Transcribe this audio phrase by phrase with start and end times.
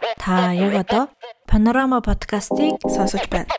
[0.00, 1.08] Та яг одоо
[1.46, 3.52] Panorama подкастыг сонсож байна.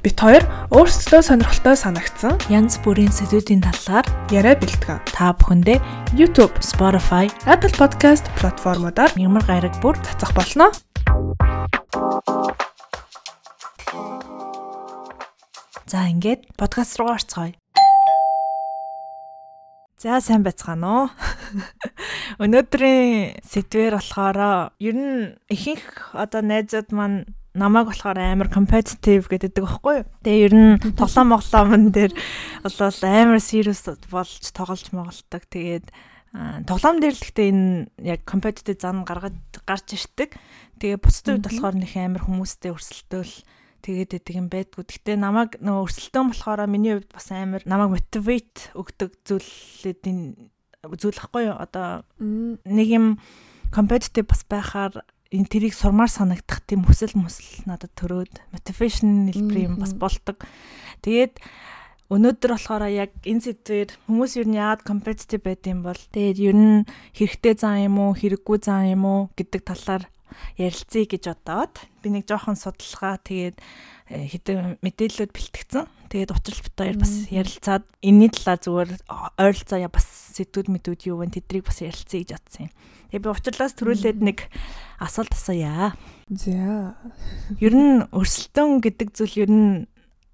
[0.00, 5.04] Бид хоёр өөрсдөө сонирхолтой санагдсан янз бүрийн сэдвүүдийн талаар яриа бэлтгэн.
[5.12, 5.78] Та бүхэндээ
[6.16, 10.72] YouTube, Spotify, Apple Podcast платформудаар ямар гараг бүр цацах болно.
[15.84, 17.52] За ингээд подкаст руу орцгоё.
[20.00, 21.08] За сайн байцгаана уу?
[22.42, 30.00] Өнөөдрийн сэдвэр болохоор ер нь ихэнх одоо найзууд маань намайг болохоор амар competitive гэдэг байхгүй
[30.00, 30.08] юу.
[30.24, 35.44] Тэгээ ер нь тоглоом моглоомн дээр бол амар serious болж тоглож моголдог.
[35.52, 35.92] Тэгээд
[36.64, 39.36] тоглоом дээр л гэхдээ энэ яг competitive зан гаргаж
[39.68, 40.32] гарч ирдэг.
[40.80, 43.34] Тэгээ бусдын үед болохоор нөх амар хүмүүстэй өрсөлдөөл
[43.82, 44.84] тэгээд идэг юм байдгүй.
[44.84, 50.20] Гэтэ намайг нөгөө өрсөлдөөн болохоор миний хувьд бас амар намайг мотивейт өгдөг зүйлүүдийн
[50.86, 51.56] зүйлэхгүй юу?
[51.56, 53.06] Одоо нэг юм
[53.72, 59.74] competitive бас байхаар энэ тэрийг сурмаар санагдах тийм хүсэл мөсөл надад төрөөд motivation хэлбэр юм
[59.78, 60.42] бас болдог.
[61.06, 61.38] Тэгээд
[62.10, 66.56] өнөөдөр болохоор яг энэ сэдвээр хүмүүс ер нь яагаад competitive байд юм бол тэгээд ер
[66.58, 66.82] нь
[67.14, 70.10] хэрэгтэй зан юм уу хэрэггүй зан юм уу гэдэг талаар
[70.56, 73.56] ярилцъя гэж бодоод би нэг жоохон судалгаа тэгээд
[74.10, 75.84] э, хэдэн мэдээлэлүүд бэлтгэсэн.
[76.10, 78.90] Тэгээд бит хоёр бас ярилцаад энэний талаар зүгээр
[79.38, 82.72] ойролцоо бас сэдвүүд мэдүүд юу вэ тэдрийг бас ярилцъя гэж бодсон юм.
[83.14, 84.38] Тэгээд би учрлаас төрүүлээд нэг
[84.98, 85.94] асуулт асууя.
[86.30, 86.94] За.
[87.62, 89.70] Ер нь өрсөлдөөн гэдэг зүйл ер нь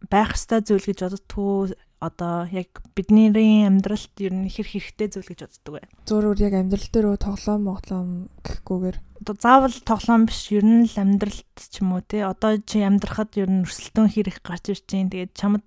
[0.08, 5.40] байх ёстой зүйл гэж боддгоо одоо яг бидний амьдралд ер нь хэр хэрэгтэй зүйл гэж
[5.48, 5.82] боддог вэ?
[6.04, 8.08] Зөөр яг амьдрал дээр тоглоом моглоом
[8.44, 12.84] гэхгүйгээр одоо заавал тоглоом биш ер нь л амьдралд ч юм уу те одоо чи
[12.84, 15.64] амьдрахад ер нь өрсөлдөөн хэр их гарч ирж чинь тэгээд чамд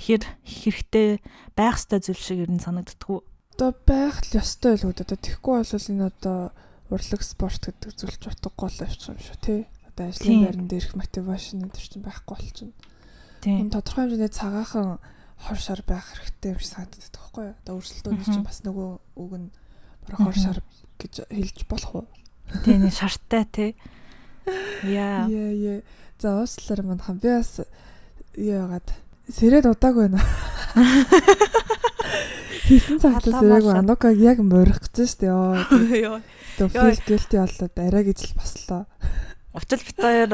[0.00, 1.20] хэр хэрэгтэй
[1.52, 3.28] байх ёстой зүйл шиг ер нь санагддаг уу?
[3.52, 6.38] Одоо байх л ёстой л үү одоо тэгэхгүй бол энэ одоо
[6.88, 9.60] урлаг спорт гэдэг зүйл ч утгагүй л авчих юм шүү тий.
[9.84, 12.72] Одоо ажлын байран дээрх мотивашн энэ чинь байхгүй болчихно.
[13.44, 13.68] Тийм.
[13.68, 15.02] Тодорхой хэмжээний цагаахан
[15.38, 17.54] хор шар байх хэрэгтэй юм шиг санагддаг байхгүй юу?
[17.62, 19.48] Одоо өрсөлдөөний чинь бас нөгөө үг нь
[20.06, 20.58] бараг хор шар
[20.98, 22.06] гэж хэлж болох уу?
[22.64, 23.70] Тийм нэг шартай тий.
[24.82, 25.28] Яа.
[25.28, 25.80] Яа яа.
[26.18, 27.60] За уучлаарай мань хам би бас
[28.34, 28.88] яагаад
[29.30, 30.22] сэрэд удаагүй байна.
[32.68, 35.64] Хийсэн цагтаа сэрээгүй анукаг яг морих гэж штэ ёо.
[36.58, 38.84] Тэгээ фил гэлти болоод арай гэж л баслаа.
[39.54, 40.28] Учир бит хоёр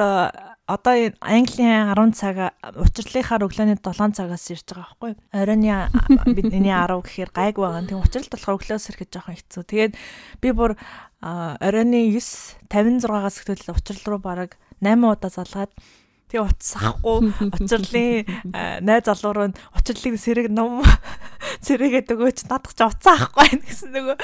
[0.64, 5.20] одоо энэ Английн 10 цаг учирлынхаар өглөөний 7 цагаас ирж байгаа байхгүй юу?
[5.36, 5.92] Оройны
[6.32, 7.84] бидний 10 гэхээр гайг байгаа.
[7.84, 9.62] Тэг учирлт болохоор өглөөс ирэхэд жоохон хэцүү.
[9.69, 9.92] Тэгээд
[10.41, 10.72] би бүр
[11.20, 15.72] оройны 9 56-аас эхлээл учирл руу бараг 8 удаа залгаад
[16.34, 17.31] Тэгээ утас ахгүй
[17.62, 18.27] учирлын
[18.83, 20.83] найз залуу руу учирлын сэрэг ном
[21.67, 24.19] сэрээгээд өгөөч надах ч уцаа ахгүй гэсэн нөгөө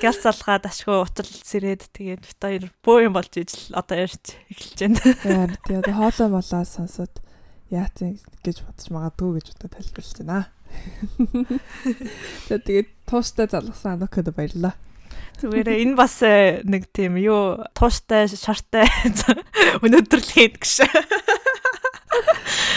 [0.00, 4.80] гял залгаад ашгүй учрал сэрээд тэгээд бит хоёр бөө юм болж ижил одоо ярьж эхэлж
[4.80, 5.60] байна.
[5.60, 7.20] Тэгээд хоолой молоо сонсоод
[7.68, 10.48] яатсан гэж бодож магадгүй гэж одоо тайлбарлаж байна.
[12.48, 14.72] Тэгээд тууштай залгасан анукад баярлаа.
[15.42, 18.86] Зүгээр энэ бас э, нэг тийм юу тууштай шартай
[19.84, 20.86] өнөөдрлийн гэж.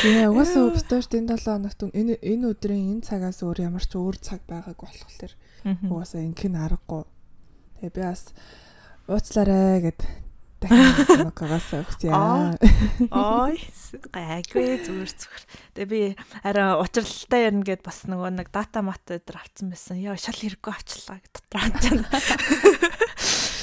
[0.01, 4.17] Тэгээ угаасаа өвстөж энэ 7 хоногт энэ энэ өдрийн энэ цагаас өөр ямар ч өөр
[4.17, 5.33] цаг байгааг болохоор
[5.93, 7.05] угаасаа ингэх нь аргагүй.
[7.77, 8.33] Тэгээ би бас
[9.05, 9.99] ууцлаарэ гэд
[10.63, 12.11] дахин нокагаас өгсөе.
[13.11, 13.57] Ой
[14.11, 15.43] гайгүй зүгээр зүгээр.
[15.75, 16.01] Тэгээ би
[16.43, 19.99] арай учралтай ярина гэд бас нөгөө нэг дата мат өдр авцсан байсан.
[19.99, 22.07] Яа шал хэрэггүй авчлаа гэд дотор авчихна.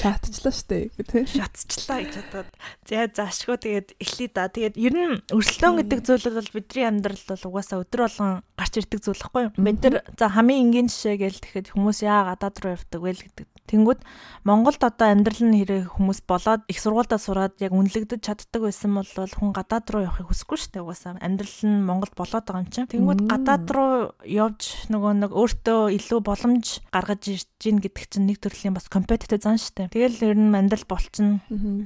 [0.03, 1.23] Шатчлаа штэ тий.
[1.23, 2.49] Шатчлаа гэж бодоод.
[2.83, 4.51] За заашгүй тэгээд эхлэе да.
[4.51, 8.99] Тэгээд ер нь өрсөлдөөн гэдэг зүйл бол бидний амьдралд бол угаасаа өдөр болгон гарч ирдэг
[8.99, 9.55] зүйл юу?
[9.55, 13.47] Бид нар за хамгийн энгийн жишээ гээл тэгэхэд хүмүүс яа гадаад руу явдаг вэ гэдэг
[13.63, 14.03] Тэнгүүд
[14.43, 19.07] Монголд одоо амьдрал нь хэрэг хүмүүс болоод их сургуультай сураад яг үнэлэгдэж чаддаг байсан бол
[19.07, 21.15] хүн гадаад руу явахыг хүсэхгүй дээ угаасаа.
[21.23, 22.91] Амьдрал нь Монголд болоод байгаа юм чинь.
[22.91, 28.43] Тэнгүүд гадаад руу явж нөгөө нэг өөртөө илүү боломж гаргаж ирж гин гэдэг чинь нэг
[28.43, 29.92] төрлийн бас компетитив зан дээ.
[29.93, 31.37] Тэгэл ер нь амьдрал болчихно.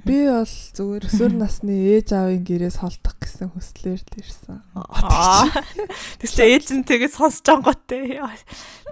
[0.08, 4.64] Би бол зүгээр өсвөр насны ээж аавын гэрээс холдох гэсэн хүслээр л ирсэн.
[6.24, 7.44] Тэгсэн ээж нь тэгээд сонсож
[7.84, 8.24] те.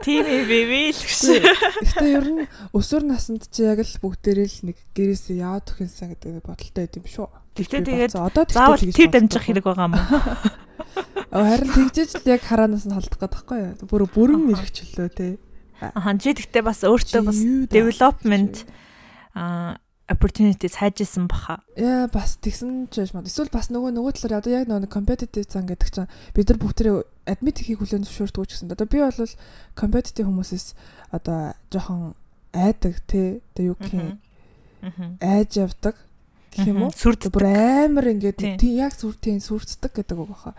[0.04, 1.48] Тийм бивэ л гэж.
[1.96, 2.44] Гэтэ ер нь
[2.76, 7.08] өсвөр наснд чи яг л бүгдээрээ л нэг гэрээсээ яваад өгөхөнсэн гэдэг бодолтой байд юм
[7.08, 7.28] шүү.
[7.56, 9.96] Тэгтээ тэгээд заавал тэр дамжих хэрэг байгаа юм?
[11.32, 13.88] Харин тэгжээж л яг хараанаас нь холдох гэдэг байхгүй юу?
[13.88, 15.40] Бүр бүрэн мэрэгчлөө те.
[15.80, 17.40] Аа чи тэгтээ бас өөртөө бас
[17.72, 18.68] development
[19.36, 19.78] а
[20.08, 21.60] opportunities хайжсэн баха.
[21.76, 23.26] Яа бас тэгсэн ч мод.
[23.26, 26.94] Эсвэл бас нөгөө нөгөө талаар одоо яг нөгөө competitive зан гэдэг чинь бид нар бүгдээ
[27.26, 28.70] admit хийх хүлэн зөвшөөрдөг ч гэсэн.
[28.70, 29.34] Одоо би бол
[29.74, 30.78] competitive хүмүүсээс
[31.10, 32.14] одоо жоохон
[32.54, 33.42] айдаг тий.
[33.58, 34.10] Одоо юу гэх юм
[35.18, 35.98] айж явдаг
[36.54, 36.94] гэх юм уу?
[36.94, 40.54] Сүрд бүр амар ингээд тийм яг сүртийн сүрцдэг гэдэг үг баха.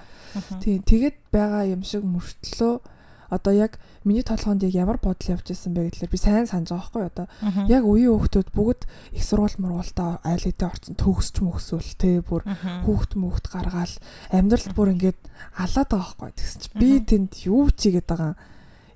[0.58, 2.82] Тийм тэгээд байгаа юм шиг мөртлөө
[3.30, 6.86] одоо яг миний толгоонд яг ямар бодол явж исэн бэ гэхэлэр би сайн санаж байгаа
[6.86, 7.26] байхгүй одоо.
[7.66, 8.80] Яг үеийн хүүхдүүд бүгд
[9.12, 12.42] их сургууль мургуултаа айл хэдийн орцсон төгсч мөхсвөл те бүр
[12.86, 13.94] хүүхд мөхд гаргаал
[14.30, 15.20] амьдралд бүр ингээд
[15.58, 16.68] алаад байгаа байхгүй тэгсэн чи.
[16.78, 18.34] Би тэнд юу чигээд байгаа?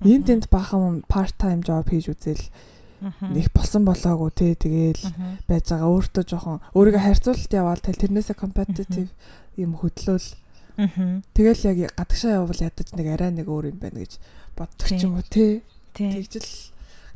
[0.01, 2.45] Энэ тэнд бахан part time job хийж үзэл
[3.01, 5.03] нэг болсон болоогүй те тэгээл
[5.49, 5.89] байж байгаа.
[5.89, 9.09] Өөртөө жоохон өөрийгөө харьцуулалт яваал тэл тэрнээсээ competitive
[9.57, 10.27] юм хөдлөөл
[10.77, 14.17] тэгэл яг гадагшаа явбал ядаж нэг арай нэг өөр юм байна гэж
[14.55, 15.61] боддог ч юм уу те
[15.95, 16.71] тэгжэл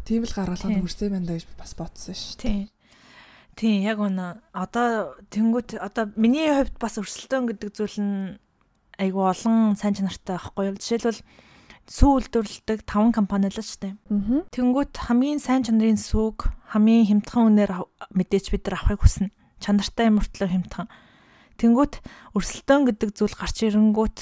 [0.05, 2.37] тийм л гаргалганд хүрсэн даа гэж бас бодсон ш.
[2.37, 2.69] Тийм.
[3.55, 8.17] Тийм яг үнэ одоо тэнгуут одоо миний хувьд бас өрсөлдөөн гэдэг зүйл нь
[8.99, 10.75] айгу олон сайн чанартай байхгүй юу.
[10.75, 11.23] Жишээлбэл
[11.87, 13.93] сүү үйлдвэрлэдэг 5 компани л шүү дээ.
[14.51, 17.71] Тэнгүүт хамгийн сайн чанарын сүүг хамгийн хямдхан үнээр
[18.11, 19.31] мэдээж бид нар авахыг хүснэ.
[19.63, 20.87] Чанартай мөртлөө хямдхан.
[21.59, 21.93] Тэнгүүт
[22.35, 24.17] өрсөлдөөн гэдэг зүйл гарч ирэнгүүт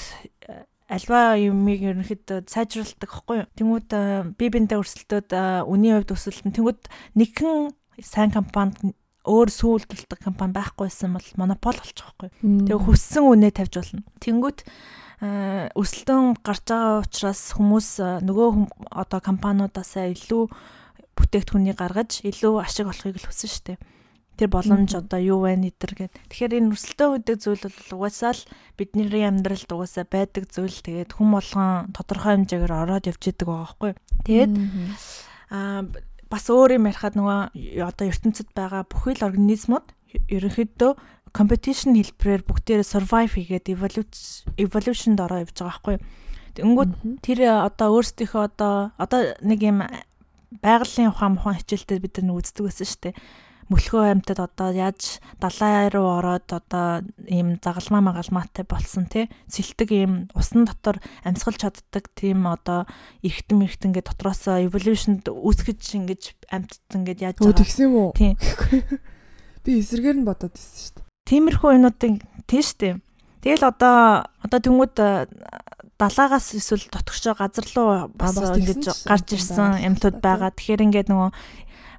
[0.48, 3.48] э, альва юмыг ерөнхийдөө сайжруулдаг хэвгүй юу.
[3.58, 4.02] Тэнгүүд э,
[4.38, 6.82] би бинтэ өрсөлдөд э, үнийн хувьд өсөлтөн тэнгүүд
[7.18, 8.94] нэгэн сайн компанид
[9.24, 12.30] өөр сүүлдэлдэг компани байхгүйсэн бол монопол болчих واخгүй.
[12.44, 14.04] Тэгээ хүссэн үнэ тавьж болно.
[14.20, 14.58] Тэнгүүд
[15.72, 17.88] өсөлтөн гарч байгаа учраас хүмүүс
[18.28, 18.48] нөгөө
[18.92, 20.44] одоо компаниудаас илүү
[21.16, 23.78] бүтээгдэхүүнийг гаргаж илүү ашиг олохыг л хүсэн шүү дээ.
[24.34, 26.12] Тэр боломж одоо юу вэ нэтэр гэд.
[26.30, 28.42] Тэгэхээр энэ өсөлтөө үүдэг зүйл бол угаасаа л
[28.74, 30.74] бидний амьдралд угаасаа байдаг зүйл.
[30.74, 33.92] Тэгээд хүм болгон тодорхой хэмжээгээр ороод явж идэг байгаа байхгүй.
[34.26, 34.52] Тэгээд
[35.54, 35.86] аа
[36.34, 39.86] бас өөр юм ярихад нөгөө одоо ертөнцид байгаа бүхэл организмууд
[40.26, 40.92] ерөнхийдөө
[41.34, 43.70] competition хэлбэрээр бүгдээрээ survive хийгээд
[44.58, 45.96] evolution-д ороо явж байгаа байхгүй.
[46.54, 46.92] Тэнгүүд
[47.26, 49.82] тэр одоо өөрсдийнхөө одоо одоо нэг юм
[50.62, 53.14] байгалийн ухаан мухан хичээлдээ бид нар үздэг байсан шүү дээ.
[53.72, 60.12] Мөлхөө амьтад одоо яаж далай руу ороод одоо ийм загалмаа магалмаатай болсон тий сэлдэг ийм
[60.36, 62.84] усан дотор амьсгалж чаддаг тийм одоо
[63.24, 66.22] эргэтэн эргэтэн гэ дотроос evolution-д үүсгэж ингэж
[66.52, 67.60] амьтд ингэж яаж байгаа.
[67.64, 68.10] Тэгсэн юм уу?
[68.12, 68.36] Тийм.
[69.64, 71.08] Би эсрэгээр нь бодоод ирсэн шүү дээ.
[71.24, 73.00] Тиймэрхүү юмнуудын тийш үү.
[73.40, 75.24] Тэгэл одоо одоо тэнгууд э,
[75.96, 80.52] далаагаас эсвэл дотгошоо газар руу бас ингэж гарч ирсэн юмтууд байгаа.
[80.52, 81.30] Тэгэхээр ингээд нөгөө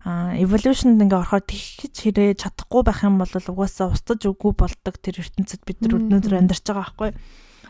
[0.06, 5.66] evolution-д ингээ орохоор тэгж хэрэг чадахгүй байх юм бол угаасаа устж үгүй болдог тэр ертөнцид
[5.66, 7.12] бид нар өнөөдөр амьдарч байгаа байхгүй.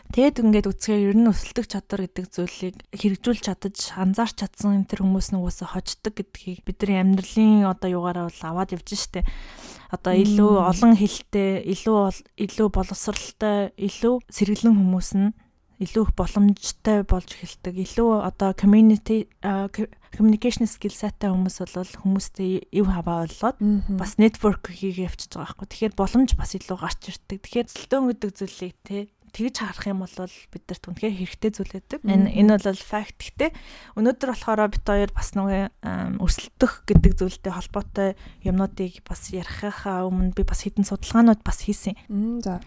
[0.06, 5.02] Тэгэд ингээд үцхээр ер нь өсөлтөх чадвар гэдэг зүйлийг хэрэгжүүлж чадаж анзаарч чадсан энэ тэр
[5.02, 9.26] хүмүүс нь угаасаа хождог гэдгийг бидний амьдралын одоо югаараа бол аваад явж штэ.
[9.90, 11.98] Одоо илүү олон хэлтэй, илүү
[12.38, 15.34] илүү боловсралтай, илүү сэргэлэн хүмүүс нь
[15.82, 17.74] илүү их боломжтой болж эхэлдэг.
[17.74, 19.26] Илүү одоо community
[20.16, 23.60] communication skill сайтай хүмүүс бол хүмүүстэй ив хаваа болоод
[24.00, 25.68] бас network хийгээ явчихж байгаа байхгүй.
[25.70, 27.38] Тэгэхээр боломж бас илүү гарч ирдэг.
[27.44, 28.98] Тэгэхээр зөлтөн гэдэг зүйлийг те
[29.36, 32.00] тэгж харах юм бол бидэрт үнэхээр хэрэгтэй зүйл байдаг.
[32.08, 33.20] Энэ энэ бол факт.
[33.20, 33.52] Гэтэ
[34.00, 35.62] өнөөдөр болохоор бит хоёр бас нөгөө
[36.24, 38.10] өрсөлдөх гэдэг зүйлтэй холбоотой
[38.48, 42.00] юмнуудыг бас ярихаа өмнө би бас хэдэн судалгаанууд бас хийсэн.
[42.40, 42.64] За.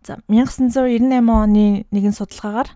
[0.00, 2.72] За 1998 оны нэгэн судалгаагаар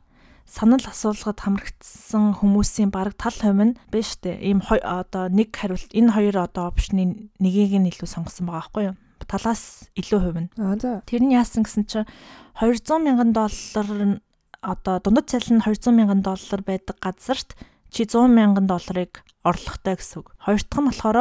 [0.50, 4.34] санал асуулгад хамрагдсан хүмүүсийн бараг тал хувь нь биш үү?
[4.34, 8.96] Ийм одоо нэг хариулт энэ хоёр одоо опшны нэгийг нь илүү сонгосон байгаа байхгүй юу?
[9.30, 10.50] талаас илүү хувь нь.
[10.58, 11.02] Аа за.
[11.06, 12.10] Тэр нь яасан гэсэн чинь
[12.58, 14.18] 200 мянган доллар
[14.58, 17.54] одоо дундад цалин нь 200 мянган доллар байдаг газарт
[17.94, 20.34] чи 100 мянган долларыг орлоготой гэсэн үг.
[20.42, 21.18] Хоёр дахь нь болохоор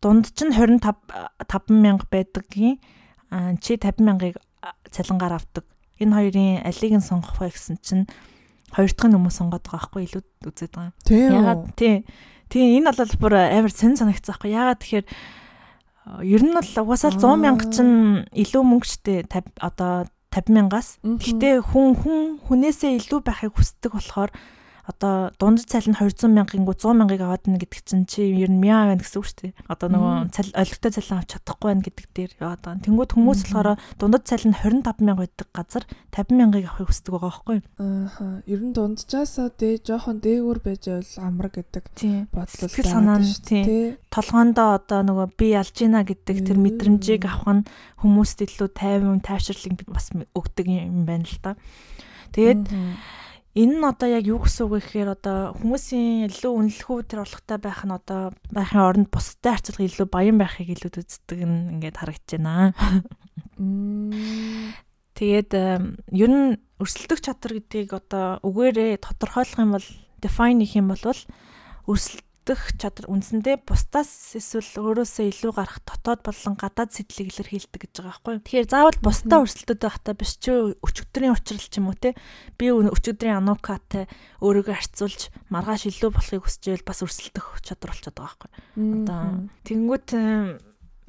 [0.00, 2.80] дунд чинь 25 5 мянга байдаггийн
[3.60, 4.36] чи 50 мянгаыг
[4.90, 5.64] цалингаар авдаг.
[6.00, 8.04] Энэ хоёрын алиг нь сонгох вэ гэсэн чинь
[8.74, 10.92] хоёр дахь нь хүмүүс сонгоод байгаа байхгүй илүү үзээд байгаа.
[11.06, 11.94] Ягаад тий.
[12.50, 14.50] Тий энэ бол бүр амар сэн санагцсан байхгүй.
[14.54, 15.06] Ягаад тэгэхээр
[16.22, 19.14] ер нь бол угаасаа 100 мянга чинь илүү мөнгө штэ
[19.58, 20.88] одоо 50 мянгаас.
[21.02, 24.30] Гэхдээ хүн хүн хүнээсээ илүү байхыг хүсдэг болохоор
[24.86, 28.86] одоо дунд цалин 200 мянган 100 мянгаыг аваад байна гэдэг чинь чи ер нь мяа
[28.86, 29.52] байна гэсэн үг шүү дээ.
[29.66, 32.84] Одоо нөгөө цал олигтой цалин авч чадахгүй байна гэдэг дээр яваад байгаа.
[32.86, 37.54] Тэнгүүд хүмүүс болохоор дундад цалин 25 мянга байдаг газар 50 мянгаыг авахыг хүсдэг байгаа байхгүй
[37.58, 37.66] юу?
[37.82, 38.42] Аа.
[38.46, 41.84] Ер нь дундчаасаа дээ жоохон дээгүүр байж байвал амар гэдэг
[42.30, 43.98] бодлол санаа нь тий.
[44.14, 47.66] Толгоондоо одоо нөгөө би ялж гинэ гэдэг тэр мэдрэмжийг авах нь
[48.06, 51.58] хүмүүст илүү тайван тайвширлыг бас өгдөг юм байна л да.
[52.32, 52.70] Тэгээд
[53.56, 57.80] Энэ нь одоо яг юу гэсэн үг гэхээр одоо хүмүүсийн илүү үнэлэхүү тэр орлоготой байх
[57.88, 62.76] нь одоо байхын оронд бусдад харьцуулах илүү баян байхыг илүү үздэг нь ингээд харагдаж байна.
[65.16, 69.88] Тэгээд ер нь өрсөлдөх чадвар гэдгийг одоо үгээрээ тодорхойлох юм бол
[70.20, 71.00] define хийх юм бол
[71.88, 77.94] өрсөл өрсөлдөх чадвар үндсэндээ бусдаас эсвэл өөрөөсөө илүү гарах дотоод болон гадаад сэтлийг илэрхийлдэг гэж
[77.98, 78.38] байгаа байхгүй.
[78.46, 82.14] Тэгэхээр заавал бусдаа өрсөлдөд байхдаа биш ч өчигдрийн учрал ч юм уу те
[82.54, 84.06] би өчигдрийн анукатай
[84.38, 88.50] өөрийгөө харьцуулж маргааш илүү болохыг хүсчихвэл бас өрсөлдөх чадвар болчиход байгаа байхгүй.
[88.78, 89.22] Одоо
[89.66, 90.08] тэнгуут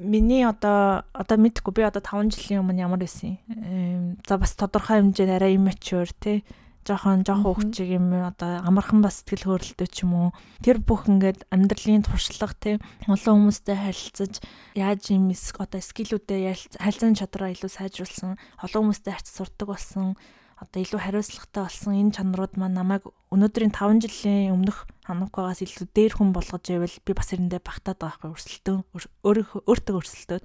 [0.01, 4.17] миний одоо одоо мэдхгүй би одоо 5 жилийн өмнө ямар байсан юм.
[4.25, 6.41] За бас тодорхой хэмжээнд арай immature тий
[6.88, 10.29] жоохон жоохон хөвчиг юм одоо амархан бас сэтгэл хөдлөлтөө ч юм уу
[10.63, 12.75] тэр бүх ингээд амьдралын туршлага тий
[13.12, 14.34] олон хүмүүстэй харилцаж
[14.74, 20.15] яаж юм одоо скиллүүдээ харилцааны чадвараа илүү сайжруулсан олон хүмүүстэй харьц сурдаг болсон
[20.58, 26.13] одоо илүү хариуцлагатай болсон энэ чанарууд маань намайг өнөөдрийн 5 жилийн өмнөх ханукагаас илүү дээр
[26.17, 28.75] хүн болгож ивэл би бас эрэндээ багтаад байгаа байхгүй өрсөлдөө
[29.22, 30.39] өөрийнхөө өөртөө өрсөлдөө.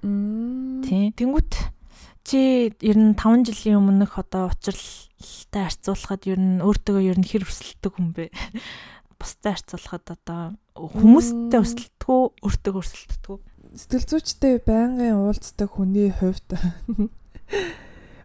[0.85, 1.09] Тийм.
[1.17, 1.53] Тэнгүүт
[2.23, 7.43] чи ер нь 5 жилийн өмнөх одоо учралтай харьцуулахад ер нь өөртөө ер нь хэр
[7.43, 8.31] өрсөлдөг хүн бэ?
[9.19, 10.41] Бустай харьцуулахад одоо
[10.73, 13.39] хүмүүстэй өрсөлдөг үү, өөртөө өрсөлдөг үү?
[13.75, 16.47] Сэтгэл зүйчтэй байнгын уулздаг хүний хувьд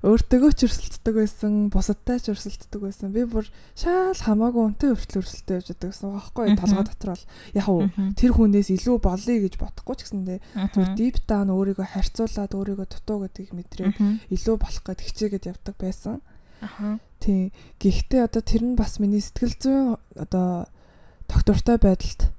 [0.03, 3.11] өөртөөгөө ч өрсөлддөг байсан, бусадтай ч өрсөлддөг байсан.
[3.11, 7.25] Би бүр шаал хамаагүй үнтэй өрсөл өрсөлтэй явж байдаг гэсэн байхгүй толгой дотор бол
[7.59, 7.81] яг уу
[8.15, 10.39] тэр хүнээс илүү болъё гэж бодохгүй ч гэсэндээ
[10.71, 13.97] тэр deep down өөрийгөө харьцуулаад өөрийгөө дутуу гэдгийг мэдрээд
[14.31, 16.23] илүү болох гэд хичээгээд явдаг байсан.
[16.63, 16.99] Аха.
[17.19, 17.51] Тийм.
[17.83, 20.71] Гэхдээ одоо тэр нь бас миний сэтгэл зүйн одоо
[21.27, 22.31] доктортой байдалд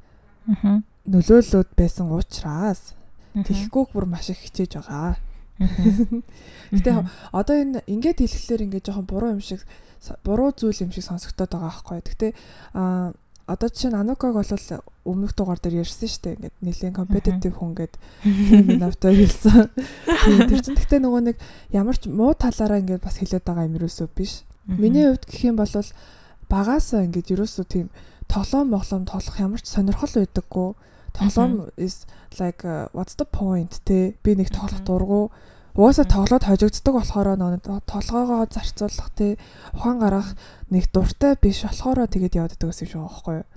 [1.07, 2.95] нөлөөлөд байсан учраас
[3.35, 5.19] тэгэхгүй бүр маш их хичээж байгаа.
[5.59, 6.89] Гэтэ
[7.35, 9.61] одоо энэ ингээд хэлэхлээр ингээд жоохон буруу юм шиг
[10.23, 11.99] буруу зүйл юм шиг сонсогдоод байгаа байхгүй.
[11.99, 12.27] Гэтэ
[12.73, 13.11] а
[13.49, 14.45] одоо чинь Анукаг бол
[15.03, 16.35] өмнөх дугаар дээр ярьсан шүү дээ.
[16.37, 19.67] Ингээд нэлээд компетитив хүн гээд тийм навтай хэлсэн.
[20.45, 21.37] Тэр чинь гэтээ нөгөө нэг
[21.73, 24.45] ямар ч муу талаараа ингээд бас хэлээд байгаа юм ерөөсөө биш.
[24.69, 25.73] Миний хувьд гэх юм бол
[26.45, 27.87] багаасаа ингээд ерөөсөө тийм
[28.29, 30.69] тоглоом моглоом тоглох ямар ч сонирхол байдаггүй
[31.13, 32.05] тоглоом is
[32.39, 35.31] like uh, what's the point те би нэг тоглох дургу.
[35.75, 39.37] Угаасаа тоглоод хожигддаг болохоор нөгөө толгоогоо зарцуулах те
[39.73, 40.35] ухаан гарах
[40.69, 43.47] нэг дуртай биш болохоор тэгээд яваад байгаа юм шиг байхгүй юу?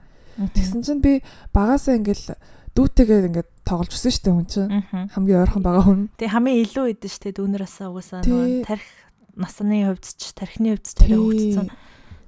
[0.54, 1.20] Тэгсэн чинь би
[1.52, 2.36] багаасаа ингээл
[2.72, 4.70] дүүтэйгээ ингээд тоглож өссөн шүү дээ хүн чинь.
[5.12, 6.00] Хамгийн ойрхон байгаа хүн.
[6.16, 8.88] Тэгээ хамгийн илүү идэв шүү дээ дүүнэрээсээ угаасаа нөгөө тарих
[9.36, 11.68] насны хувьд ч тархины хувьд ч тариа хөгжсөн.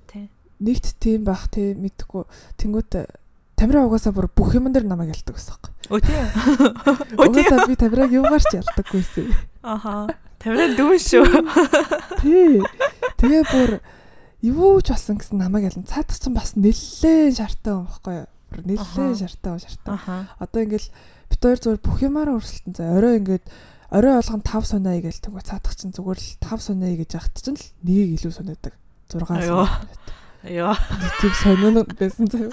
[0.08, 0.24] Тий.
[0.60, 2.24] Нэгт тийм бах тий мэдхгүй.
[2.60, 2.92] Тэнгүүт
[3.54, 5.74] Тамира угаасаа бүр бүх юм дээр намайг ялдаг байсан юм.
[5.94, 6.26] Өө тийм.
[7.22, 9.30] Угаасаа би Тамираг юугаар ч ялдаггүйсэн.
[9.62, 10.10] Аха.
[10.42, 11.24] Тамира дүүн шүү.
[12.24, 12.58] Тий.
[13.20, 13.70] Тэгээ бүр
[14.42, 15.86] юу ч болсон гэсэн намайг ялна.
[15.86, 18.28] Цаадах чинь бас нэлээд шартай юм баггүй юу?
[18.58, 20.26] Нэлээд шартай шартай.
[20.42, 20.88] Одоо ингээл
[21.30, 22.74] бит хоёр зүгээр бүх юмараа өрсөлдөн.
[22.74, 23.46] За орой ингээд
[23.94, 27.54] орой болгон 5 сунаа гээл тэгвэл цаадах чинь зүгээр л 5 сунаа гэж яхад чинь
[27.54, 28.74] л нэг илүү сунаадаг.
[29.14, 29.68] 6 сунаа.
[30.44, 30.76] Йоо.
[31.22, 32.52] Тийм сонино байсан заяа.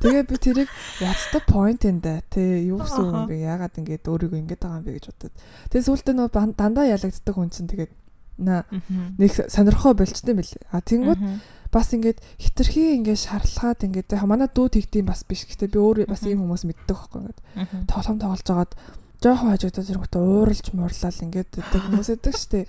[0.00, 0.68] Тэгээ би тэрийг
[1.04, 3.36] what's the point in that те юу гэсэн юм бэ?
[3.36, 5.34] Яагаад ингэж өөрийгөө ингэж байгаа юм бэ гэж бодод.
[5.68, 7.92] Тэгээ сүүлдээ нөө дандаа ялагддаг хүн чинь тэгээд
[8.40, 10.56] нэг сонирхоо болчтой юм бэл.
[10.72, 11.20] А тэнгууд
[11.68, 15.44] бас ингээд хитрхи ингээд шарлахаад ингээд манай дүү тэгдэм бас биш.
[15.44, 17.40] Гэтэ би өөр бас ийм хүмүүс мэддэг байхгүй ингээд.
[17.86, 18.72] Тоглоом тоглож байгаад
[19.20, 22.64] жоохон хажуудаа зэрэгтэй ууралж муурлал ингээд гэдэг хүмүүс байдаг штэ.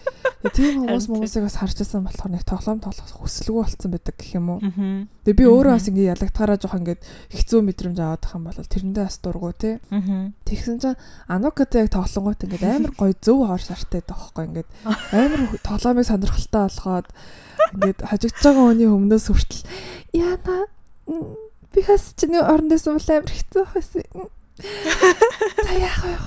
[0.52, 4.60] Тийм хүмүүс хүмүүсийг бас харжсан болохоор нэг тоглоом тоглох хүсэлгүй болцсон байдаг гэх юм уу.
[5.24, 9.06] Тэгээ би өөрөө бас ингээд ялагдахаараа жоохон ингээд хэцүү мэдрэмж аваад тах юм бол тэрэндээ
[9.08, 9.80] бас дургу те.
[10.44, 11.00] Тэгсэн чинь
[11.32, 14.70] анукатай яг тоглонгууд ингээд амар гоё зөв хоор шартай байхгүй ингээд
[15.16, 17.08] амар тоглоомыг сонирхолтой болгоод
[17.80, 19.64] ингээд хажигдж байгаа хүний өмнөөс хүртэл
[20.20, 20.68] яана
[21.72, 24.28] би хас чиний оронд байсан бол амар хэцүү байсан
[24.62, 26.22] За яах вэ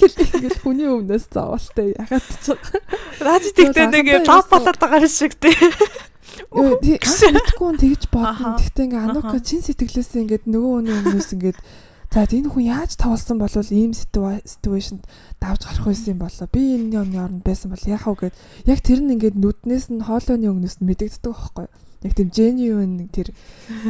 [0.00, 2.56] гэл ингээл хүний өмнөөс заавалтай ягаад ч.
[3.20, 5.52] Раж тэгтээ нэг лав болоод байгаа шиг тий.
[6.50, 8.56] Мэдхгүй тэгж бодно.
[8.56, 11.58] Тэгтээ ингээ анука чин сэтгэлээсээ ингээд нөгөө хүний өмнөөс ингээд
[12.10, 15.04] за энэ хүн яаж тавалсан болвол ийм ситуашнд
[15.38, 16.48] давж гарах байсан юм болоо.
[16.48, 18.32] Би энэ юмны оронд байсан бол яах вэ?
[18.32, 18.34] гэд.
[18.66, 21.74] Яг тэр нь ингээд нүднээс нь хоолойны өмнөөс нь мэдэгддэг байхгүй юу?
[22.00, 23.28] Яг тийм genuine тэр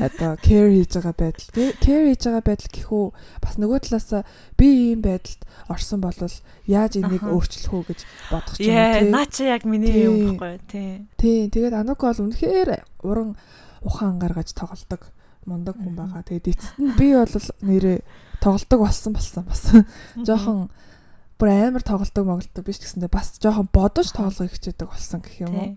[0.03, 1.47] одоо care хийж байгаа байдал
[1.79, 3.05] care хийж байгаа байдал гэхүү
[3.39, 4.27] бас нөгөө талаас
[4.59, 6.19] би ийм байдалд орсон бол
[6.67, 8.01] яаж энийг өөрчлөх үү гэж
[8.35, 11.07] бодох ч юм уу наа чи яг миний юм баггүй тий.
[11.15, 13.39] Тий тэгээд анук бол үнэхээр уран
[13.87, 15.15] ухаан гаргаж тоглодог
[15.47, 16.27] мундаг хүн байгаа.
[16.27, 17.31] Тэгээд эцэст нь би бол
[17.63, 18.03] нэрээ
[18.43, 19.63] тоглодог болсон болсон бас.
[20.19, 20.69] Жоохон
[21.39, 25.71] бүр амар тоглодог моголдог биш гэсэндээ бас жоохон бодож тоглох хичээдэг болсон гэх юм уу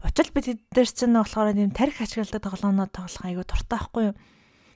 [0.00, 4.16] Учир би тэд дээр чинь болохоор тийм тарих ашигладаг тоглоомнууд тоглох айгу дуртай байхгүй юу.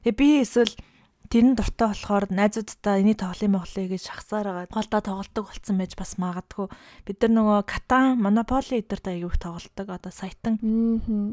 [0.05, 0.75] Тэгээ би эсвэл
[1.33, 4.69] тэрэн дуртай болохоор найзуудтай эний тоглоом моглоё гэж шахсаар байгаа.
[4.69, 6.69] Голдоо тоглолдог болсон байж бас магадгүй.
[7.09, 9.87] Бид нар нөгөө Катан, Monopoly эдэрт аягүй их тоглолдог.
[9.89, 10.61] Одоо саятан.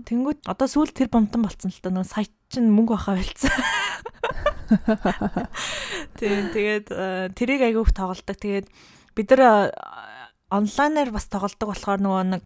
[0.08, 3.52] Тэнгүүд одоо сүүл тэр бомтон болцсон л та нөгөө саят чинь мөнгө бахаа байлцсан.
[6.18, 8.38] Тийм тэгээд э, тэрийг аягүй их тоглолдог.
[8.40, 8.68] Тэгээд
[9.20, 9.76] бид нар
[10.52, 12.44] онлайнаар бас тоглодог болохоор нөгөө нэг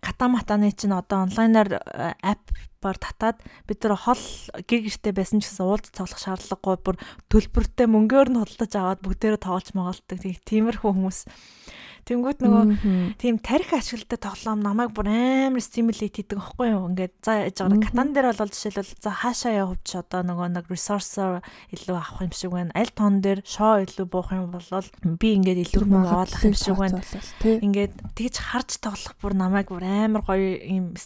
[0.00, 1.82] катаматаны чинь одоо онлайнаар
[2.22, 2.42] ап
[2.78, 4.22] бар татаад бид нар хол
[4.54, 6.96] гэр гэртэй байсан ч гэсэн уулз тоглох шаардлагагүй бүр
[7.26, 10.18] төлбөртэй мөнгөөр нь худалдаж аваад бүгдээрээ тоглож магаалдаг.
[10.46, 11.18] Тиймэрхүү хүмүүс
[12.08, 12.64] Тэнгүүд нөгөө
[13.20, 16.88] тийм тарих ашигладаг тоглоом намайг бүр амар стимулейт хийдэг аахгүй юу?
[16.88, 21.44] Ингээд за яж байгаа катан дээр бол жишээлбэл за хаашаа явж одоо нөгөө нэг ресурсоор
[21.76, 22.72] илүү авах юм шиг байна.
[22.72, 24.64] Аль тон дээр шоо илүү буух юм бол
[25.20, 27.04] би ингээд илүү мөнгө аваад авах юм шиг байна.
[27.44, 30.96] Ингээд тэгж харж тоглох бүр намайг бүр амар гоё юм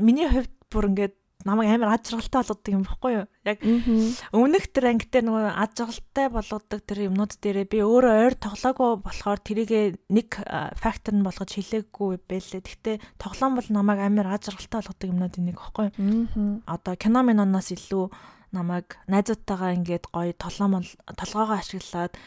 [0.00, 3.26] миний хувьд бүр ингээд намайг амар аж аргалтай болгодог юм баггүй юу?
[3.48, 3.58] Яг
[4.32, 9.40] өмнөх тэр ангитай нөгөө аж аргалтай болгодог тэр юмнууд дээрээ би өөрөө ойр тоглоогүй болохоор
[9.40, 10.28] тэрийг нэг
[10.76, 12.60] фактор нь болгож хэлээгүй байлээ.
[12.60, 16.60] Гэхдээ тоглоом бол намайг амар аж аргалтай болгодог юмнууд нэг баггүй юу?
[16.68, 18.04] Одоо кино миноноос илүү
[18.52, 20.82] намайг найзуудтайгаа ингээд гоё толгоо
[21.16, 22.18] толгоогоо ашиглаад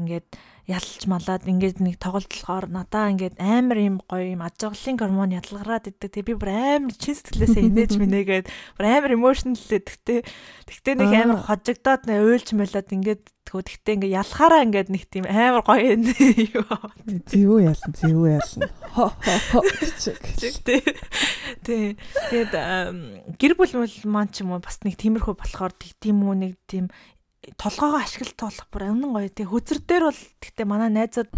[0.00, 0.26] ингээд
[0.66, 6.10] ялж малаад ингээд нэг тоглолтолгоор надаа ингээд амар юм гоё юм ажиглалын гормон ядалгараад идэг.
[6.10, 9.86] Тэг би бүр амар чин сэтгэлээсээ инээж минэгээд бүр амар эмошнл лээ.
[9.86, 10.20] Тэгтээ
[10.66, 15.24] тэгтээ нэг амар хожигдоод нэ уйлж мэлээд ингээд тэгвэл тэгтээ ингээд ялахаараа ингээд нэг тийм
[15.30, 16.02] амар гоё юм
[16.58, 16.66] юу.
[17.30, 18.66] Зэвүү ялсан, зэвүү ялсан.
[18.90, 19.58] Хо хо хо.
[20.66, 20.82] Тэг.
[21.62, 22.52] Тэгээд
[23.38, 23.70] гэр бүл
[24.10, 26.90] маань ч юм уу бас нэг тиймэрхүү болохоор тийм үү нэг тийм
[27.54, 29.30] толгоогоо ашиглалт болох бүр үнэн гоё.
[29.30, 31.30] Тэг хүзэр дээр бол гэхдээ манай найзууд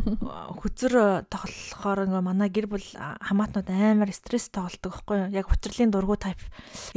[0.58, 0.94] хүзэр
[1.30, 5.38] тоглохоор ингээ манай гэр бүл хамаатнууд амар стресс тоглолдог байхгүй юу?
[5.38, 6.42] Яг хүчрлийн дургу тайп.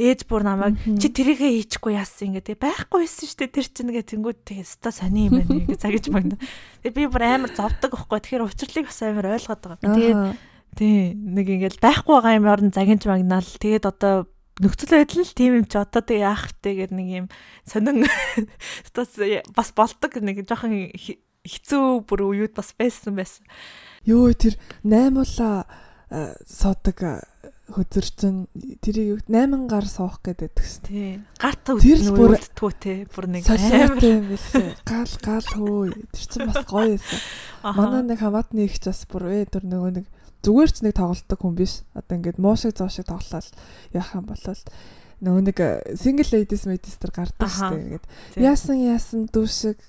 [0.02, 3.54] Ээж бүр намайг чи тэрийгэ хийчихгүй яасан ингээ тэг байхгүй байсан шүү дээ.
[3.54, 6.36] Тэр чинь ингээ тэнгууд тэг ста сони юм байна ингээ загиж магна.
[6.82, 8.18] Тэг би бүр амар зовдөг байхгүй.
[8.18, 9.94] Тэгэхээр хүчрлийг бас амар ойлгоод байгаа.
[9.94, 10.22] Тэгээд
[10.74, 13.46] тий нэг ингээл байхгүй байгаа юм орн загинж магнаал.
[13.46, 14.26] Тэгээд одоо
[14.62, 17.26] нөхцөл байдал нь тийм юм чи одоо тэг яах вэ гэдэг нэг юм
[17.68, 18.06] сонин
[19.56, 20.90] бас болдог нэг жоохон
[21.46, 23.44] хэцүү бүр үеуд бас байсан байсан.
[24.08, 25.68] Йоо тэр 8 улаа
[26.46, 27.26] суудаг
[27.66, 28.34] хөзөр чин
[28.78, 30.82] тэрийг 8 гар суух гэдэг гэсэн.
[30.86, 31.10] Тий.
[31.42, 34.70] Гарт үүднүүдтгүү те бүр нэг амар юм билээ.
[34.86, 35.90] Гал гал хөө.
[36.14, 37.20] Тэр чин бас гоё байсан.
[37.74, 40.06] Манай нэг хамаатны ихч бас бүр ээ тэр нөгөө нэг
[40.46, 41.82] зүгээр ч нэг тоглолтог хүн биш.
[41.98, 43.50] Одоо ингээд муу шиг зоо шиг тоглолол
[43.90, 44.38] яах юм бол
[45.16, 45.58] нөгөө нэг
[45.96, 47.84] single ladies ladies төр гардаг шүү дээ.
[47.88, 48.04] Ингээд
[48.36, 49.80] яасан яасан дүү шиг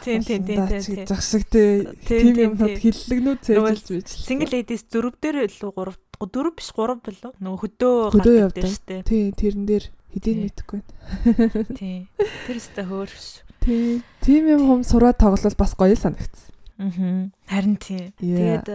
[0.00, 4.08] тийм тийм тийм тийм зах шиг тийм юмнууд хиллэгнүүд цээжилж бич.
[4.08, 9.04] Single ladies дөрөв дээр илүү гурав дөрөв биш гурав болов нөгөө хөдөө явдаг шүү дээ.
[9.04, 9.84] Тийм тэрэн дээр
[10.16, 11.68] хэдийн мэдэхгүй байна.
[11.78, 12.00] Тийм.
[12.48, 13.26] Тэр өстө хөөрш.
[13.60, 14.00] Тийм.
[14.24, 16.48] Тим юм хум сураад тоглол бас гоё санагдсан.
[16.80, 17.28] Аа.
[17.52, 18.16] Харин тийм.
[18.16, 18.68] Тэгээд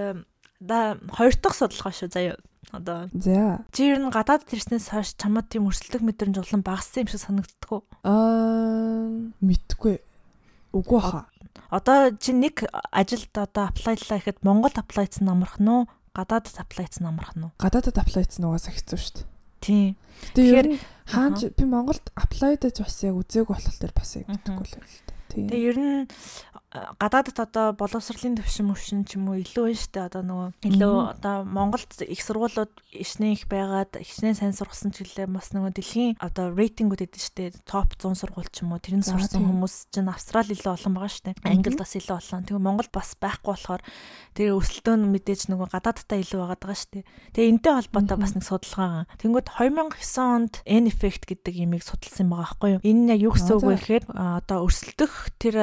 [0.60, 2.38] да хоёр дахь судалгаа шүү заяа.
[2.72, 3.10] Одоо.
[3.13, 3.63] За.
[3.72, 7.72] Чи ер нь гадаад тэрснээс хойш чамд тийм өрсөлдөх мэдрэмж улам багассан юм шиг санагддаг
[7.72, 7.84] уу?
[8.04, 9.06] Аа,
[9.39, 10.02] мэдгүй.
[10.74, 11.30] Үгүй хаа.
[11.70, 15.88] Одоо чи нэг ажилд одоо аплайдлаа гэхэд Монгол аплайцсан амарх нь уу?
[16.12, 17.52] Гадаадд аплайцсан амарх нь уу?
[17.62, 19.28] Гадаадд аплайцсан угаасаа хэцүү шүү дээ.
[19.65, 19.96] Тийм.
[20.36, 20.68] Тэгэхээр
[21.10, 25.14] хаанч би Монголд аплайдаж бас яг үзег болох төр бас яг мэдгүй л байна.
[25.36, 26.00] Тэгээ ер нь
[27.00, 31.36] гадаадд одоо боловсролын төвшин мөвшин ч юм уу илүү байна штэ одоо нөгөө илүү одоо
[31.48, 36.52] Монголд их сургуулиуд ичнээ их байгаад ичнээ сайн сургасан ч гэлээ бас нөгөө дэлхийн одоо
[36.52, 40.74] рейтингүүд эдэн штэ топ 100 сургууль ч юм уу тэрэн сурсан хүмүүс чинь Австрали илүү
[40.76, 42.43] олон байгаа штэ Англид бас илүү олон.
[42.43, 43.82] Тэгээ Монгол бас байхгүй болохоор
[44.36, 48.43] тэгээ өсөлтөө нь мэдээж нөгөө гадаадтай илүү байгаа даа штэ тэгээ энтэй холбоотой бас нэг
[48.43, 52.84] судалгаа тэнгүүд 2009 онд N effect гэдэг имийг судалсан байгаа байхгүй юу?
[52.84, 55.56] Энэ яг юу гэсэн үг вэ гэхээр одоо өрсөлдөх тэр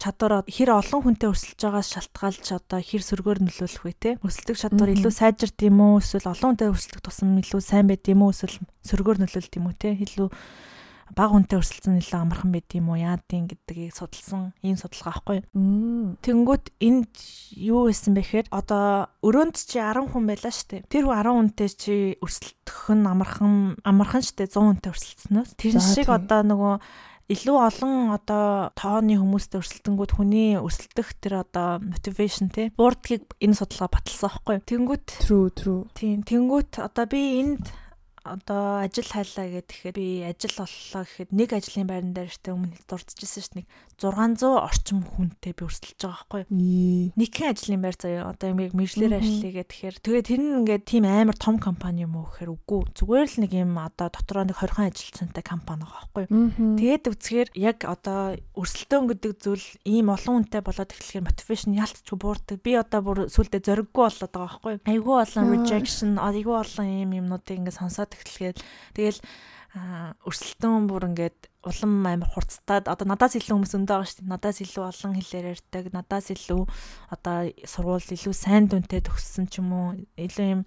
[0.00, 4.10] чадвараа хэр олон хүнтэй өрсөлдөж байгаас шалтгаалж одоо хэр сөргөөр нөлөөлөх вэ те?
[4.24, 6.00] Өрсөлдөх чадвар илүү сайжирд юм уу?
[6.02, 8.34] Эсвэл олон хүнтэй өрсөлдөх тусам илүү сайн байд юм уу?
[8.34, 9.94] Эсвэл сөргөөр нөлөөлд юм уу те?
[9.94, 10.28] Илүү
[11.12, 12.98] баг хүнтэй өрсөлдсөн илүү амархан байд юм уу?
[12.98, 15.38] Яадын гэдгийг судалсан ийм судалгаа аахгүй
[16.24, 17.12] тэнгүүт энд
[17.60, 21.94] юу байсан бэ гэхээр одоо өрөөнд чи 10 хүн байлаа штэ тэр 10 хүнтэй чи
[22.24, 26.74] өрсөлдөх нь амархан амархан штэ 100 хүнтэй өрсөлдснөөс тэр шиг одоо нөгөө
[27.32, 33.88] илүү олон одоо тооны хүмүүстэй өрсөлдөнгүүд хүний өрсөлдөх тэр одоо мотивашн тий буурдгийг энэ судалгаа
[33.96, 34.56] баталсан байхгүй.
[34.68, 35.88] Тэнгүүт true true.
[35.96, 37.72] Тийм тэнгүүт одоо би энд
[38.24, 43.44] одоо ажил хайлаа гэхэд би ажил боллоо гэхэд нэг ажлын байран дээр штэ өмнө дурдчихсан
[43.44, 43.66] ш нэг
[44.00, 47.12] 600 орчим хүнтэй би өрсөлдөж байгаа байхгүй юу.
[47.20, 51.36] Нэгэн ажлын байр заяа одоо яг мэржлэр ажиллая гэхээр тэгээ тэр нь ингээд тийм амар
[51.36, 55.44] том компани юм уу гэхээр үгүй зүгээр л нэг юм одоо дотроо нэг 20хан ажилтнтай
[55.44, 56.48] компани байгаа байхгүй юу.
[56.80, 62.58] Тэгээд үзэхээр яг одоо өрсөлдөөн гэдэг зүйл ийм олон хүнтэй болоод эхлэхээр мотивашн ялтч буурдаг.
[62.64, 64.82] Би одоо бүр сүулдэ зориггүй болоод байгаа байхгүй юу.
[64.88, 68.56] Айгүй олон rejection, айгүй олон ийм юмнуудыг ингээд сонсоод эхлэхээр
[68.94, 69.20] тэгэл
[69.74, 74.30] өрсөлдөөн бүр ингээд улам амар хурцтаад одоо надаас илүү хүмүүс өндөө байгаа шүү дээ.
[74.30, 76.62] Надаас илүү олон хэлээр ярьдаг, надаас илүү
[77.10, 80.62] одоо сургууль илүү сайн дүнтэй төгссөн ч юм уу, илүү юм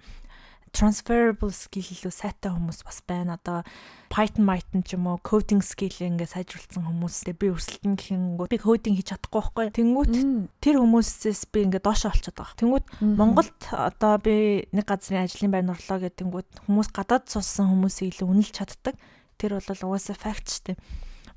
[0.76, 3.38] transferable skill илүү сайтай хүмүүс бас байна.
[3.38, 3.64] Одоо
[4.12, 8.96] Python, Python ч юм уу coding skill ингээ сайжруулсан хүмүүстэй би өрсөлдөн гэхэнгүүт би coding
[9.00, 9.66] хийж чадахгүй байхгүй.
[9.78, 10.14] Тэнгүүт
[10.64, 12.60] тэр хүмүүсээс би ингээ доошоо олчиход байгаа.
[12.60, 14.36] Тэнгүүт Монголд одоо би
[14.72, 18.96] нэг газрын ажлын байр орлоо гэдэнгүүт хүмүүс гадаад суусан хүмүүсийг илүү үнэлж чаддаг.
[19.38, 20.78] Тэр бол угаасаа fact шүү дээ.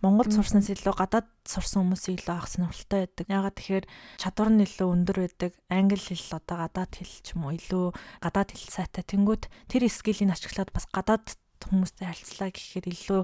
[0.00, 3.26] Монгол сурснаас илүү гадаад сурсан хүмүүсийг илүү авах сонирхолтой байдаг.
[3.28, 3.86] Ягаад тэгэхээр
[4.16, 5.52] чадвар нь илүү өндөр байдаг.
[5.68, 7.86] Англи хэл одоо гадаад хэл ч юм уу илүү
[8.24, 9.04] гадаад хэл сайтай.
[9.04, 11.26] Тэнгүүд тэр скилийг ашиглаад бас гадаад
[11.60, 13.20] хүмүүстэй харилцлаа гэхээр илүү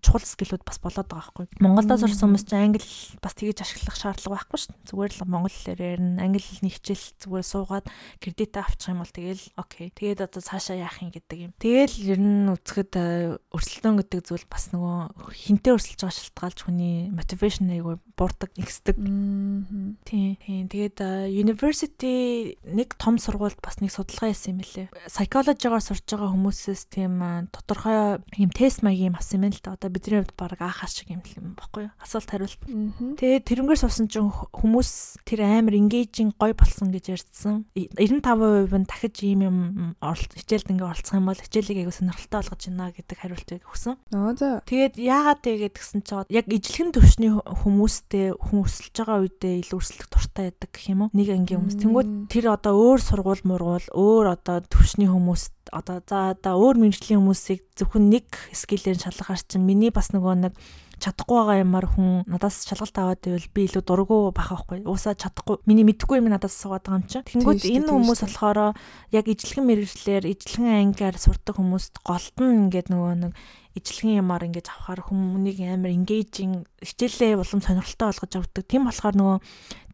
[0.00, 1.46] чухал скиллүүд бас болоод байгаа байхгүй.
[1.60, 2.88] Монголдо сурсан хүмүүс чинь англи
[3.20, 4.88] бас тэгэж ашиглах шаардлага байхгүй шүү дээ.
[4.90, 6.24] Зүгээр л монгол хэлээр ярина.
[6.24, 7.86] Англи хэлний хичээл зүгээр суугаад
[8.20, 9.88] кредит авчих юм бол тэгэл окей.
[9.92, 11.52] Тэгээд одоо цаашаа яах юм гэдэг юм.
[11.60, 14.98] Тэгэл ер нь үзэхэд э, өрсөлдөөн гэдэг зүйл бас нөгөө
[15.36, 18.96] хинтээ өрсөлж байгаа шалтгаалж хүний мотивашн айгүй буурдаг, ихсдэг.
[18.96, 20.36] Тийм.
[20.40, 20.64] Тийм.
[20.68, 24.86] Тэгээд э, university нэг том сургуульд бас нэг судалгаа хийсэн юм лээ.
[25.08, 29.74] Psychology-гаар сурж байгаа хүмүүсээс тийм э, тодорхой юм тест маягийн авсан юм л да.
[29.74, 31.94] Одоо бидний хувьд баг аахаас шиг юм юм баггүй юу?
[32.00, 32.62] Асуулт хариулт.
[32.64, 37.66] Тэгээ тэрнгэр суусан чинь хүмүүс тэр амар engaging гоё болсон гэж ярьсан.
[37.74, 39.58] 95% нь дахиж ийм юм
[40.00, 43.94] хичээлд ингээ оролцох юм бол хичээлийг аягүй сонирхолтой болгож байна гэдэг хариултыг өгсөн.
[44.14, 44.62] Аа за.
[44.64, 50.44] Тэгээд яагаад тэгээд гэсэн чинь яг ижлэхэн төвшний хүмүүстэй хүмүүсэлж байгаа үедээ илүү өрсөлдөх дуртай
[50.50, 51.12] байдаг гэх юм уу?
[51.14, 51.78] Нэг ангийн хүмүүс.
[51.82, 57.22] Тэнгүүд тэр одоо өөр сургууль мургуул өөр одоо төвшний хүмүүст одоо за одоо өөр мэрэгжлийн
[57.22, 60.54] хүмүүсийг зөвхөн нэг скиллээр шалгахаар чинь миний бас нөгөө нэг
[61.00, 64.84] чадахгүй байгаа юмар хүн надаас шалгалт аваад байвал би илүү дургу бах байхгүй.
[64.84, 65.64] Уусаа чадахгүй.
[65.64, 67.24] Миний мэдхгүй юм надаас суугаад байгаа юм чинь.
[67.24, 68.76] Тэнгүүд энэ хүмүүс болохоор
[69.16, 73.32] яг ижлэхэн мэрэгчлэр ижлэхэн ангиар сурдаг хүмүүст голд нь ингээд нөгөө нэг
[73.78, 78.64] ижлэхэн юмар ингэж авахаар хүмүүнийг амар engaging хичээлээ улам сонирхолтой болгож авдаг.
[78.66, 79.38] Тийм болохоор нөгөө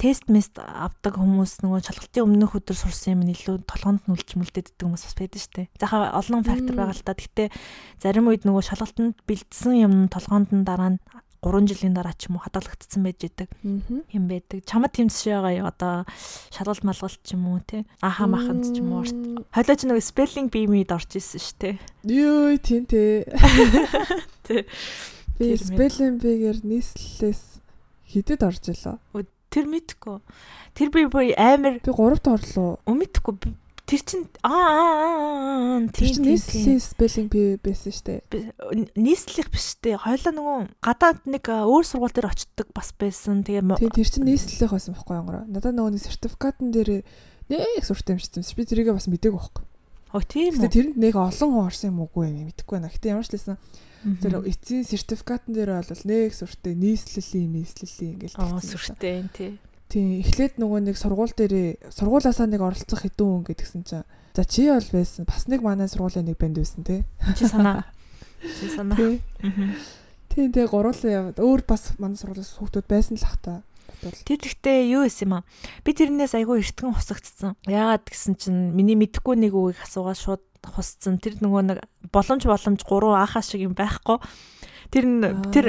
[0.01, 5.05] тест мест авдаг хүмүүс нөгөө шалгалтын өмнөх өдөр сурсан юм илүү толгонд нүлж мүлдээддэг хүмүүс
[5.05, 5.69] бас байдаг шүү дээ.
[5.77, 7.13] Захаа олон фактор байгаа л та.
[7.13, 7.49] Гэхдээ
[8.01, 11.01] зарим үед нөгөө шалгалтанд бэлдсэн юм толгоонд нь дараа нь
[11.47, 14.67] 3 жилийн дараа ч юм уу хадгалагдсан байж идэг юм байдаг.
[14.67, 16.03] Чамд тэмцэж байгаа юу одоо
[16.51, 17.87] шалгалт малгалт ч юм уу те.
[18.03, 19.07] Аха маханд ч юм уу.
[19.55, 21.71] Хойлооч нэг спеллинг бимид орж исэн шүү те.
[22.03, 23.23] Юу тийм те.
[25.39, 27.63] Би спеллинг бигээр нийслэлээс
[28.11, 28.99] хидэд орж илаа.
[29.47, 30.19] Тэр мэдхгүй.
[30.75, 31.07] Тэр би
[31.39, 32.83] амар би 3-т орлоо.
[32.91, 33.35] Өмнөдгүй
[33.87, 38.27] Тэр чин аа тэр чин нийслэлийн спеллинг би байсан штэ.
[38.99, 39.95] Нийслэх биш штэ.
[40.03, 43.47] Хойлоо нөгөө гадаад нэг өөр сургууль дээр очдог бас байсан.
[43.47, 43.63] Тэгээ
[43.95, 45.47] тэр чин нийслэх байсан байхгүй янгороо.
[45.47, 47.07] Надад нөгөө нэг сертификатн дээр
[47.47, 48.43] нэг суртаа юм шигсэн.
[48.59, 49.65] Би тэрийгээ бас мдэггүй байхгүй.
[50.11, 50.67] Оо тийм үү.
[50.67, 52.91] Тэрэнд нэг олон хүн орсон юм уугүй юм мэдэхгүй байна.
[52.91, 53.59] Гэтэ ямар ч лсэн
[54.23, 58.39] тэр эцсийн сертификатн дээр бол нэг суртаа нийслэлийн нийслэлийн ингээл.
[58.39, 59.59] Аа суртаа тий.
[59.87, 64.67] Тийм эхлээд нөгөө нэг сургууль дээр сургуулаасаа нэг оролцох хэдэн хүн гэдгсэн чинь за чи
[64.67, 67.07] бол байсан бас нэг манай сургуулийн нэг банд байсан тий.
[67.39, 67.87] Чи санаа.
[68.43, 68.99] Чи санаа.
[70.37, 73.55] Тийм тэгээ гуруулаа яваад өөр бас манай сургуулиас хүүхдүүд байсан л ах та.
[74.27, 75.43] Тэр гэхдээ юу исэн юм аа.
[75.87, 77.57] Би тэрнээс айгүй эртгэн хусагдсан.
[77.65, 81.17] Яагаад гэсэн чинь миний мэдхгүй нэг үгийг асуугаад шууд хусцсан.
[81.23, 81.79] Тэр нөгөө нэг
[82.13, 84.21] боломж боломж гурван аахаа шиг юм байхгүй.
[84.93, 85.05] Тэр
[85.55, 85.67] тэр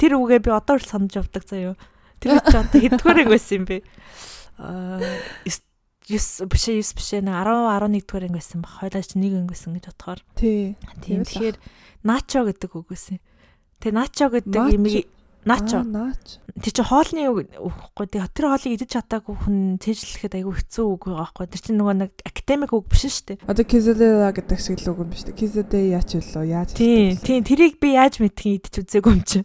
[0.00, 1.78] тэр үгээ би одоо л санаж явдаг заяа.
[2.20, 3.76] Тэр чи одоо хэддүгээр байсан юм бэ?
[4.60, 5.00] Аа
[6.10, 8.72] 9 биш 9 биш нэ 10 11 дугаар анги байсан баг.
[8.82, 10.20] Хойлооч нэг анги байсан гэж бодохоор.
[10.36, 10.76] Тий.
[11.00, 11.56] Тийм тэгэхээр
[12.04, 13.18] начо гэдэг үг байсан.
[13.78, 15.06] Тэгээ начо гэдэг имийг
[15.44, 15.80] Начо.
[16.60, 18.06] Тэр чи хоолны үгхгүй.
[18.12, 21.46] Тэр хоолыг идэж чадаагүй хүн цээжлэхэд айгүй хэцүү үг байгаа байхгүй.
[21.48, 23.48] Тэр чи нөгөө нэг академик үг биш шүү дээ.
[23.48, 25.40] Одоо кизелера гэдэг шиг л үг юм биш үү?
[25.40, 26.44] Кизедэ яач вэ?
[26.44, 29.40] Яаж Тийм, тийм тэрийг би яаж мэдхийн идэж үзээгүй юм чи.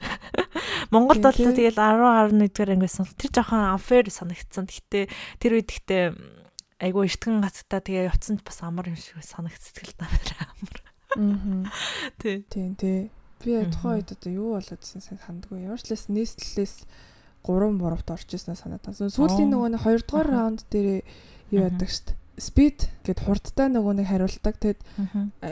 [0.92, 3.08] Монголд бол тэгэл 10 11 дугаар ангисан.
[3.16, 4.68] Тэр жоохон unfair санагдсан.
[4.68, 5.08] Гэхдээ
[5.40, 6.04] тэр үед гэхдээ
[6.84, 10.12] айгүй эртгэн гацтаа тэгээ явцсан бас амар юм шиг санагдчихл та
[10.60, 10.76] амар.
[11.16, 11.72] Аа.
[12.20, 12.44] Тийм.
[12.52, 13.08] Тийм, тийм.
[13.46, 15.70] Би тухайн үед одоо юу болоод ирсэн сайн сандгүй.
[15.70, 16.76] Ямар ч лээс нийслэлээс
[17.46, 19.14] 3 3-т орж ирсэн санаад байна.
[19.14, 21.06] Сүүлийн нөгөө нэг 2 дугаар раунд дээр
[21.54, 22.18] юу яадаг штт.
[22.36, 24.56] speed гэд хурдтай нөгөө нэг хариулдаг.
[24.60, 24.82] Тэгэд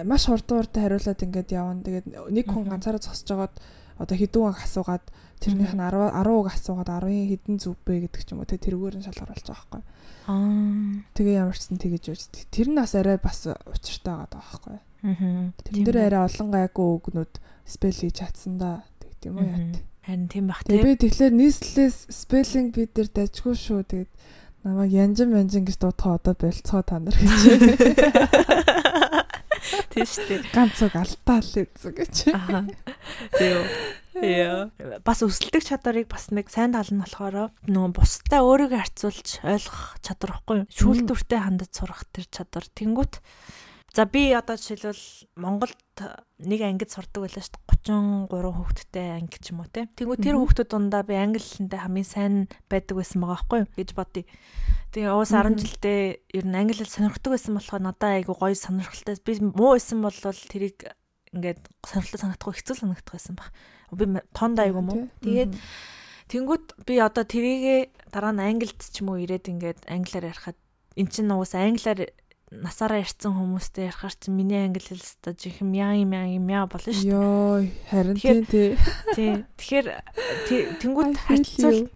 [0.03, 1.84] маш хурдан хурдан хариулаад ингээд явна.
[1.86, 3.56] Тэгээд нэг хүн ганцаараа зогсож жагаад
[3.95, 5.06] одоо хэдэн үг асуугаад
[5.39, 8.49] тэрнийх нь 10 10 үг асуугаад 10-ын хэдэн зүв бэ гэдэг ч юм уу.
[8.49, 9.82] Тэгээд тэргээр нь шалгар болж байгаа байхгүй.
[10.27, 11.08] Аа.
[11.15, 12.23] Тэгээ ямар ч сан тэгэж байж.
[12.51, 14.77] Тэр нь бас арай бас учиртай байгаа байхгүй.
[15.04, 17.34] Тэрэн дээр арай олон гайгүй үгнүүд
[17.68, 18.88] спел хийж чадсан да.
[19.04, 19.60] Тэг тийм үү яа.
[20.08, 20.80] Харин тийм бах тийм.
[20.80, 23.84] Би тэгэхээр нийслэлээс спеллинг бид нар дажгүй шүү.
[23.84, 24.12] Тэгээд
[24.63, 27.44] намайг янжин янжин гэж дуудахаа одоо болцоо та нар гэж.
[29.92, 30.52] Тийм шүү дээ.
[30.52, 32.16] Ганц үг алдаа л үзэг гэж.
[32.36, 32.68] Аа.
[33.38, 33.63] Тийм.
[34.20, 34.70] Яа.
[35.08, 40.32] Бас өсөлтөх чадварыг бас нэг сайн тал нь болохоор нөгөө бусдаа өөрийгөө харьцуулж ойлгох чадвар
[40.44, 40.60] хгүй.
[40.68, 42.68] Шүүлтүртэй хандаж сурах тэр чадвар.
[42.76, 43.24] Тэнгүүт
[43.93, 45.77] За би одоо жишээлбэл Монголд
[46.41, 49.86] нэг ангид сурдаг байлаа шүү дээ 33 хүүхэдтэй анги ч юм уу те.
[49.86, 52.36] Тэнгүү тэр хүүхдүүд дундаа би англи хэлэндээ хамгийн сайн
[52.73, 54.25] байдаг байсан байгаа байхгүй юу гэж бодъё.
[54.97, 59.13] Тэгээ уус 10 жилдээ ер нь англи хэл сонирхдаг байсан болохоор надад айгу гоё сонирхолтой.
[59.21, 60.77] Би муу байсан бол тэрийг
[61.38, 63.53] ингээд сонирхолтой санагдахгүй хэцүү санагдах байсан баг
[63.93, 65.06] би тонд айгу мó.
[65.21, 65.53] Тэгээд
[66.34, 70.58] тэнгууд би одоо тэрийгэ дараа нь англид ч юм уу ирээд ингээд англиар ярихад
[70.97, 72.10] эн чинь уус англиар
[72.62, 76.70] насаараа ярьсан хүмүүстэй ярихаар чинь миний англи хэл өстой жихэм яа юм яа юм яа
[76.70, 77.13] болно шүү дээ.
[77.13, 78.78] Йоо, харин тийм тий.
[79.18, 79.34] Тий.
[79.58, 79.88] Тэгэхээр
[80.84, 81.89] тэнгууд харьцуул.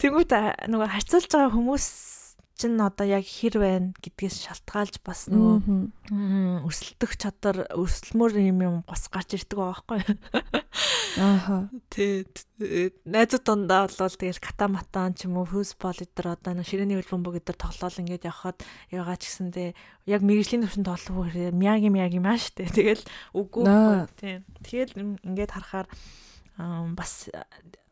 [0.00, 0.32] Тэнгууд
[0.72, 1.86] нөгөө харьцуулж байгаа хүмүүс
[2.56, 9.06] чинь одоо яг хэр байна гэдгээс шалтгаалж бас нөгөө өрсөлдөх чадвар өрсөлмөр юм юм бас
[9.12, 10.00] гарч ирдэг байгаа байхгүй.
[11.20, 11.68] Ааха.
[11.92, 12.28] Тэ
[13.04, 17.56] найзууд дундаа бол тэгэл катаматан ч юм уу фүсбол эдэр одоо нэг ширээний хөлбөмбөг эдэр
[17.56, 18.60] тоглоал ингээд явхад
[18.92, 19.70] ягаа ч гэсэндээ
[20.08, 22.68] яг мэрэгжлийн төвшөнд тоглох хэрэг мяг юм яг юм ааш тэ.
[22.68, 23.04] Тэгэл
[23.36, 23.64] үгүй.
[24.16, 24.44] Тийм.
[24.64, 24.92] Тэгэл
[25.24, 25.88] ингээд харахаар
[26.96, 27.28] бас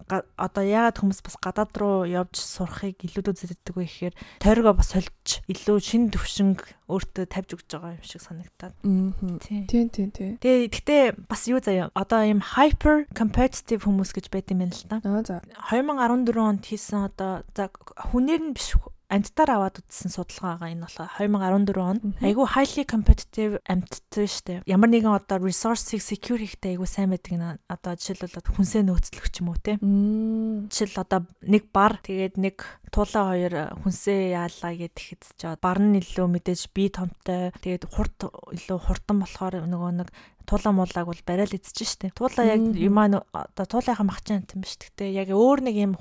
[0.08, 4.14] одоо яагаад хүмүүс бас гадаад руу явж сурахыг илүү үздэг вэ гэхээр
[4.44, 8.76] тойргоо бас сольж илүү шин төвшинг өөртөө тавьж өгч байгаа юм шиг санагтаад.
[8.84, 10.36] Тийм тийм тийм.
[10.36, 14.84] Тэгээ гэхдээ бас юу заяа одоо ийм hyper competitive хүмүүс гэж байт юм байна л
[14.92, 15.00] да.
[15.00, 15.40] Аа за.
[15.72, 17.72] 2014 онд хийсэн одоо за
[18.12, 18.76] хүнээр нь биш
[19.12, 22.02] амьтдаар аваад үзсэн судалгаа байгаа энэ болохоор 2014 онд.
[22.24, 27.44] Айгүй highly competitive амьтд штэ ямар нэгэн одоо resource-ыг secure хийхдээ айгүй сайн байдаг нь
[27.68, 29.76] одоо жишээлбэл хүнсээ нөөцлөх юм уу те.
[29.80, 32.56] Жишээл одоо нэг бар тэгээд нэг
[32.94, 38.18] туулаа хоёр хүнсээ яалаа гэхэд ч бар нь илүү мэдээж бие томтой тэгээд хурд
[38.54, 40.08] илүү хурдан болохоор нөгөө нэг
[40.44, 42.12] туулаа муулааг бол барайл эзэж штэ.
[42.12, 44.76] Туулаа яг юмаа одоо туулаахан махчин юм биш.
[44.76, 45.92] Гэтэ яг өөр нэг юм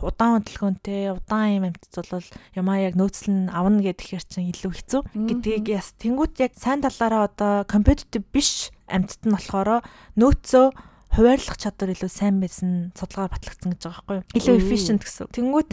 [0.00, 5.00] удаан хөдөлгөөнтэй, удаан юм амьтц бол юмаа яг нөөцлөн авна гэхээр чинь илүү хэцүү.
[5.12, 9.84] Гэдгийг яс тэнгуут яг сайн талаараа одоо competitive биш амьтд нь болохоор
[10.16, 10.66] нөөцөө
[11.10, 14.26] хуваарлах чадвар илүү сайн байсан судалгаар батлагдсан гэж байгаа байхгүй юу?
[14.38, 15.26] Илүү efficient гэсэн.
[15.34, 15.70] Тэнгүүт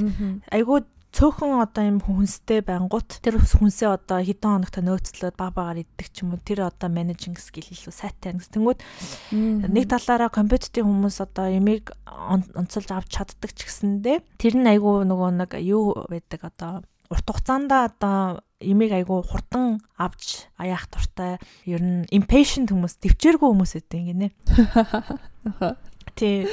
[0.50, 0.80] айгүй
[1.16, 6.22] цөөхөн одоо юм хүнстэй байнгут тэр хүнсээ одоо хэдэн хоногт нөөцлөөд баг багаар иддэг ч
[6.22, 8.60] юм уу тэр одоо менежинг скил илүү сайтай гэсэн.
[8.60, 8.80] Тэнгүүд
[9.72, 15.32] нэг талаараа компетитив хүмүүс одоо ямиг онцолж авч чаддаг ч гэсэндээ тэр нь айгүй нөгөө
[15.42, 22.06] нэг юу байдаг одоо урт хугацаанд одоо имийг айгүй хурдан авч аяах туртай ер нь
[22.12, 24.28] impatient хүмүүс төвчээргүй хүмүүс гэдэг юм гинэ.
[26.18, 26.50] Тий.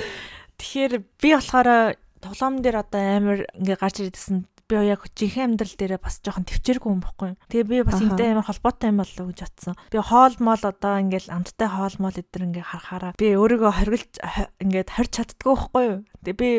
[0.61, 6.01] Тэгэхээр би болохоор тоглоом дээр одоо амар ингээ гарч ирдсэн би яг жинхэнэ амьдрал дээрээ
[6.01, 7.37] бас жоохон төвчээргүй юм бохгүй.
[7.53, 9.77] Тэгээ би бас энтэй амар холбоотой юм болов уу гэж бодсон.
[9.93, 14.15] Би хоол мол одоо ингээл амттай хоол мол эдэр ингээ харахаараа би өөрийгөө хоригдж
[14.65, 16.01] ингээд хорч чаддгүй байхгүй юу.
[16.25, 16.51] Тэгээ би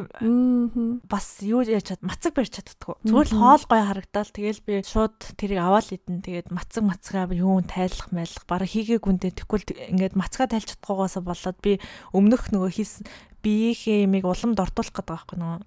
[1.10, 2.94] бас юу яаж чад мацаг барьж чаддгүй.
[3.10, 7.66] Зүгээр л хоол гой харагдал тэгэл би шууд тэрийг аваад идэн тэгээд мацаг мацгаа юу
[7.66, 9.66] тайлах майлах бараг хийгээгүндээ тэгвэл
[9.98, 11.82] ингээд мацгаа тайлж чадахгүйгаас болоод би
[12.14, 13.10] өмнөх нөгөө хийсэн
[13.46, 15.58] биеийнхээ ямиг уламд ортуулах гэдэг байхгүй нөө.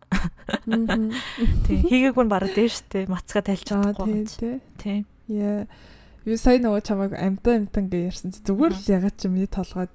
[1.65, 1.79] Тий.
[1.87, 4.27] Хийгээгүй нь бараг дээр штэ мацгаа тайлж чадахгүй.
[4.27, 4.59] Тий.
[4.83, 4.99] Тий.
[5.31, 5.71] Яа.
[6.27, 9.95] Юу сайн нөгөө чамайг амтан амтан гэж ярьсан чи зүгээр л ягаад ч миний толгойд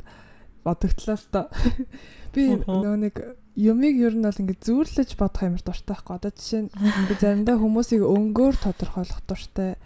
[0.64, 1.46] бодогдлоо л доо.
[2.34, 3.16] Би нөгөө нэг
[3.60, 6.16] юмыг ер нь бол ингээд зүүрлэж бодох юмар дуртай байхгүй.
[6.18, 9.78] Одоо жишээ нь ингээд заримдаа хүмүүсийг өнгөөр тодорхойлох дуртай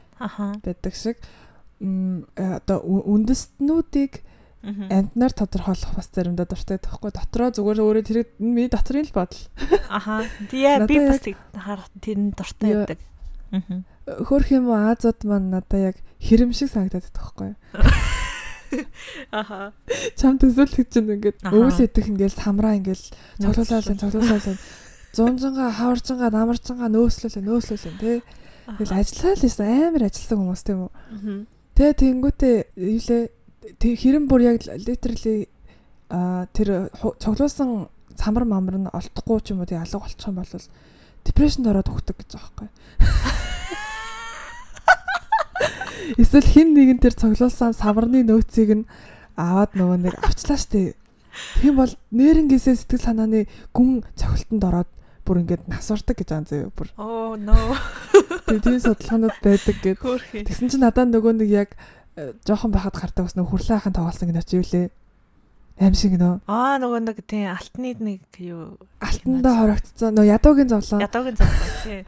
[0.63, 1.17] байдаг шиг
[1.81, 4.23] э, одоо үндэстнүүдийг
[4.65, 9.43] амтнаар тодорхойлох бас заримдаа дуртай тахгүй дотроо зүгээр өөрөө тэр миний дотрын л бодол.
[9.89, 10.25] Аха.
[10.49, 11.21] Тэгээ би бас
[11.53, 12.99] харах тэр нь дуртай байдаг.
[13.53, 13.83] Аа.
[14.27, 17.55] Хөрх юм уу Азууд маань надаа яг хэрэм шиг санагдаад байхгүй?
[19.31, 19.71] Аха.
[20.19, 23.05] Чам төсөөлөх чинь ингээд өвөл идэх ингээл самраа ингээл
[23.39, 24.59] цоглуулаад цоглуулаад
[25.15, 28.19] зунжанга хаваржанга намаржанга нөөслөлөө нөөслөлөө тий.
[28.67, 30.91] Тэгэл ажиллаа л байсан амар ажилласан хүмүүс тийм үү.
[31.77, 32.99] Тэгээ тэнгүүтээ юу
[33.75, 35.47] лээ хэрэн бүр яг literally
[36.09, 40.47] а тэр цоглуулсан цамар мамар нь олдохгүй ч юм уу тий алга болчих юм бол
[41.27, 42.69] депрешнд ороод өгдөг гэж байгаа байхгүй.
[46.23, 48.87] Эсвэл хин нэгэн тэр цуглуулсан саварны нөөцийг нь
[49.35, 50.95] аваад нөгөө нэг авчлаа штэ.
[51.61, 54.89] Тийм бол нэрнгээсээ сэтгэл санааны гүн цохилтонд ороод
[55.27, 56.87] бүр ингээд насвардаг гэж аан заяа бүр.
[56.95, 57.53] Oh no.
[58.47, 59.99] Тэгээ тийм судалгаанууд байдаг гэд.
[60.47, 61.69] Тэгсэн чинь надад нөгөө нэг яг
[62.17, 64.89] жоохон байхад гардаг бас нөгөө хүрлэн ахын тоглосон гэнэ чи юу лээ.
[65.77, 66.41] Аим шиг нөө.
[66.49, 71.05] Аа нөгөө нэг тийм алтны нэг юу алтандаа хорогдсон нөгөө ядуугийн зовлон.
[71.05, 72.01] Ядуугийн зовлон тий.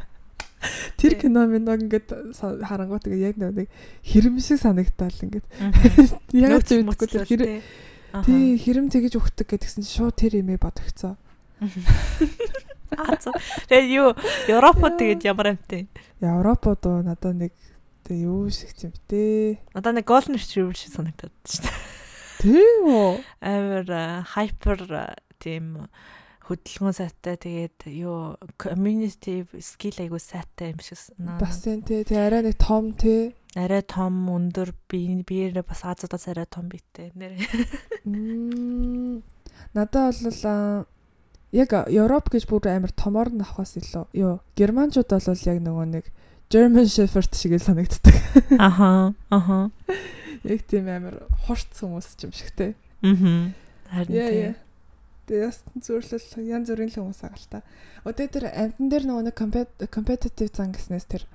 [1.00, 2.34] Тэр кино минь ингээд
[2.66, 3.70] харангуй тэгээ яг нэг
[4.02, 5.46] хэрэм шиг санагтаал ингээд.
[6.34, 7.62] Яг ч мэдгүй тэр хэрэм
[8.26, 11.14] тий хэрэм тэгэж өгдөг гэдгсэн чинь шууд тэр имээ бодогцоо.
[12.98, 13.14] Аа
[13.70, 14.18] тэгээ юу
[14.50, 15.86] Европод тэгээд ямар амтай?
[16.26, 17.54] Европод уу надад нэг
[18.10, 19.62] тэгээ юу шиг юм бэ?
[19.78, 21.78] Надад нэг Golden Retriever шиг санагдаад шүү дээ.
[22.42, 23.14] Тийм үү?
[23.46, 23.86] Амар
[24.34, 24.82] hyper
[25.38, 25.86] тийм
[26.50, 30.98] хөдөлгөөн сайтай тэгээд юу community skill айгуу сайтай юм шиг
[31.38, 36.26] бас тийм тий тэг арай нэг том тий арай том өндөр би биеэрээ бас азуудаас
[36.34, 37.38] арай том битэй нэр
[39.78, 40.90] надад бол
[41.54, 46.06] яг Европ гэж бүр амар томоор нь авахаас илүү юу германчууд бол яг нөгөө нэг
[46.50, 48.16] German Shepherd шиг л санагддаг.
[48.58, 49.70] Аха аха
[50.44, 52.74] яг тийм амар хурц хүмүүс юм шиг тий.
[53.06, 53.54] Аа.
[53.94, 54.56] Харин тийм
[55.30, 57.62] Тэгээ яс зүрлэл янз бүрийн хүмүүс агаал та.
[58.02, 59.38] Одоо тэр амтан дээр нөгөө
[59.94, 61.30] competitive зан гэснээс тэр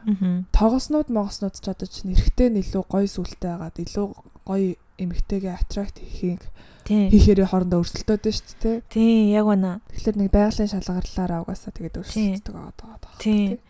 [0.51, 4.07] тоглоснууд могоснууд ч одоо эрэхтэй нь илүү гоё сүлтэй байгаад илүү
[4.51, 6.43] гоё эмэгтэйгээ attract хийхийг
[6.91, 8.77] хийхээр хоорондоо өрсөлдөөд шүү дээ.
[8.91, 9.79] Тийм яг байна.
[9.95, 12.99] Тэгэхээр нэг байгалийн шалгарлаараа угаасаа тэгээд өрсөлддөг байгаа.
[13.23, 13.63] Тийм.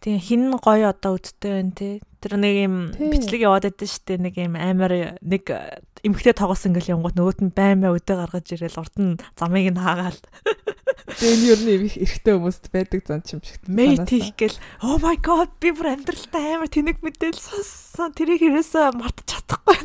[0.00, 2.00] Тийм хин гоё одоо үдтэй байна те.
[2.24, 4.24] Тэр нэг юм бичлэг яваад байдаг шүү дээ.
[4.24, 5.44] Нэг юм амар нэг
[6.00, 10.20] эмхтэй тоглосон ингээл явгот нөгөөт нь баймаа өдөө гаргаж ирээл урд нь замыг нь хаагаал.
[11.20, 13.60] Тэгээ энэ юу нэг эрэгтэй хүмүүст байдаг зан ч юм шиг.
[13.68, 18.16] Мэйт хийх гэл oh my god би бүр амьдралтай амар тэнэг мэдээл сонссон.
[18.16, 19.76] Тэрийг хэрэгсээ мартаж чадахгүй.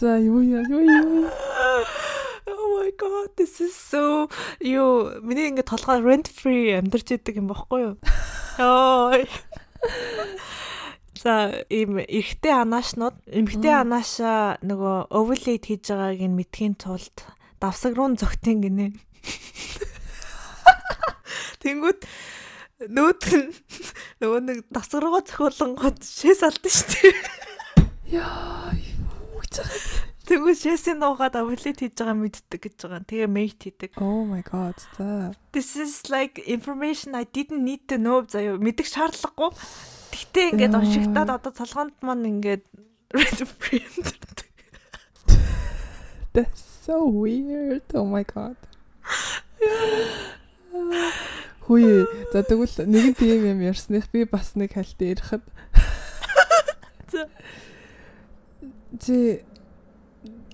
[0.00, 1.28] За юу яа юу юу.
[2.46, 4.28] Oh my god this is so
[4.58, 7.94] юу миний ингээд толгой rent free амьдарч идэг юм бохгүй юу?
[8.58, 9.30] Йой.
[11.22, 17.14] За ийм эрэгтэй анаашнууд эмэгтэй анааша нөгөө ovulate хийж байгааг нь мэдхийн тулд
[17.62, 18.90] давсаг руу зөгтөн гинэ.
[21.62, 22.00] Тэнгүүд
[22.90, 23.22] нөөт
[24.18, 27.14] нөгөө нэг давсаг руугаа цохиулангууд шээс алдсан шүү дээ.
[28.18, 28.74] Яа,
[29.38, 30.11] үгч байгаа.
[30.32, 33.04] Тэгвэл шээсийн нуугаад овулет хийж байгаа мэддэг гэж байгаа.
[33.04, 33.92] Тэгээ мейт хийдэг.
[34.00, 34.80] Oh my god.
[35.52, 39.52] This is like information I didn't need to know заяа мэдэх шаардлагагүй.
[39.52, 42.64] Тэгтээ ингээд уншигтаад одоо цолгоонд маань ингээд
[43.12, 44.16] red print.
[46.32, 47.84] That's so weird.
[47.92, 48.56] Oh my god.
[51.68, 55.44] Хүй за тэгвэл нэгэн тийм юм ярьсных би бас нэг хальт ярихад.
[58.96, 59.44] Чи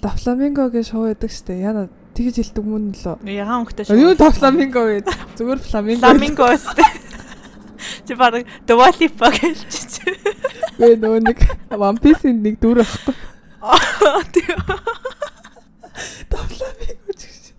[0.03, 1.59] Дофламинго гэж шоу байдаг штэ.
[1.59, 3.17] Яна тэгж хэлдэг мөн лөө.
[3.27, 3.99] Ягаан өнгөтэй шоу.
[3.99, 5.09] Юу дофламинго гэд.
[5.39, 6.03] Зүгээр фламинго.
[6.07, 6.87] Фламинго штэ.
[8.07, 10.15] Чи баг Дуалипа гэлчих.
[10.79, 11.39] Гэ нөгөө нэг
[11.75, 13.15] One Piece-ийн нэг дүр байхгүй.
[13.59, 14.63] Аа тийм.
[16.31, 17.53] Дофламинго гэж.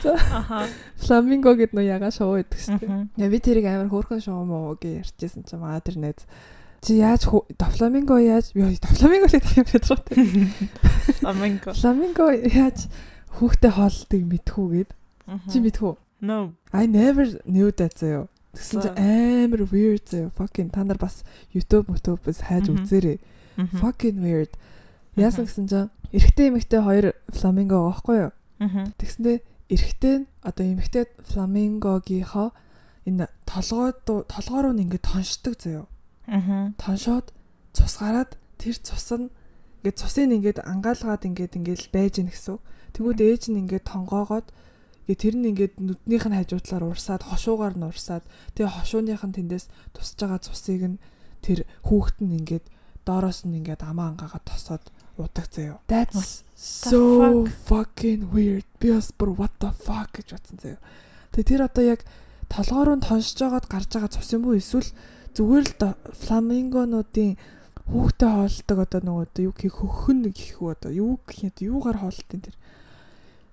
[0.00, 0.16] За.
[0.16, 0.64] Аха.
[1.04, 2.88] Фламинго гэд нөө ягаан шоу байдаг штэ.
[3.20, 6.24] Я би тэрийг амар хөөрхөн шоу муу гэж ярьжсэн чинь маа тэр найз
[6.84, 7.24] Чи яаж
[7.56, 10.14] дофламинго яаж дофламинго л гэх юм ядраа те.
[11.24, 11.72] Фламинго.
[11.72, 12.92] Фламинго яаж
[13.40, 14.90] хүүхдэд хооллдог мэдхүү гээд.
[15.48, 15.94] Чи мэдхүү?
[16.20, 16.52] No.
[16.72, 18.28] I never knew that заяа.
[18.52, 20.28] Тэгсэн чи амар weird заяа.
[20.36, 21.24] Fucking та нар бас
[21.56, 23.18] YouTube YouTube-с хайж үзээрэй.
[23.80, 24.52] Fucking weird.
[25.16, 25.80] Яасан гэсэн чи
[26.12, 28.32] эрэгтэй эмэгтэй хоёр фламинго байхгүй юу?
[29.00, 29.36] Тэгсэндээ
[29.72, 32.52] эрэгтэй нь одоо эмэгтэй фламингогийнхоо
[33.08, 35.88] энэ толгой толгой руу ингээд тоншдог заяа.
[36.26, 36.72] Аа.
[36.80, 37.32] Тоншоод
[37.74, 39.28] цус гараад тэр цус нь
[39.84, 42.56] ингээд цусыг ингээд ангаалгаад ингээд ингээд байж гин гэсэн.
[42.96, 44.48] Тэгвэл ээж нь ингээд тонгоогоод
[45.04, 48.24] ингээд тэр нь ингээд нүднийх нь хажуутлаар урсаад хошуугаар нь урсаад
[48.56, 51.02] тэгээ хошууных нь тэндээс тусж байгаа цусыг нь
[51.44, 52.64] тэр хүүхэд нь ингээд
[53.04, 54.84] доороос нь ингээд амаа ангаагаад тосоод
[55.20, 55.84] удаг заяа.
[55.92, 58.64] That's so fucking weird.
[58.80, 60.80] Би бас бүр what the fuck гэж бодсон заяа.
[61.36, 62.00] Тэгээ тэр одоо яг
[62.48, 64.88] толгоор нь тоншиж байгаад гарч байгаа цус юм уу эсвэл
[65.34, 65.94] зүгээр л
[66.24, 67.36] фламингонуудын
[67.90, 72.40] хүүхдэд хоолдог одоо нөгөө юу гэх хөхөн гэх үү одоо юу гэх юм юугаар хоолтын
[72.40, 72.56] тэр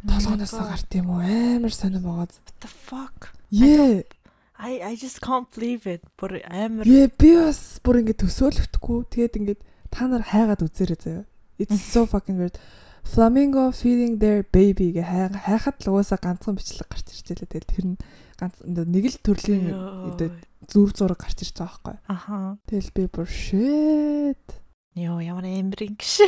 [0.08, 2.32] толгоноос гарт юм уу амар сонирн байгаа.
[2.32, 3.36] What the fuck?
[3.52, 4.08] Yeah.
[4.58, 6.06] I I just can't believe it.
[6.18, 6.86] Бүр амар.
[6.86, 9.00] Yeah, би бас бүр ингэ төсөөлөхдөггүй.
[9.12, 9.56] Тэгээд ингэ
[9.92, 11.26] та нар хайгаад үзээрэй заяа.
[11.60, 12.58] It's so fucking weird.
[13.04, 15.04] Flamingo feeding their baby гэ
[15.44, 17.50] хайхад л угаасаа ганцхан бичлэг гарч байлаа.
[17.50, 17.98] Тэгэл тэр нь
[18.38, 19.74] ганц нэг л төрлийн
[20.70, 21.98] зүрх зураг гарч ирж байгаа байхгүй.
[22.12, 22.58] Аха.
[22.70, 24.62] Тэгэл би бүр shit
[24.96, 26.28] Йоо ямар эмбрин гэж.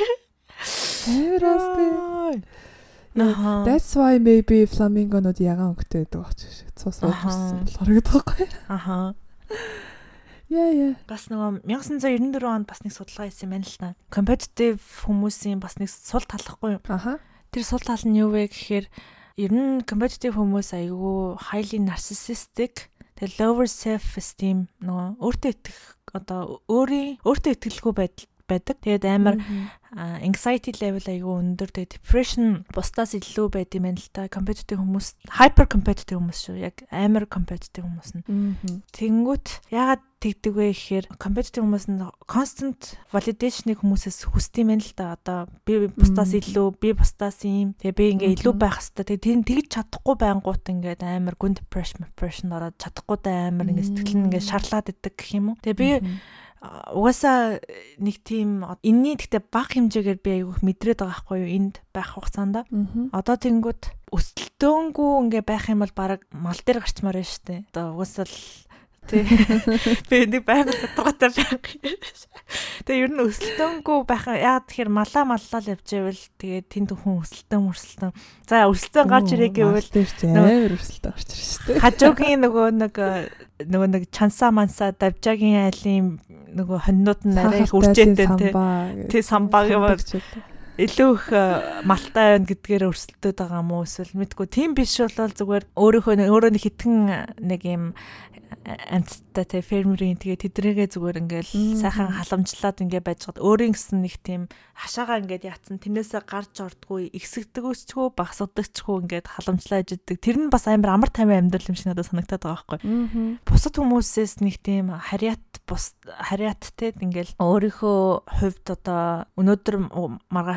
[1.12, 2.48] Эвэрастэй.
[3.14, 6.72] That's why maybe flamingo-нууд ягаан өнгөтэй байдаг бач шиг.
[6.72, 8.48] Цус уурсан болохоор гэдэг байхгүй.
[8.72, 9.14] Аха.
[10.48, 10.96] Яа яа.
[11.12, 13.90] Бас нөгөө 1994 онд бас нэг судалгаа хийсэн байна л та.
[14.08, 16.82] Competitive хүмүүсийн бас нэг сул талахгүй юу?
[16.88, 17.20] Аха.
[17.52, 18.88] Тэр сул тал нь юу вэ гэхээр
[19.44, 25.80] ер нь competitive хүмүүс айгүй highly narcissistic тэгээ lower self esteem нөгөө өөртөө итгэх
[26.18, 28.78] одоо өөрийн өөртөө итгэлгүй байдал байдаг.
[28.84, 29.36] Тэгээд амар
[29.94, 31.70] anxiety level айгүй өндөр.
[31.70, 34.26] Тэгээд depression бусдаас илүү байд юм байна л та.
[34.32, 36.58] Competitive хүмүүс, hyper competitive хүмүүс шүү.
[36.64, 38.24] Яг амар competitive хүмүүс нь.
[38.96, 42.00] Тэнгүүт ягаад тэгдэг вэ гэхээр competitive хүмүүс нь
[42.32, 45.06] constant validation-ыг хүмүүсээс хүсдэг юм байна л да.
[45.20, 47.76] Одоо би бусдаас илүү, би бусдаас ийм.
[47.78, 49.20] Тэгээ би ингээ илүү байх хэвээр.
[49.20, 54.26] Тэгээ тэгж чадахгүй байнгут ингээд амар гүн depression, depression ороод чадахгүй амар ингээ сэтгэл нь
[54.32, 55.60] ингээ шарлаад идэг гэх юм уу.
[55.60, 55.90] Тэгээ би
[56.64, 57.60] угаасаа
[58.00, 62.64] нэг тийм энэний гэхдээ баг хэмжээгээр би айгүйх мэдрээд байгаа байхгүй юу энд байх хугацаанд.
[63.12, 63.84] Одоо тэнгууд
[64.16, 67.68] өсөлтөөнгүй ингээ байх юм бол баг мал дээр гарчмаар байна штэ.
[67.76, 68.36] Одоо угаасаа л
[69.08, 69.24] Тий.
[70.10, 71.60] Би нэг байнга тодорхойтой байх.
[72.88, 74.26] Тэгээ ер нь өсөлтөөнгүй байх.
[74.32, 78.12] Яа тэгэхээр малаа маллаа л явж байвал тэгээ тэнд хүн өсөлтөн мөрсөлтөн.
[78.48, 79.92] За өсөлтөн гарч ирээ гэвэл
[80.32, 81.80] амар өсөлтөн гарч ирж штэ.
[81.84, 82.96] Хажуугийн нөгөө нэг
[83.68, 86.20] нөгөө нэг чансаа мансаа давжаагийн айлын
[86.54, 88.52] нөгөө хоньнууд нь арай их үржээтэй тий.
[89.10, 90.00] Тий самбаа гэмээр
[90.74, 91.26] илүү их
[91.86, 94.48] малтай байна гэдгээр өрсөлдөд байгаа юм уу эсвэл мэдгүй.
[94.50, 96.98] Тийм биш бол зүгээр өөрийнхөө өөрөө нэг хитгэн
[97.46, 97.94] нэг юм
[98.64, 101.52] амттай те фермерийн тэгээ тэдрээгээ зүгээр ингээл
[101.82, 104.42] сайхан халамжлаад ингээ байж гад өөрийн гэсэн нэг тийм
[104.78, 110.96] хашаага ингээд яатсан тэрнээсээ гарч ордгүй ихсэгдэгөөсчгүй багсагдагчгүй ингээд халамжлаад ижиддэг тэр нь бас амар
[110.96, 113.40] амар тайван амьдрал юм шиг надад санагтаад байгаа байхгүй.
[113.44, 118.00] Бусад хүмүүсээс нэг тийм харьяат бус харьяат те ингээл өөрийнхөө
[118.38, 119.76] хувьд одоо өнөөдөр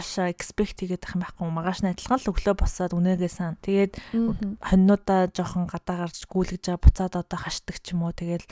[0.07, 3.93] маргаашаа экспект хийгээд ах юм байхгүй маргааш нь адилхан л өглөө босоод үнээгээ сан тэгээд
[4.63, 8.47] хоньнуудаа жоохон гадаа гарч гүйлгэж байгаа буцаад одоо хашдаг ч юм уу тэгэл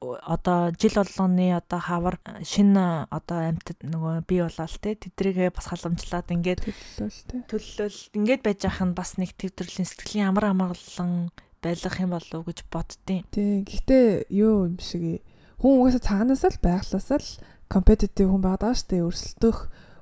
[0.00, 6.32] одоо жил болгоны одоо хавар шинэ одоо амьтад нөгөө бий болоод те тэдрийгээ бас халамжлаад
[6.32, 6.64] ингээд
[7.52, 11.28] төлөлөөл ингээд байж ах нь бас нэг төв төрлийн сэтгэлийн амар амарлан
[11.60, 13.60] байлгах юм болов уу гэж боддیں۔ Тий.
[13.68, 15.20] Гэхдээ юу юм шиг
[15.60, 17.30] хүн угаасаа цагаанаас л байглаасаа л
[17.68, 19.06] компетитив хүн байгаа шүү дээ.
[19.06, 19.58] Өрсөлдөх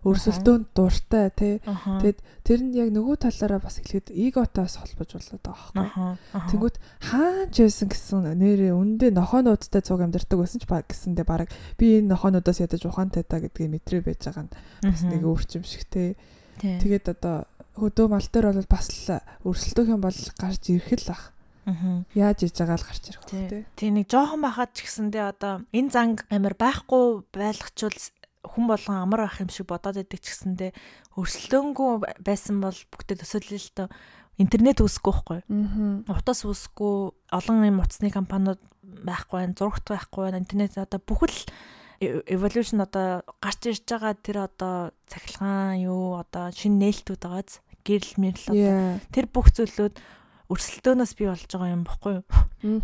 [0.09, 1.55] өрсөлдөөнд дуртай тий.
[1.63, 6.17] Тэгэд тэр нь яг нөгөө талаараа бас эхлээд эготоос холбож болоод байгаа байхгүй.
[6.49, 6.77] Тэнгүүт
[7.13, 12.17] хаач байсан гэсэн нэрээ үндэ нохоонуудтай цуг амьдардаг байсан ч баг гэсэндээ баг би энэ
[12.17, 14.53] нохоонуудаас ядаж ухаантай та гэдгийг мэдрээ байж байгаа нь
[14.89, 16.17] бас нэг өөрчим шиг тий.
[16.59, 17.47] Тэгээд одоо
[17.79, 21.25] хөдөө мал дээр бол бас л өрсөлдөх юм бол гарч ирэх л ах.
[22.17, 23.63] Яаж иж байгаа л гарч ирэх байх тий.
[23.79, 27.99] Тий нэг жоохон байхад ч гэсэндээ одоо энэ занг амар байхгүй байлгачвал
[28.45, 30.71] хүн болгон амар байх юм шиг бодоод байдаг ч гэсэндээ
[31.19, 31.91] өрсөлдөөнгүй
[32.23, 33.89] байсан бол бүгдээ төсөөлөл л тоо
[34.39, 35.41] интернет үүсэхгүй байхгүй.
[36.07, 36.95] Утас үүсэхгүй
[37.35, 41.43] олон юм утасны компаниуд байхгүй байна, зурагт байхгүй байна, интернет одоо бүхэл
[42.01, 48.47] evolution одоо гарч ирж байгаа тэр одоо цахилгаан юу одоо шинэ нээлтүүд байгааз гэрэл мэрэл
[48.55, 49.95] одоо тэр бүх зүйлүүд
[50.49, 52.25] өрсөлдөөнөөс бий болж байгаа юм бохгүй юу.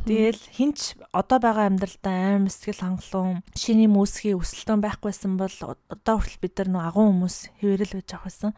[0.05, 5.57] Тэгэл хинч одоо байгаа амьдралдаа аим сэтгэл хангалуун шиний мөсгийн өсөлтөн байхгүйсэн бол
[5.89, 8.53] одоо хүртэл бид нар нэг агуу хүмүүс хэвэрэл байж авах байсан.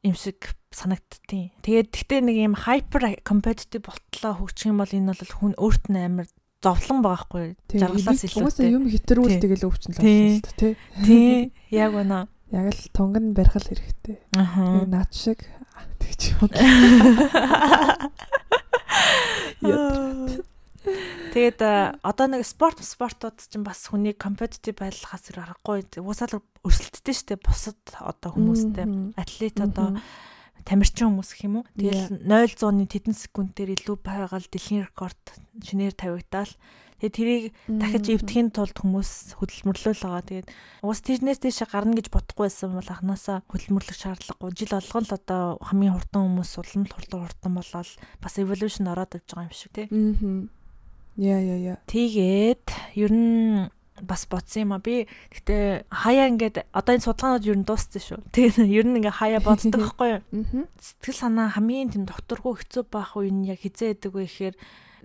[0.00, 1.52] Им шиг санагдтiin.
[1.64, 6.00] Тэгээд гэхдээ нэг юм hyper competitive болтлоо хөгжих юм бол энэ бол хүн өөрт нь
[6.00, 6.28] амар
[6.60, 8.36] зовлон байгаа хгүй жаргалаас илүү.
[8.36, 10.72] Хүмүүсээ юм хитрүүл тэгэл өвчин л байна шүү дээ, тий.
[11.04, 11.36] Тий.
[11.72, 12.28] Яг үнэ.
[12.50, 14.18] Яг л тунган барих хэрэгтэй.
[14.34, 14.82] Аа.
[14.86, 15.46] Наад шиг
[16.02, 16.50] тэгж юм.
[21.30, 21.60] Тэгээд
[22.02, 25.84] одоо нэг спорт спортууд чинь бас хүний компетитив байдлахаас зэр аргагүй.
[26.00, 30.00] Уусаал өрсөлддөг штеп бусад одоо хүмүүстэй атлет одоо
[30.64, 31.68] тамирчин хүмүүс гэх юм уу.
[31.76, 35.20] Тэгэл 0 100-ны тэдэн секундээр илүү байгаал дэлхийн рекорд
[35.62, 36.50] шинээр тавигдаал.
[37.00, 40.24] Тэгээд тэрийг дахиж эвдэхийн тулд хүмүүс хөдөлмөрлөл байгаа.
[40.28, 40.48] Тэгээд
[40.84, 44.52] уус тэрнээс дэше гарна гэж бодохгүй байсан бол анханасаа хөдөлмөрлөх шаардлагагүй.
[44.52, 47.90] Жил болгон л одоо хамгийн хурдан хүмүүс улам хурдан хурдан болоод
[48.20, 49.88] бас evolution ороод ивж байгаа юм шиг тий.
[49.88, 50.60] Аа.
[51.16, 51.78] Яа яа яа.
[51.88, 52.68] Тэгээд
[53.00, 53.72] ер нь
[54.02, 58.20] бас бодсон юм а би гэтээ хаяа ингээд одоо энэ судалгаанууд ер нь дууссан шүү.
[58.36, 60.68] Тэгээд ер нь ингээ хаяа боддог байхгүй юу?
[60.80, 64.54] Сэтгэл санаа хамгийн тийм докторгүй хэцүү байх үе нь яг хизээ идэг вэ гэхээр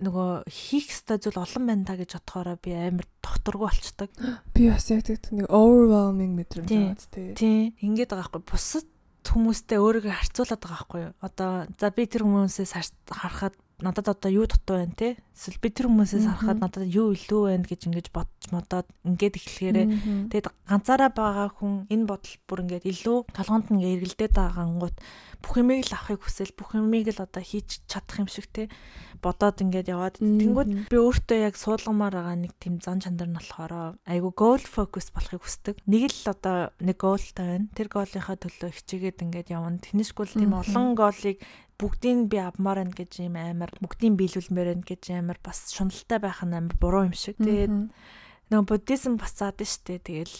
[0.02, 4.10] нөгөө хийх ёстой зүйл олон байна та гэж бодохоороо би амар докторгүй болчдөг.
[4.54, 7.32] Би бас яг тэгт нэг overwhelming мэдрэмж аваад тий.
[7.34, 7.60] Тий.
[7.80, 8.44] Ингээд байгаа байхгүй.
[8.46, 8.86] Бусад
[9.26, 11.12] хүмүүстэй өөрийгөө харьцуулаад байгаа байхгүй юу?
[11.24, 12.72] Одоо за би тэр хүмүүсээс
[13.10, 13.54] харахад
[13.84, 17.68] надад одоо юу дутуу байна те эсвэл би тэр хүмүүсээс харахад надад юу илүү байна
[17.68, 19.86] гэж ингэж бодож модоод ингээд эхлэхээрээ
[20.32, 24.96] тэгээд ганцаараа байгаа хүн энэ бодол бүр ингээд илүү толгоонд нь эргэлдээд байгаа гангууд
[25.44, 28.72] бүх юмыг л авахыг хүсэл бүх юмыг л одоо хийж чадах юм шиг те
[29.22, 33.96] бодоод ингээд яваад тэнгууд би өөртөө яг суулгамаар байгаа нэг тийм зан чанар нь болохоор
[34.04, 35.80] айгу goal focus болохыг хүсдэг.
[35.88, 37.68] Нэг л одоо нэг goalтай байна.
[37.72, 39.80] Тэр goal-ийнхаа төлөө хичээгээд ингээд явна.
[39.80, 41.40] Тэнэшгүй л тийм олон goal-ыг
[41.76, 46.40] бүгдийг би авмаар байна гэж юм амар бүгдийг биелүүлмээр байна гэж амар бас шуналтай байх
[46.40, 47.36] нь амар буруу юм шиг.
[47.36, 47.92] Тэгээд
[48.48, 50.00] нөгөө буддизм бас заадаг штэ.
[50.00, 50.32] Тэгэл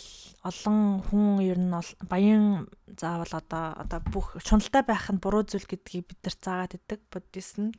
[0.46, 1.74] олон хүн ер нь
[2.06, 7.02] баян заавал одоо одоо бүх шуналтай байх нь буруу зүйл гэдгийг бид нар заагаад идэг
[7.10, 7.74] буддизм.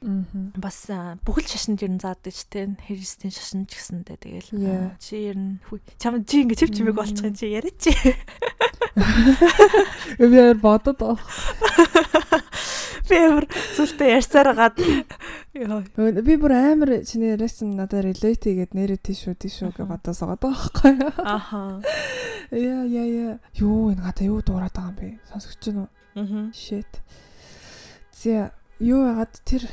[0.59, 0.91] Бас
[1.23, 2.75] бүхэл шашинд ер нь заадаг штэ.
[2.85, 4.51] Христийн шашин ч гэсэндээ тэгэл
[4.99, 5.63] чи ер нь
[5.97, 7.87] чам чи ингэ чив чимэг болчих юм чи яриач.
[10.19, 10.99] Би яар бодод.
[13.07, 13.45] Би амар
[13.75, 14.75] зүйлтэй ярьсаар гад.
[14.77, 20.93] Би бүр амар чиний ярьсан надад relate хийгээд нэрээ тийшүү тийшүү гэж бодосоо байгаа байхгүй?
[21.23, 21.79] Аха.
[22.51, 23.33] Яа яа яа.
[23.55, 25.19] Юу энэ гадаа юу дуурайд байгаа юм бэ?
[25.31, 25.89] Сонсогч нь уу?
[26.19, 26.51] Аа.
[26.51, 26.91] Shit.
[28.11, 29.63] Зя юу яагаад тэр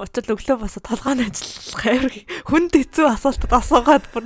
[0.00, 2.14] Очол өглөө босоо толгойн ажиллах амар
[2.48, 4.24] хүнд хэцүү асуултад асуугаад бүр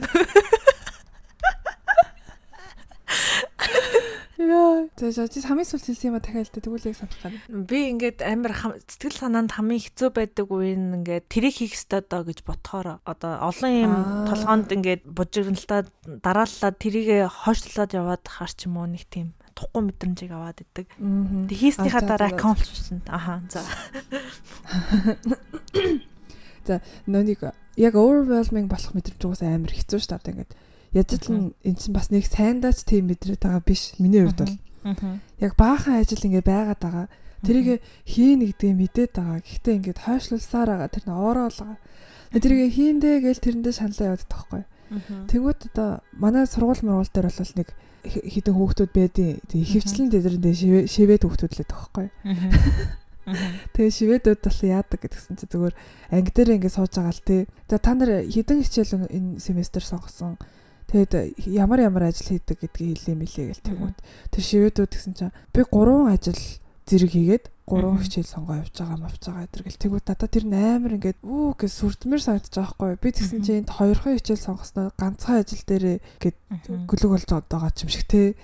[4.36, 4.88] Яа.
[5.00, 7.40] За за чи хамгийн сүүл хэлсэн юм а дахиад л тэгвэл яг санах гад.
[7.48, 8.52] Би ингээд амар
[8.84, 13.32] сэтгэл санаанд хамгийн хэцүү байдаг үе нь ингээд тэрийг хийх ёстой доо гэж ботхоор одоо
[13.40, 13.94] олон юм
[14.28, 20.32] толгоонд ингээд бужигналтай дарааллаад тэрийг хойшлуулад яваад хаар ч юм уу нэг тийм тухгүй мэдрэмжийг
[20.36, 20.92] аваад идэг.
[20.92, 23.64] Тэг хийснийхаа дараа accomplishment аха за.
[26.66, 27.40] За нөөник
[27.80, 30.52] яг overwhelming болох мэдрэмж угаасаа амар хэцүү шүү дээ ингээд
[30.96, 33.92] Яжил нь эн чинь бас нэг сайндаач тийм мэдрээд байгаа биш.
[34.00, 34.56] Миний хувьд бол.
[35.36, 37.06] Яг баахан ажил ингээ байгаад байгаа.
[37.44, 39.44] Тэрийг хийн гэдгийг мэдээд байгаа.
[39.44, 40.88] Гэхдээ ингээд хойшлуулсаар байгаа.
[40.88, 41.78] Тэр нь ороол байгаа.
[42.32, 44.62] Тэрийг хийндэ гэж тэрэндээ шаналаа яваад тахгүй.
[45.28, 47.68] Тэнгүүд одоо манай сургууль мургуул дээр бол нэг
[48.06, 50.54] хитэн хүүхдүүд байдیں۔ Тэг ихэвчлэн тэдэрэндээ
[50.88, 52.08] шивэд хүүхдүүд л тахгүй.
[53.74, 55.74] Тэгээ шивэдүүд бол яадаг гэдгсэн чи зүгээр
[56.14, 57.42] анги дээр ингэ сууж байгаа л тий.
[57.66, 60.38] За та нар хідэн хичээл энэ семестр сонгосон
[60.86, 63.96] Тэгээд ямар ямар ажил хийдэг гэдгийг хэлээ мэлээ гэл тэгмүүд.
[64.30, 66.42] Тэр шивэдүүд гэсэн чинь би 3 ажил
[66.86, 70.94] зэрэг хийгээд 3 хичээл сонгоо явж байгаа мавж байгаа гэдэг л тэгвэл надад тэр амар
[70.94, 75.42] ингээд үү гэж сүрдмэр санагдаж байгаа байхгүй би тэгсэн чинь энд хоёрхан хичээл сонгосноо ганцхан
[75.42, 76.36] ажил дээр гээд
[76.86, 78.38] гүлэг болж байгаа юм шиг те.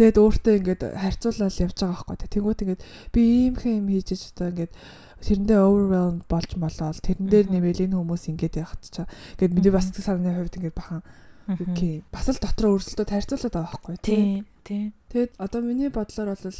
[0.00, 2.82] Тэгээд өөртөө ингээд харьцуулаад явж байгаа байхгүй тэгвэл ингээд
[3.12, 3.20] би
[3.52, 4.72] иймхэн юм хийж одоо ингээд
[5.20, 9.04] тэрэндээ overwhelmed болж молоод тэрэн дээр нэмэл энэ хүмүүс ингээд явах чаа.
[9.36, 11.04] Ингээд миний бас санааны хувьд ингээд бахан
[11.48, 12.02] Окей.
[12.12, 14.44] Бас л дотроо өрсөлдөө тарьцуулаад байгаа байхгүй тий.
[14.64, 14.84] Тий.
[15.12, 16.58] Тэгэд одоо миний бодлоор бол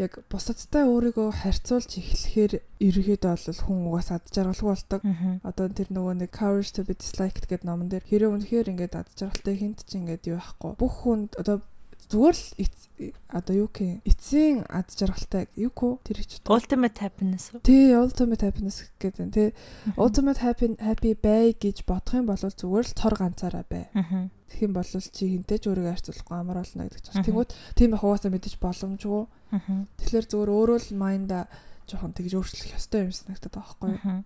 [0.00, 5.04] яг бусадтай өөрийгөө харьцуулж эхлэхээр ерөөхдөө бол хүн угаас ад жаргалгүй бол ตก.
[5.44, 9.08] Одоо тэр нөгөө нэг courage to be disliked гэдэг номон дээр хэрэв үнэхээр ингээд ад
[9.18, 10.72] жаргалтай хинт ч ингээд юу байхгүй.
[10.80, 11.60] Бүх хүн одоо
[12.10, 12.74] зүгээр л
[13.30, 18.90] одоо юу гэх эцсийн ад жаргалтай юу көө тэр ч ultimate happiness тий ultimate happiness
[19.00, 19.48] гэдэг тий.
[19.96, 23.88] Ultimate happy happy бай гэж бодох юм бол зүгээр л цор ганцаараа бай.
[23.94, 28.04] Тэгэх юм бол чи хинтэй ч өөрийгөө харьцуулахгүй амар болно гэдэг чинь тэнгүүд тийм их
[28.04, 29.24] угаасаа мэдэж боломжгүй.
[30.02, 31.48] Тэгэхээр зүгээр өөрөө л майнда
[31.90, 34.22] жоохон тэгж өөрчлөх ёстой юм санагдаад байгаа байхгүй юу.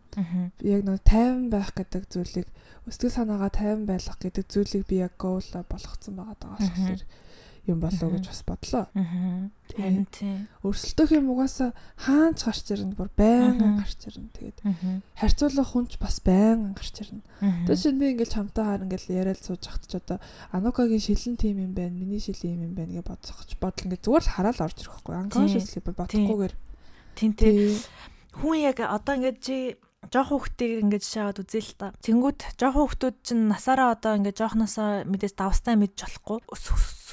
[0.60, 2.48] Яг нэг тайван байх гэдэг зүйлийг
[2.84, 7.02] өсгөл санаагаа тайван байлгах гэдэг зүйлийг би яг гоол болгоцсон байгаа даа болохоор
[7.66, 8.86] юм болоо гэж бас бодлоо.
[9.72, 10.04] Тийм.
[10.60, 14.28] Өрсөлдөх юм угаасаа хаанч гарч ирнэ, бүр байнга гарч ирнэ.
[14.36, 14.58] Тэгээд
[15.16, 17.24] харьцуулах хүнч бас байнга гарч ирнэ.
[17.64, 20.20] Тэгээд чинь би ингээл чамтай хаар ингээл яриад сууж ахт ч одоо
[20.52, 24.24] Анукагийн шилэн тим юм байна, миний шилэн юм юм байна гэж бодсоч бодол ингээд зүгээр
[24.28, 25.16] л хараад орж ирэх байхгүй.
[25.24, 26.54] Unconsciously бодохгүйгээр.
[27.40, 27.80] Тийм.
[28.36, 29.56] Хүн яг одоо ингээд чи
[30.12, 31.86] жоох хүүхдийг ингэж шаагаад үзээ л та.
[32.02, 36.38] Тэнгүүд жоох хүүхдүүд чинь насаараа одоо ингэж жоохносоо мэдээс давстай мэдж болохгүй.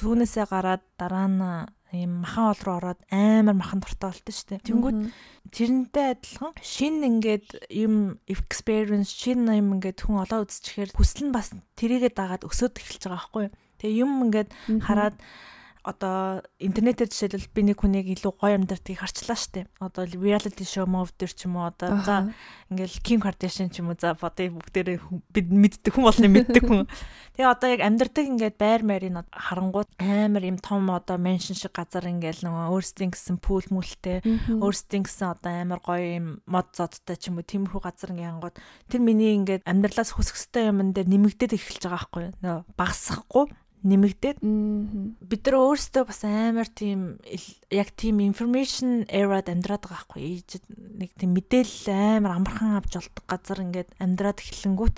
[0.02, 1.42] Сүүнээсээ гараад дараа нь
[1.94, 4.66] ийм махан ол руу ороод амар махан дуртай болтой шүү дээ.
[4.66, 4.98] Тэнгүүд
[5.54, 11.52] тэрнтэй адилхан шин ингээд юм experience шин юм ингээд хүн олоо үзчихээр хүсэл нь бас
[11.76, 13.46] тэрийгэ дагаад өсөд эхэлж байгаа байхгүй.
[13.78, 14.50] Тэгээ юм ингээд
[14.82, 19.66] хараад mm -hmm одоо интернетээр жишээлбэл би нэг хүнийг илүү гоё амьдартыг харчлаа штэ.
[19.82, 22.30] Одоо reality show move дээр ч юм уу одоо за
[22.70, 25.02] ингээл Kim Kardashian ч юм уу за бодё бүгдээрээ
[25.34, 26.86] бид мэддэг хүн болно мэддэг хүн.
[27.34, 32.06] Тэгээ одоо яг амьдардаг ингээд байр маягийн харангууд амар юм том одоо меншин шиг газар
[32.06, 34.22] ингээл нөгөө өөрсдийн гэсэн пул мүлтэй
[34.62, 38.56] өөрсдийн гэсэн одоо амар гоё юм мод зодтой ч юм уу тиймэрхүү газар ингээд ангууд
[38.86, 42.34] тэр миний ингээд амьдралаас хүсэх ёстой юмн дээр нэмэгдээд эхэлж байгаа байхгүй юу.
[42.38, 43.44] Нөгөө багсахгүй
[43.82, 47.18] нэмэгдээд бид нар өөрсдөө бас амар тийм
[47.70, 50.46] яг тийм information era-д амьдраад байгаа хгүй
[51.02, 54.96] нэг тийм мэдээлэл амар амархан авч олдог газар ингээд амьдраад эхлэнгүүт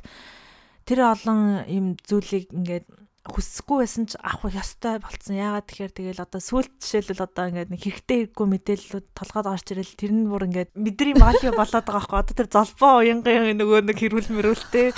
[0.84, 2.86] тэр олон юм зүйлийг ингээд
[3.24, 5.40] хүсэхгүй байсан ч авах ёстой болцсон.
[5.40, 9.96] Яагаад тэгэхээр тэгэл одоо сүлт жишээлбэл одоо ингээд нэг хэрэгтэй хэрэггүй мэдээллүүд толгойд гарч ирэл
[9.96, 12.20] тэр нь бүр ингээд бидний малио болоод байгаа байхгүй.
[12.20, 14.92] Одоо тэр золбоо уянгийн нөгөө нэг хэрүүл мөрүүлтэй.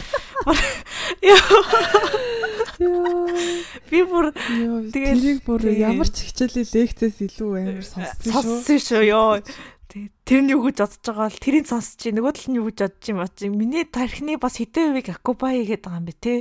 [2.77, 8.43] Би бүр тэгээд тэрийг бүр ямар ч хичээлийн лекцээс илүү амар сонссон шүү.
[8.45, 9.41] Сонссон шүү ёо.
[9.97, 12.79] Тэр нь юу гэж бодож байгаа бол тэрийг сонсож чи нөгөө тал нь юу гэж
[12.85, 13.37] бодож юм бач.
[13.49, 16.33] Миний тархины бас хэдэн хувийг акубай гэдэг байгаа юм бэ те.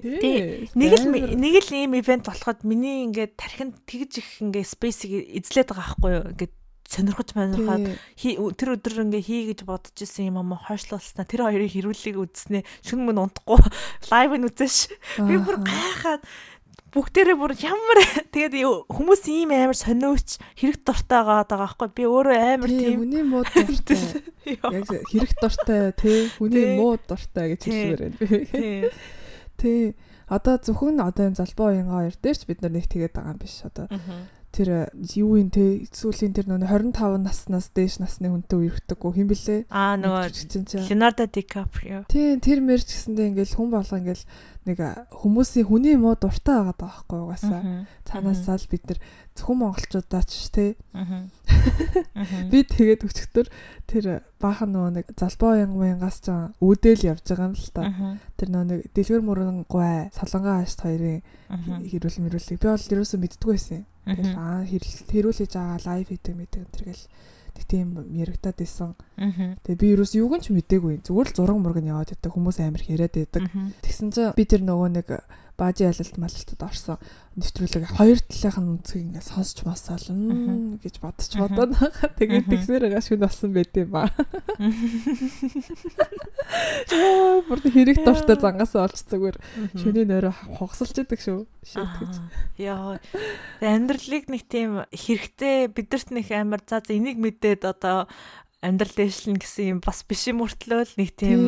[0.76, 5.72] Нэг л нэг л ийм ивент болоход миний ингээд тархинд тэгж их ингээд спейсийг эзлээд
[5.72, 6.26] байгаа байхгүй юу.
[6.36, 6.54] Ингээд
[6.86, 7.98] сонирхож манайхаад
[8.56, 11.26] тэр өдөр ингээ хий гэж бодож исэн юм аа хойшлуулснаа.
[11.26, 13.58] Тэр хоёрыг хэрүүлийг үзснээ шүн мөн унтахгүй.
[14.14, 14.94] Лайв нь үзээш
[15.26, 16.22] би бүр гайхаад.
[16.94, 18.00] Бүгдээрээ бүр ямар
[18.36, 23.44] тэгээд хүмүүс ийм амар сониуч хэрэг дуртай байгаа байхгүй би өөрөө амар тийм хүний муу
[23.44, 24.00] дуртай.
[24.56, 26.32] Яг хэрэг дуртай тий.
[26.40, 28.18] Хүний муу дуртай гэж хэлмээр байна.
[28.22, 28.88] Би
[29.60, 29.82] тий.
[30.32, 33.40] Одоо зөвхөн одоо энэ залбоо уянгаа хоёр дээр ч бид нар нэг тэгээд байгаа юм
[33.44, 33.86] биш одоо
[34.56, 34.70] тэр
[35.20, 40.00] юу юм те сүүлийн тэр нөө 25 наснаас дээш насны хүнтэй үерхдэггүй хэм блэ аа
[40.00, 44.24] нөгөө Leonardo DiCaprio тийм тэр мэрч гэсэндээ ингээл хүн болго ингээл
[44.66, 44.82] нэг
[45.14, 47.86] хүмүүсийн хүний муу дуртай байгаа даа байхгүй угаасаа.
[48.10, 49.00] Цаанаасаа л бид нар
[49.38, 50.72] зөвхөн монголчуудаа ч тий.
[52.50, 53.46] Би тэгээд өчтөр
[53.86, 57.82] тэр баахан нөгөө нэг залбоо янгаас ч үүдэл явж байгаа юм л та.
[58.42, 61.22] Тэр нөгөө нэг дэлгэр мөрөн гуй солонгоо хашт хоёрын
[61.86, 63.86] хэрүүл мөрүүлийг би бол ерөөсөө мэддгүй байсан.
[64.06, 67.04] Тэгээд аа хэрүүлж байгаа лайв хийдэг мэдэг тэргээл
[67.66, 68.94] тийм яригадаад исэн.
[69.66, 71.02] Тэгээ би юус юуг ч мдээгүй.
[71.02, 72.32] Зүгээр л зураг мураг нь яваад байдаг.
[72.36, 73.44] Хүмүүс амар яриад байдаг.
[73.82, 75.08] Тэгсэн чинь би тэр нөгөө нэг
[75.58, 76.98] баажи алалт малалтад орсон
[77.36, 80.08] нэвтрүүлэг хоёр талынх нь үнцгийг ингээд сонсч масаал
[80.80, 82.16] гэж бодож бодоод байгаа.
[82.16, 84.08] Тэгээд тэгсээр байгаа шүн болсон байт юм ба.
[86.96, 89.36] Яа, бүр хэрэг дуртай зангасаа олж зүгээр
[89.76, 91.44] шөний нойроо хогсолж идэг шүү.
[91.68, 92.14] Шийт гэж.
[92.56, 93.04] Яа.
[93.60, 98.08] Амьдралыг нэг тийм хэрэгтэй бидэрт нэг амар за энийг мэдээд одоо
[98.66, 101.42] амьдрал дэвшлэн гэсэн юм бас биш юм өртлөө л нэг тийм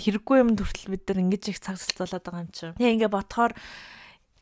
[0.00, 2.74] хэрэггүй юм төртөл бид нар ингэж их цаг зарцуулаад байгаа юм чинь.
[2.80, 3.52] Тэгээ ингээ ботхоор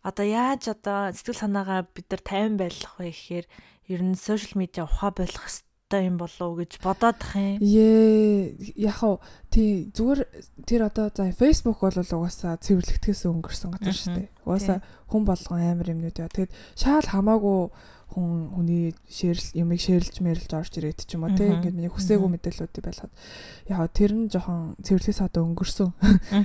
[0.06, 3.46] одоо яаж одоо сэтгэл санаагаа бид нар тайван байлгах вэ гэхээр
[3.90, 7.58] ер нь сошиал медиа ухаа болох хэрэгтэй юм болов уу гэж бодоод тах юм.
[7.62, 10.20] Ее яг уу тий зүгээр
[10.66, 14.28] тэр одоо за Facebook бол угаасаа цэвэрлэгдэхээс өнгөрсөн газар шүү дээ.
[14.42, 16.32] Угаасаа хүн болгон амар юмнууд яа.
[16.32, 17.70] Тэгэд шаал хамаагүй
[18.12, 22.28] хүн хүний шээрл юмыг шээрлж мэрэлж орж ирээд ч юм уу тийм ингээд миний хүсээгүй
[22.28, 23.12] мэдээллүүд байлгаад
[23.72, 25.90] яа тэр нь жоохон цэвэрлээс одоо өнгөрсөн.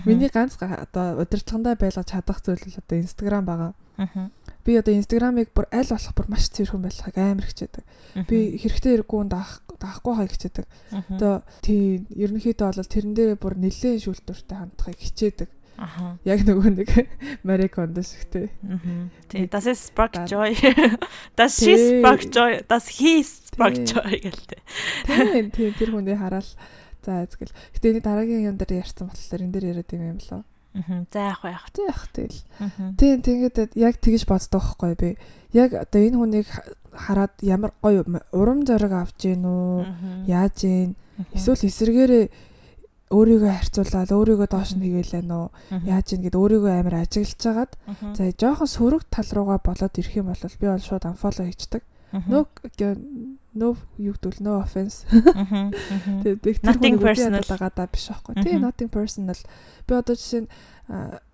[0.07, 3.71] Миний ганц одоо удирдлагандаа байлгаж чадах зүйл бол одоо Instagram байгаа.
[4.63, 7.83] Би одоо Instagram-ыг бүр аль болох бүр маш цэвэрхэн байлгахыг амар хичээдэг.
[8.27, 10.65] Би хэрэгтэй хэрэггүй даах даахгүй хай хичээдэг.
[11.15, 15.49] Одоо тийм ерөнхийдөө бол тэрэн дээр бүр нэлээд шүүлтүртэй хандахыг хичээдэг.
[15.77, 16.17] Аха.
[16.25, 16.89] Яг нөгөө нэг
[17.45, 18.49] Marie Kondo шиг тий.
[18.65, 19.09] Мм.
[19.29, 20.57] Тий, das ist spark joy.
[21.37, 22.65] Das she spark joy.
[22.67, 24.61] Das he spark joy гэлтэй.
[25.05, 26.49] Тий, тий тэр хүнийг хараад
[27.05, 27.53] за эзгэл.
[27.77, 30.41] Гэтэ энэ дараагийн юм дээр ярьсан болохоор энэ дээр яриад юм юм лөө.
[30.41, 31.05] Аа.
[31.13, 31.53] За яах вэ.
[31.73, 32.41] Тий яах тэгэл.
[32.97, 35.09] Тий тэгээд яг тэгэж боддог байхгүй би.
[35.53, 36.49] Яг одоо энэ хүнийг
[36.89, 38.01] хараад ямар гоё
[38.33, 40.25] урам зориг авч гин үү?
[40.25, 40.97] Яаж гин?
[41.33, 42.25] Эсвэл эсэргээрээ
[43.07, 45.45] өөрийгөө харьцуулаад өөрийгөө доош нь хийгээл нөө
[45.87, 47.71] яаж ийн гэд өөрийгөө амар ажиглаж хагаад
[48.17, 51.83] за жоохон сөрөг тал руугаа болоод ирэх юм бол би бол шууд unfollow хийчихдэг.
[52.11, 52.43] Нөө
[53.55, 55.07] нөө юу гэдвэл no offense.
[56.23, 58.35] Тэгээд nothing personal байгаа даа биш аахгүй.
[58.43, 59.39] Тэгээ nothing personal.
[59.87, 60.49] Би одоо жишээ нь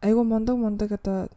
[0.01, 1.30] айгу мундаг мундаг одоо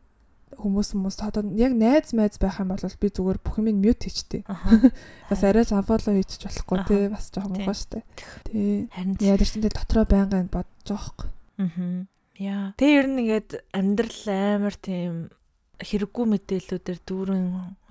[0.54, 4.46] хүмүүс хүмүүс одоо яг найз майз байх юм бол би зүгээр бүх юм мьют хийчтэй.
[5.30, 8.02] Бас арайч unfollow хийчих болохгүй тий бас жоохон муухай штэ.
[8.46, 8.86] Тий.
[9.26, 11.26] Яг ч тийм дотроо байнгын бодож байгаа
[11.58, 12.06] юм.
[12.38, 12.72] Яа.
[12.78, 15.34] Тэ ер нь ингээд амьдрал амар тийм
[15.82, 17.44] хэрэггүй мэдээллүүдээр дүүрэн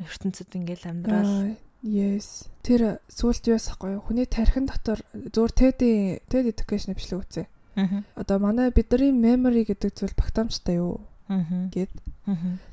[0.06, 2.50] ертөнцид ингээл амьдрал Yes.
[2.66, 5.78] Тэр сүулт юу ясахгүй хүний тархин дотор зөөр TED
[6.26, 7.46] TED education бичлэг үзье.
[8.18, 11.06] Одоо манай бидний memory гэдэг зүйл багтаамжтай юу?
[11.28, 11.92] Гэд.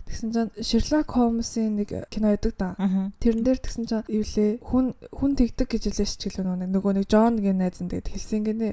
[0.09, 2.77] Тэгсэн чинь Sherlock Holmes-ийн нэг кино байдаг да.
[3.21, 4.61] Тэрэн дээр тэгсэн чинь юу лээ?
[4.65, 8.43] Хүн хүн тэгдэг гэж хэлээш ч гэлээ нөгөө нэг John гээ найз нь тэгээд хэлсэн
[8.49, 8.69] гинэ.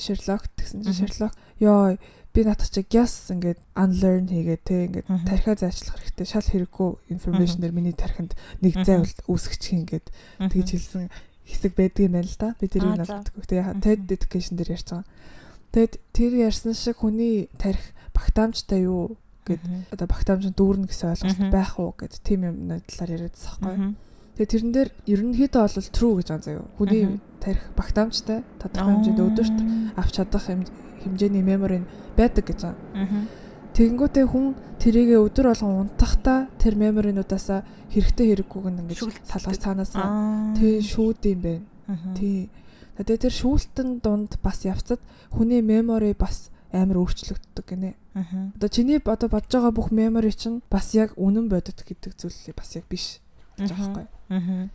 [0.00, 1.96] Sherlock тэгсэн чинь Sherlock ёо
[2.36, 6.26] би надад чи guess ингээд unlearn хийгээ те ингээд тархиа зайчлах хэрэгтэй.
[6.28, 10.06] Шал хэрэггүй information дээр миний тархинд нэг зай үүсгэж ингээд
[10.52, 11.08] тэгж хэлсэн
[11.48, 12.52] хэсэг байдгийн байна л да.
[12.60, 13.40] Би тэрийг нададгүй.
[13.40, 15.08] Тэгээ TED education дээр ярьж байгаа.
[15.72, 19.62] Тэгэд тэр ярьсан шиг хүний тарих багтаамжтай юу гэд
[19.92, 22.56] одоо багтаамж дүүрнэ гэсэн ойлголт байх уу гэд тийм юм
[22.88, 23.94] талаар яриад байгаа байхгүй.
[24.36, 26.66] Тэгээ тэрэн дээр ерөнхийдөө бол true гэж байгаа заяа.
[26.76, 27.04] Хүний
[27.40, 29.58] тарих багтаамжтай тодорхой хэмжээнд өдөрт
[29.96, 31.86] авч чадах хэмжээний мемори
[32.18, 33.24] байдаг гэж байгаа.
[33.76, 34.46] Тэгэнгүүтээ хүн
[34.80, 37.60] тэрийгэ өдөр болгон унтахдаа тэр меморинуудаасаа
[37.92, 41.64] хэрэгтэй хэрэггүйг нь ингэж салгаж цаанаасаа тий шүүд юм байна.
[42.16, 42.48] Тий.
[42.96, 47.96] Тэгээ тэр шүүлтэн дунд бас явцад хүний мемори бас амар өөрчлөгддөг гинэ.
[48.56, 52.76] Одоо чиний одоо бодож байгаа бүх мемори чинь бас яг үнэн бодит гэдэг зүйл бас
[52.76, 53.24] яг биш
[53.56, 54.06] гэж байгаа байхгүй.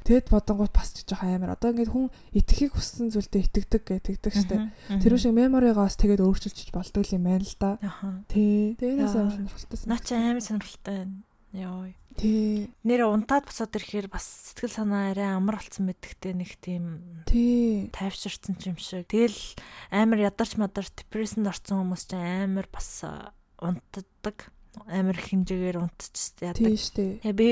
[0.07, 1.53] Тэгэд бодонгууд бас ч жоох амар.
[1.53, 4.71] Одоо ингээд хүн итгэхийг хүссэн зүйлдээ итгэдэг гэдэг штэ.
[5.03, 5.35] Тэр шиг
[5.75, 7.77] бас тэгээд өөрчилчих болдог юм байна л да.
[8.31, 8.79] Тий.
[8.79, 9.77] Тэгээс амар сонирхолтой.
[9.85, 11.15] Наа чи амар сонирхолтой байна.
[11.51, 12.00] Йоо.
[12.21, 12.69] Тий.
[12.85, 18.61] Нэр унтаад босоод ирэхээр бас сэтгэл санаа арай амар болсон мэддэгтэй нэг тийм тий тайвширсан
[18.61, 19.09] юм шиг.
[19.09, 19.57] Тэгэл
[19.89, 23.01] амар ядарч мадарч депрессэнд орсон хүмүүс ч амар бас
[23.57, 24.53] унтдаг
[24.87, 26.61] амар хэмжээгээр унтчих яадаг.
[26.61, 26.95] Тийм шүү
[27.25, 27.33] дээ.
[27.33, 27.47] Би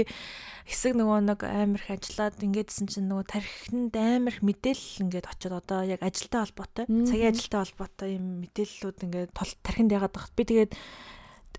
[0.70, 5.56] хэсэг нөгөө нэг амар их ажиллаад ингээдсэн чинь нөгөө тархинд амар их мэдээлэл ингээд очиод
[5.60, 10.38] одоо яг ажилтай холбоотой, цагийн ажилтай холбоотой юм мэдээллүүд ингээд тархинд ягаад байгаа.
[10.38, 10.72] Би тэгээд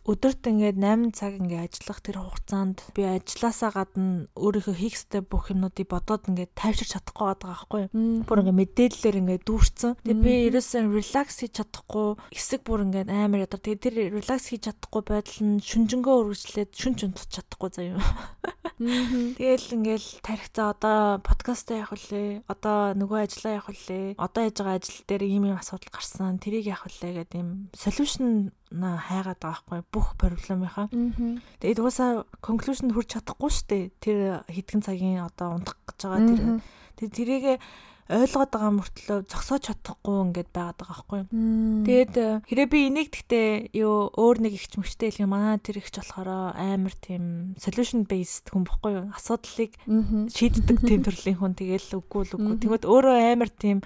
[0.08, 5.52] өдөрт ингээд 8 цаг ингээд ажиллах тэр хугацаанд би ажилласаа гадна өөрийнхөө хийх ёстой бүх
[5.52, 8.24] юмнуудыг бодоод ингээд тайвширч чадахгүй байгаа байхгүй юу.
[8.24, 9.92] Бүр ингээд мэдээллээр ингээд дүүрсэн.
[10.00, 13.60] Тэгээ би ерөөсөө релакс хийж чадахгүй эсэг бүр ингээд амар ядар.
[13.60, 18.00] Тэгээ тэр релакс хийж чадахгүй байдал нь шүнжэнгөө үргэлжлээд шүнж унтах чадахгүй заяа.
[18.80, 22.48] Тэгээл ингээд тарихцаа одоо подкаст явах үлээ.
[22.48, 24.16] Одоо нөгөө ажиллаа явах үлээ.
[24.16, 26.40] Одоо яж байгаа ажил дээр ийм юм асуудал гарсан.
[26.40, 30.86] Тэрийг явах үлээ гэдэг юм solution на хайгаад байгаа байхгүй бүх проблемынхаа.
[31.58, 33.84] Тэгээд угаасаа conclusion хүрч чадахгүй шүү дээ.
[33.98, 36.40] Тэр хэдхэн цагийн одоо унтах гэж байгаа тэр.
[36.96, 37.44] Тэгээд тэрийг
[38.10, 41.20] ойлгоод байгаа мөртлөө зогсоож чадахгүй ингээд байгаад байгаа байхгүй.
[41.86, 42.14] Тэгээд
[42.50, 46.94] хэрэг би энийг гэхдээ юу өөр нэг ихч мөчтэй хэлэх манай тэр ихч болохоор амар
[46.98, 49.06] тийм solution based хүн бохгүй юу?
[49.14, 52.54] Асуудлыг шийддэг тийм төрлийн хүн тэгэл үгүй л үгүй.
[52.58, 53.78] Тэгмэд өөрөө амар тийм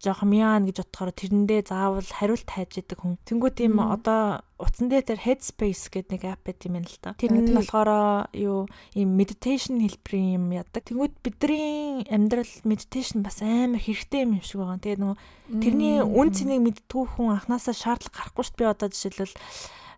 [0.00, 3.20] жоохон мяан гэж бодохоор тэрэндээ заавал хариулт хайж идэг хүн.
[3.28, 7.12] Тэнгүү тийм одоо утсан дээр тэр headspace гэдэг нэг app байт юм байна л та.
[7.20, 8.64] Тэр нь болохоор юу
[8.96, 10.88] ийм meditation хэлбэрийн юм ядаг.
[10.88, 14.80] Тэнгүүд бидний амьдрал meditation бас амар хэрэгтэй юм шиг байгаа.
[14.80, 15.16] Тэгээ нөгөө
[15.60, 18.60] тэрний үн цэнийг мэдтгүү хүн анханасаа шаардлага гарахгүй шүү дээ.
[18.64, 19.36] Би одоо жишээлбэл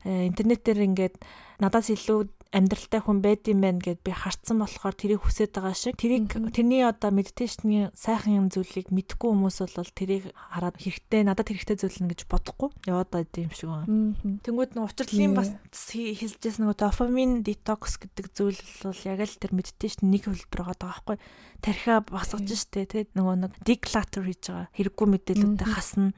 [0.02, 1.14] э, интернетээр ингээд
[1.62, 5.96] надаас илүү амьдралтай хүн байд юм байна гэд би харцсан болохоор тэрийг хүсэж байгаа шиг
[5.96, 11.98] тэрийг тэрний одоо медитейшны сайхан зүйлийг мэдгүй хүмүүс бол тэрийг хараад хэрэгтэй надад хэрэгтэй зүйл
[12.04, 12.68] нь гэж бодохгүй.
[12.84, 14.12] Яваад байд юм шиг байна.
[14.44, 20.12] Тэнгүүд нэг учирлын бас хэлжээс нэг дофамин детокс гэдэг зүйл бол яг л тэр медитейшн
[20.12, 21.16] нэг хөлбөр байгаа байхгүй.
[21.64, 26.12] Тархиа басгаж штэ тэгээд нөгөө нэг declutter хийж байгаа хэрэггүй мэдээлэлүүдтэй хасна.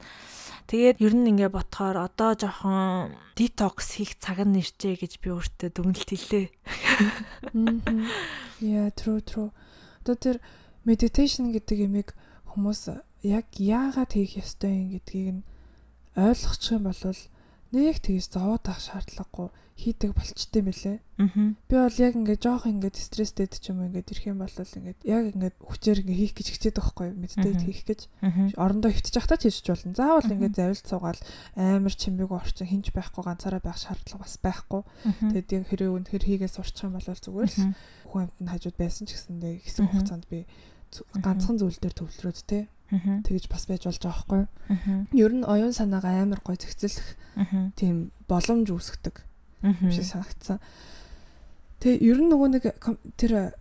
[0.65, 5.69] Тэгээд ер нь ингээ ботхоор одоо жоохон detox хийх цаг нь ирчээ гэж би өөртөө
[5.69, 6.47] дүгнэлт хэлээ.
[8.61, 9.51] Yeah, true true.
[10.01, 10.37] Одоо тэр
[10.85, 12.15] meditation гэдэг ямиг
[12.49, 12.93] хүмүүс
[13.25, 15.45] яг яагаад хийх ёстой юм гэдгийг нь
[16.15, 17.19] ойлгочих юм бол
[17.73, 21.03] нэг тэгж зовоод авах шаардлагагүй хийдэг болчтой билэ.
[21.19, 24.99] Би бол яг ингээд жоох ингээд стресстэй ч юм уу ингээд ирэх юм бол ингээд
[25.03, 27.99] яг ингээд хүчээр ингээд хийх гэж хичээд байхгүй медитейт хийх гэж.
[28.55, 29.91] Орондоо хөвтөж явахтаа ч хийж болно.
[29.99, 31.21] Заавал ингээд завилт суугаал
[31.59, 34.81] амар чимээг орчин хинж байхгүй ганцаараа байх шаардлага бас байхгүй.
[35.35, 37.75] Тэгээд яг хэрэг үнэхэр хийгээс сурчих юм бол зүгээр л
[38.15, 40.47] хүн амтнд хажууд байсан ч гэсэндээ хэсэг хугацаанд би
[41.19, 42.71] ганцхан зүйл дээр төвлөрөөд те.
[42.95, 44.43] Тэгэж бас байж болж байгаа байхгүй.
[45.19, 49.34] Ер нь оюун санаагаа амар гой зэгцэлэх тийм боломж үүсгдэг
[49.91, 50.59] шиг санагдсан.
[51.81, 52.63] Тэгээ ер нь нөгөө нэг
[53.17, 53.53] тэр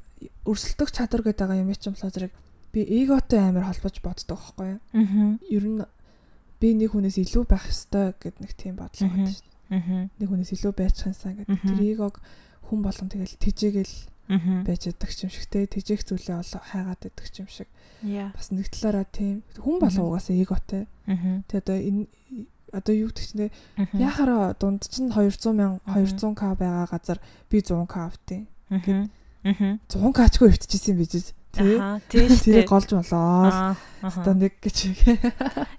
[0.44, 2.32] өрсөлдөх чадвар гэдэг байгаа юм чинь болохоор зэрэг
[2.72, 4.80] би эготой амар холбож боддог байхгүй юу.
[4.92, 5.38] Аа.
[5.48, 5.82] Ер нь
[6.60, 10.08] би нэг хүнээс илүү байх ёстой гэд нэг тийм бодлого байна шүү дээ.
[10.18, 11.60] Нэг хүнээс илүү байцгаансан гэдэг.
[11.60, 12.20] Тэр эгог
[12.66, 13.94] хүн болгон тэгэл тэжээгэл
[14.64, 17.68] байж яддаг юм шиг те тэжээх зүйлээ олоо хайгаад байдаг юм шиг.
[18.32, 20.88] Бас нэг талаараа тийм хүн болго угаасаа эготой.
[21.04, 22.02] Тэгээ одоо энэ
[22.74, 23.54] одоо юу гэдэг чинь
[23.94, 27.18] яхаараа дунд чинь 200 мянга 200 к байгаа газар
[27.50, 29.06] би 100 к автیں۔ Аа.
[29.46, 31.34] 100 к-чгүй өвтчихсэн юм биш үү?
[32.10, 32.26] тий.
[32.26, 33.76] Тэр голж болоо.
[34.02, 34.78] Нэг гэж.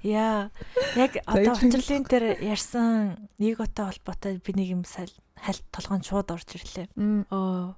[0.04, 0.50] Яа.
[0.96, 6.48] Яг одоо хүчрлийн дээр ярьсан нэг отой холбоотой би нэг юм хальт толгойн шууд орж
[6.56, 6.88] ирлээ.
[7.30, 7.76] Оо.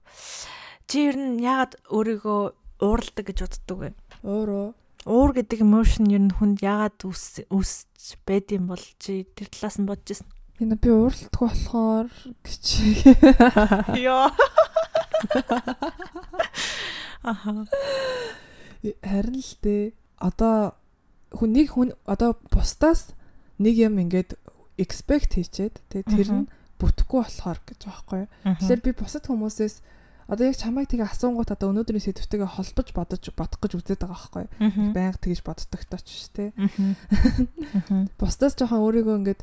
[0.85, 2.41] Чи ер нь яагаад өөрийгөө
[2.85, 3.89] уурладаг гэж боддог вэ?
[4.23, 4.65] Өөрөө
[5.05, 9.85] уур гэдэг emotion ер нь хүнд яагаад үсч байд юм бол чи тэр талаас нь
[9.85, 10.29] бодож ирсэн.
[10.57, 12.09] Энэ би ууралтгүй болохоор
[12.41, 12.65] гэж.
[14.01, 14.33] Йоо.
[17.21, 17.67] Аха.
[19.03, 19.93] Харин л дээ.
[20.17, 20.73] Одоо
[21.35, 23.13] хүн нэг хүн одоо бусдаас
[23.61, 24.33] нэг юм ингээд
[24.81, 26.49] expect хийчээд тэгээ тэр нь
[26.81, 28.23] бүтэхгүй болохоор гэж байгаа байхгүй.
[28.57, 29.75] Тэгэхээр би бусад хүмүүсээс
[30.27, 34.45] одоо яг чамайг тэгээ асуунгууд одоо өнөөдрийн сэдвтэйгээ холбож бодож бодох гэж үзээд байгаа байхгүй.
[34.91, 36.51] Байнга тэгж боддог тооч ш тэ.
[38.19, 39.41] Бусдаас жоохон өөрийгөө ингээд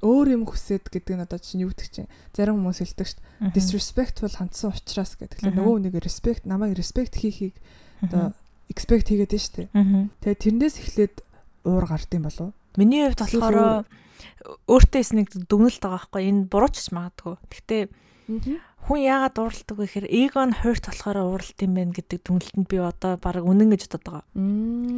[0.00, 3.20] өөр юм хүсээд гэдэг нь одоо чинь юу гэдэг чинь зарим хүмүүс хэлдэг ш.
[3.52, 5.36] Disrespectful хандсан учраас гэдэг.
[5.36, 7.60] Тэгэхээр нөгөө хүнийг respect намайг respect хийхийг
[8.00, 8.32] одоо
[8.72, 9.68] expect хийгээд нь ш тэ.
[10.24, 11.14] Тэгээ тэрнээс эхлээд
[11.68, 12.56] уур гардыг болов.
[12.80, 13.84] Миний хувьд болохоор
[14.64, 17.36] өөртөөс нэг дүгнэлт байгаа байхгүй энэ бурууч ч магадгүй.
[17.52, 17.82] Гэхдээ
[18.82, 22.76] хүн яагаад ууралдаг вэ гэхээр эго нь хойрт болохоор ууралт юм байна гэдэг дүгнэлтэнд би
[22.82, 24.24] одоо баг үнэн гэж боддог байгаа.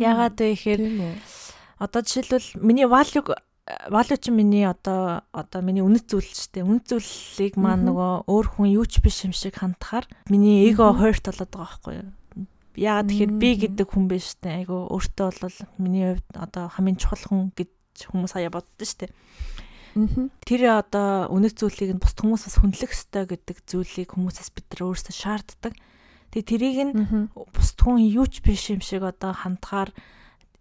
[0.00, 0.82] Яагаад вэ гэхээр
[1.84, 3.24] одоо жишээлбэл миний value
[3.88, 8.46] value чи миний одоо одоо миний үнэт зүйл ч тийм үнэт зүйлийг маань нөгөө өөр
[8.56, 12.08] хүн юу ч биш юм шиг хандахаар миний эго хойрт болоод байгаа байхгүй юу?
[12.76, 17.24] Яагаад тэгэхээр би гэдэг хүн биш тийм айгу өөртөө бол миний хувьд одоо хамгийн чухал
[17.24, 17.70] хүн гэж
[18.12, 19.12] хүмүүс хаяа боддоо шүү дээ.
[19.94, 25.14] Тэр одоо үнэт зүйлийг нь бусд хүмүүсээс хүндлэх ёстой гэдэг зүйлийг хүмүүсээс бид нар өөрсдөө
[25.14, 25.74] шаарддаг.
[26.34, 26.92] Тэгээ тэрийг нь
[27.32, 29.94] бусд хүн юу ч биш юм шиг одоо хандгаар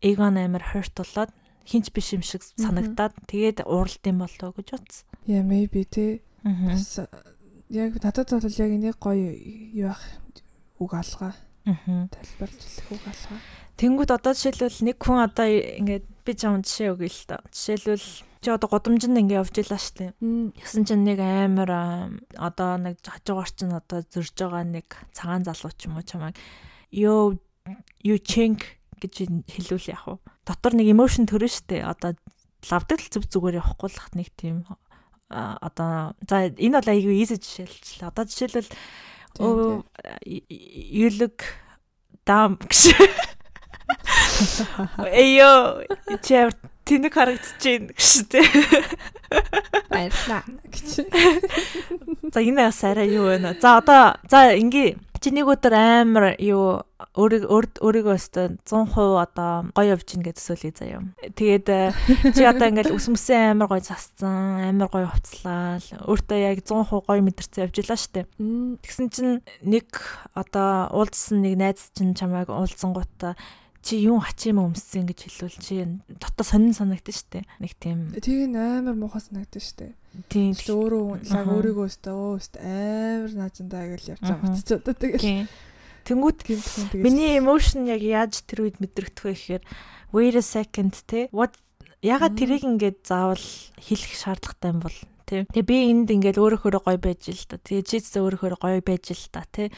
[0.05, 1.31] эгон амар хойрт болоод
[1.65, 5.05] хинч биш юм шиг санагдаад тэгээд ууралт юм болоо гэж бодсон.
[5.25, 6.21] Yeah maybe тий.
[6.43, 6.99] Бас
[7.73, 9.33] яг надад бол яг энийг гоё
[9.73, 10.03] юу ах
[10.77, 11.33] үг алгаа.
[11.65, 13.39] Тайлбарлаж хэлэх үг алгаа.
[13.79, 17.41] Тэнгүүд одоо жишээлбэл нэг хүн одоо ингээд би жам жишээ өгье л та.
[17.49, 18.07] Жишээлбэл
[18.43, 20.11] чи одоо гудамжинд ингээ явж илаа штэ.
[20.19, 25.87] Ясан чинь нэг амар одоо нэг хажуугаар чинь одоо зөрж байгаа нэг цагаан залуу ч
[25.87, 26.35] юм уу чамайг
[26.91, 27.39] ёо
[28.03, 30.19] you chink гэж хэлүүл яг уу.
[30.43, 31.87] Дотор нэг emotion төрөн штэ.
[31.87, 32.19] Одоо
[32.67, 34.67] лавдаг л зүг зүгээр явахгүй л нэг тийм
[35.31, 38.11] одоо за энэ бол айгүй easy жишээлчлээ.
[38.11, 38.67] Одоо жишээлбэл
[39.39, 41.47] you look
[42.27, 42.91] dumb гэж.
[45.23, 45.79] Эё
[46.21, 46.35] чи
[46.83, 48.45] тэнэг харагдаж байна гэжтэй.
[49.89, 51.07] Баярлаа гэж.
[52.33, 53.57] За энэ бас арай юу вэ?
[53.61, 56.83] За одоо за ингээ чи нэг өдөр амар юу
[57.15, 60.99] өөрийг өөрийгөө өстө 100% одоо гоё явж гин гэж төсөөлье заяа.
[61.39, 61.95] Тэгээд э,
[62.35, 65.79] чи одоо ингээл өсмөсөн амар гоё засцсан, амар гоё хувцлаа.
[66.03, 68.27] Өөртөө яг 100% гоё мэдэрсэн явж илаа штэ.
[68.83, 69.87] Тэгсэн чинь нэг
[70.35, 73.39] одоо уулзсан нэг найз чинь чамайг уулзсан гутаа
[73.83, 77.45] чи юу хачи юм өмссөн гэж хэлвэл чи дотоо сонин санагдсан шүү дээ.
[77.59, 77.99] Нэг тийм.
[78.15, 79.91] Тийг амар муухай санагдсан шүү дээ.
[80.31, 80.51] Тийм.
[80.55, 85.51] Тэгэл өөрөө лаг өөрийгөө өстөө өө өстөө амар наажандаа гэж явж байгаа утч одоо тэгэл.
[86.07, 87.03] Тэнгүүт гэмтхэн тэгэл.
[87.03, 89.63] Миний emotion яг яаж тэр үед мэдрэгдэх вэ гэхээр
[90.15, 91.27] wait a second те.
[91.35, 91.59] What
[91.99, 93.43] ягаад тэрийг ингээд заавал
[93.79, 95.43] хэлэх шаардлагатай юм бол тий.
[95.49, 97.59] Тэгээ би энд ингээд өөрөөхөө гоё байж л та.
[97.59, 99.71] Тэгээ чи ч өөрөөхөө гоё байж л та тий.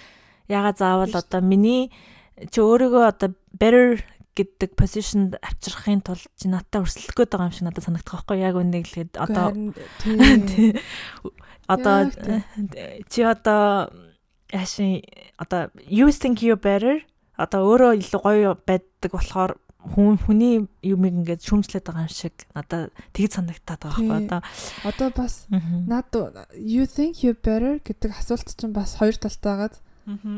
[0.49, 1.93] Ягаад заавал одоо миний
[2.35, 4.03] чи өөрийгөө одоо better
[4.35, 8.43] гэдэг позишнд авчрахын тулд чи надтай өрсөлдөх гээд байгаа юм шиг надад санагдах байхгүй.
[8.43, 9.55] Яг үнийг л гээд одоо
[11.71, 12.11] одоо
[13.07, 13.87] чи одоо
[14.51, 14.99] яшин
[15.39, 16.99] одоо you think you better?
[17.39, 19.55] Одоо өөрөө илүү гоё байдаг болохоор
[19.95, 24.41] хүн хүний юмыг ингээд шүмжлээд байгаа юм шиг надад тэгж санагтаад байгаа байхгүй одоо.
[24.83, 25.45] Одоо бас
[25.87, 26.09] над
[26.57, 29.77] you think you better гэдэг асуулт чинь бас хоёр талтайгаад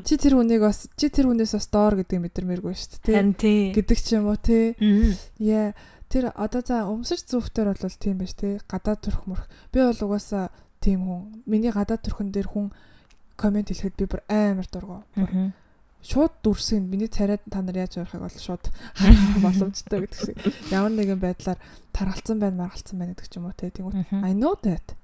[0.07, 3.15] Чи тэр хүнийг бас чи тэр хүнээс бас доор гэдэг мэдэрмээргүй шүү дээ.
[3.19, 3.61] Харин тий.
[3.75, 4.75] гэдэг ч юм уу тий.
[5.43, 5.75] Яа
[6.07, 8.63] тэр одоо за өмсөж зүвхтэр бол тийм байж тий.
[8.63, 9.45] Гадаад төрх мөрх.
[9.75, 11.43] Би бол угаасаа тийм хүн.
[11.43, 12.71] Миний гадаад төрхөн дээр хүн
[13.35, 15.03] комент хэлэхэд би бүр амар дургу
[16.07, 18.63] шууд дүрсэн миний царайд та нар яаж явахыг бол шууд
[19.43, 20.37] боломжтой гэдэг шиг.
[20.71, 21.59] Ямар нэгэн байдлаар
[21.91, 24.95] таргалцсан байна маргалцсан байна гэдэг ч юм уу те тэгвэл I know that.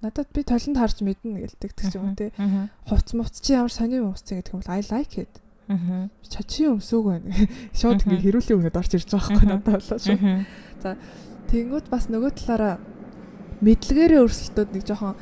[0.00, 2.32] Надад би толинд харж мэднэ гэлдэг ч юм уу те.
[2.88, 5.34] Хувц мувц чи ямар сони юм уусцсан гэдэг юм бол I like it.
[6.24, 7.28] Чачи өмсөөг байна.
[7.76, 10.16] Шууд ингээ хэрүүлийн өгнөд орж ирж байгаа байхгүй надад болоо шүү
[10.82, 10.96] за
[11.50, 12.78] тэнгууд бас нөгөө талаараа
[13.64, 15.14] мэдлэгээрээ өрсөлдөд нэг жоохон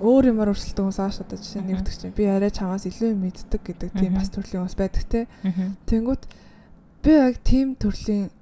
[0.00, 3.90] өөр юмар өрсөлдөг хүмүүс ааш одоо жишээ нэгтгэж чинь би арай чамаас илүү мэддэг гэдэг
[3.94, 5.20] тийм бас төрлийн хүмүүс байдаг те.
[5.86, 6.22] Тэнгүүт
[7.04, 8.32] би яг тийм төрлийн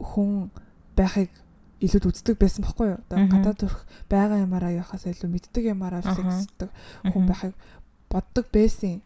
[0.00, 0.48] хүн
[0.96, 1.30] байхыг
[1.84, 3.00] илүүд үздэг байсан бохгүй юу?
[3.04, 6.72] Одоо гадаад төрх байгаа юмараа явахаас илүү мэддэг юмараа флексдэг
[7.12, 7.52] хүн байхыг
[8.16, 9.04] боддог байсан.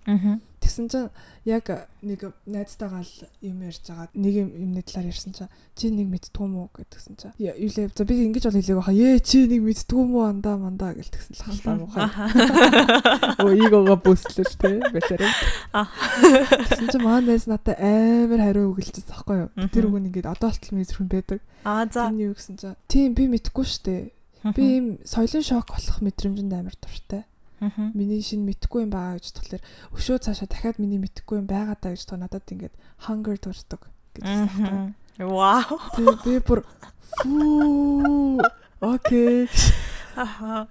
[0.60, 1.08] Тэгсэн чинь
[1.48, 4.12] яг нэг найзтайгаа л юм ярьж байгаа.
[4.12, 7.32] Нэг юмны талаар ярьсан чинь чи нэг мэдтгүү мүү гэдгсэн чинь.
[7.40, 8.92] Юу лээ за би ингэж бол хэлээг баха.
[8.92, 12.04] Ээ чи нэг мэдтгүү мүү андаа мандаа гэлтгсэн л халтаа муухай.
[13.40, 15.32] Оо игоога бүслэж тэ бэлэрэг.
[15.72, 19.50] Тэгсэн чинь маа найз надад амар хариу өгөлжсөн байхгүй юу?
[19.72, 21.40] Тэр үг нь ингэж одоо болтол мэдэрхэн байдаг.
[21.64, 22.12] Аа за.
[22.12, 24.12] Тэр юу гэсэн чинь тийм би мэдгүй штэ.
[24.44, 27.24] Би ийм соёлын шок болох мэдрэмжэнд амар дуртай.
[27.60, 31.92] Миний шинэ мэдхгүй юм байгаа гэж тэгэхээр өшөө цаашаа дахиад миний мэдхгүй юм байгаа даа
[31.92, 33.82] гэж тоо надад ингээд hunger төрдөг
[34.16, 34.94] гэж байна.
[35.20, 35.76] Вау.
[36.24, 36.64] Би бүр
[37.20, 38.40] фүү
[38.80, 39.48] окей.
[40.16, 40.68] Аха.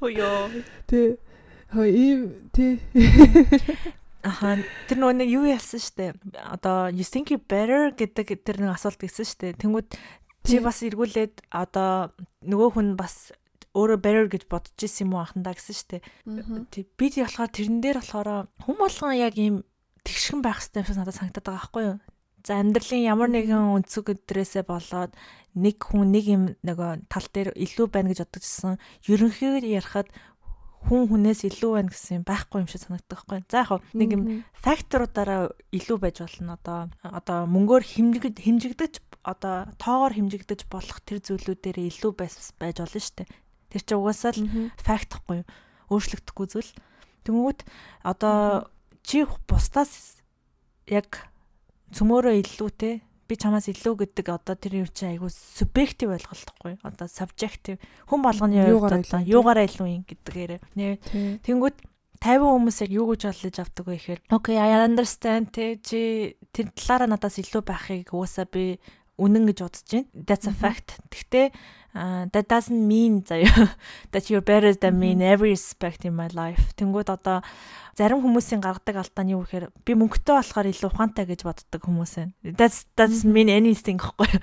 [0.00, 0.64] Өөё.
[0.88, 1.20] Тэ
[1.76, 2.80] ийм тэ
[4.20, 4.56] Аха
[4.88, 6.16] тэр нөгөө нэг юу яасан штэ.
[6.52, 9.56] Одоо you think you better гэдэг тэр нэг асуулт гэсэн штэ.
[9.60, 9.96] Тэнгүүд
[10.44, 12.12] чи бас эргүүлээд одоо
[12.44, 13.32] нөгөө хүн бас
[13.74, 16.02] өөрөө better гэж бодож исэн юм уу анхандаа гэсэн штэ.
[16.98, 19.62] Би тий болохоор тэрэн дээр болохоор хүм болгон яг ийм
[20.02, 21.96] тэгшгэн байх хэрэгтэй юм шиг надад санагдаад байгаа байхгүй юу?
[22.40, 25.12] За амьдралын ямар нэгэн өнцөг өдрөөсөө болоод
[25.54, 28.80] нэг хүн нэг юм нөгөө тал дээр илүү байна гэж бодожсэн.
[29.06, 30.08] Ерөнхийдөө ярихад
[30.88, 33.44] хүн хүнээс илүү байна гэсэн юм байхгүй юм шиг санагддаг байхгүй.
[33.52, 34.22] За яг нэг юм
[34.56, 36.56] факторуудаараа илүү байж болно.
[36.56, 43.28] Одоо одоо мөнгөөр хэмжигдэж одоо тоогоор хэмжигдэж болох тэр зүйлүүдээр илүү байж болно шүү дээ.
[43.70, 45.48] Тэр чинь угаасаа л фактхгүй юу?
[45.90, 46.70] Өөрчлөгдөхгүй зүйл.
[47.24, 47.60] Тэнгүүд
[48.04, 48.68] одоо
[49.06, 50.20] чи бусдаас
[50.90, 51.30] яг
[51.94, 52.90] цөмөөрөө илүү те
[53.30, 57.78] би чамаас илүү гэдэг одоо тэр юу чи айгу субъектив ойлголтохгүй одоо subjective
[58.10, 60.98] хүн болгоны хувьд одоо юугаараа илүү юм гэдгээр нэ
[61.46, 61.76] тэнгүүд
[62.20, 66.74] 50 хүмүүс яг юу гэж бодлож авдаг вэ гэхээр okay I understand те чи тэр
[66.74, 68.82] талаараа надаас илүү байхыг уусаа би
[69.20, 70.08] үнэн гэж бодож байна.
[70.12, 70.96] That's a fact.
[71.12, 71.46] Гэхдээ
[71.94, 73.74] uh, that doesn't mean заяа
[74.12, 76.74] that you're better than me in every aspect in my life.
[76.76, 77.42] Тэнгүүд одоо
[77.98, 82.12] зарим хүмүүсийн гаргадаг алдаа нь юу гэхээр би мөнгөтэй болохоор илүү ухаантай гэж боддог хүмүүс
[82.16, 82.32] байна.
[82.44, 84.40] That's doesn't mean anything гэхгүй.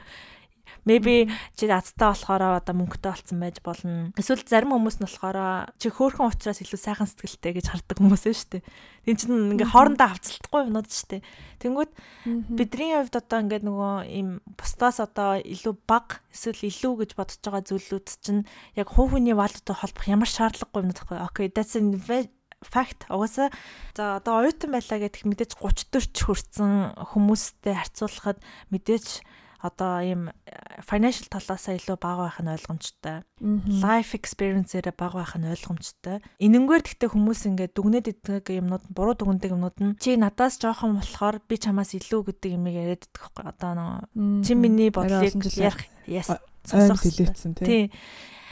[0.88, 1.28] Maybe
[1.60, 4.16] чи азтай болохоор одоо мөнгөтэй болцсон байж болно.
[4.16, 8.40] Эсвэл зарим хүмүүс нь болохоор чи хөөрхөн ухраас илүү сайхан сэтгэлтэй гэж хардаг хүмүүс байна
[8.40, 8.64] шүү дээ.
[9.04, 11.22] Тин чинь ингээ хоорондоо хавцалтахгүй юмнууд шүү дээ.
[11.60, 11.92] Тэнгүүд
[12.56, 17.68] бидний хувьд одоо ингээ нөгөө им бусдаас одоо илүү баг эсвэл илүү гэж бодож байгаа
[17.68, 18.48] зүйлүүд чинь
[18.80, 21.20] яг хувь хүний валуутай холбох ямар шаардлагагүй юм нөхгүй.
[21.28, 21.84] Okay, that's a
[22.62, 23.50] факт угаасаа
[23.94, 26.72] за одоо оюутан байлаа гэдэг мэдээж 30 40 хүрсэн
[27.14, 28.42] хүмүүстэй харьцуулахад
[28.74, 29.22] мэдээж
[29.58, 33.26] одоо ийм э, financial талаасаа илүү бага байх нь ойлгомжтой.
[33.82, 36.22] Life experience-ээрээ бага байх нь ойлгомжтой.
[36.38, 41.42] Энэнгээр гэхдээ хүмүүс ингээд дүгнээд идэх юмнууд буруу дүгндэг юмнууд нь чи надаас жоохон болохоор
[41.50, 43.46] би чамаас илүү гэдэг юм яриад идэх байхгүй.
[43.50, 46.30] Одоо нөө чи миний бодлыг ярих яс
[46.62, 47.90] сонсох хэлээцсэн тий.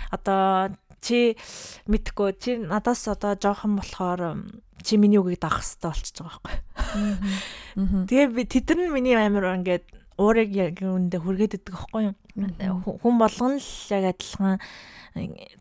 [0.09, 0.73] Одоо
[1.05, 1.37] чи
[1.85, 4.41] мэдхгүй чи надаас одоо жоохон болохоор
[4.81, 8.05] чи миний үгийг дагах хэрэгтэй болчихж байгаа байхгүй.
[8.09, 9.85] Тэгээ би тэд нар миний амар ингээд
[10.15, 12.15] уурыг яг үүндээ хүргээд идэх байхгүй юу.
[13.01, 14.59] Хүн болгон л яг адилхан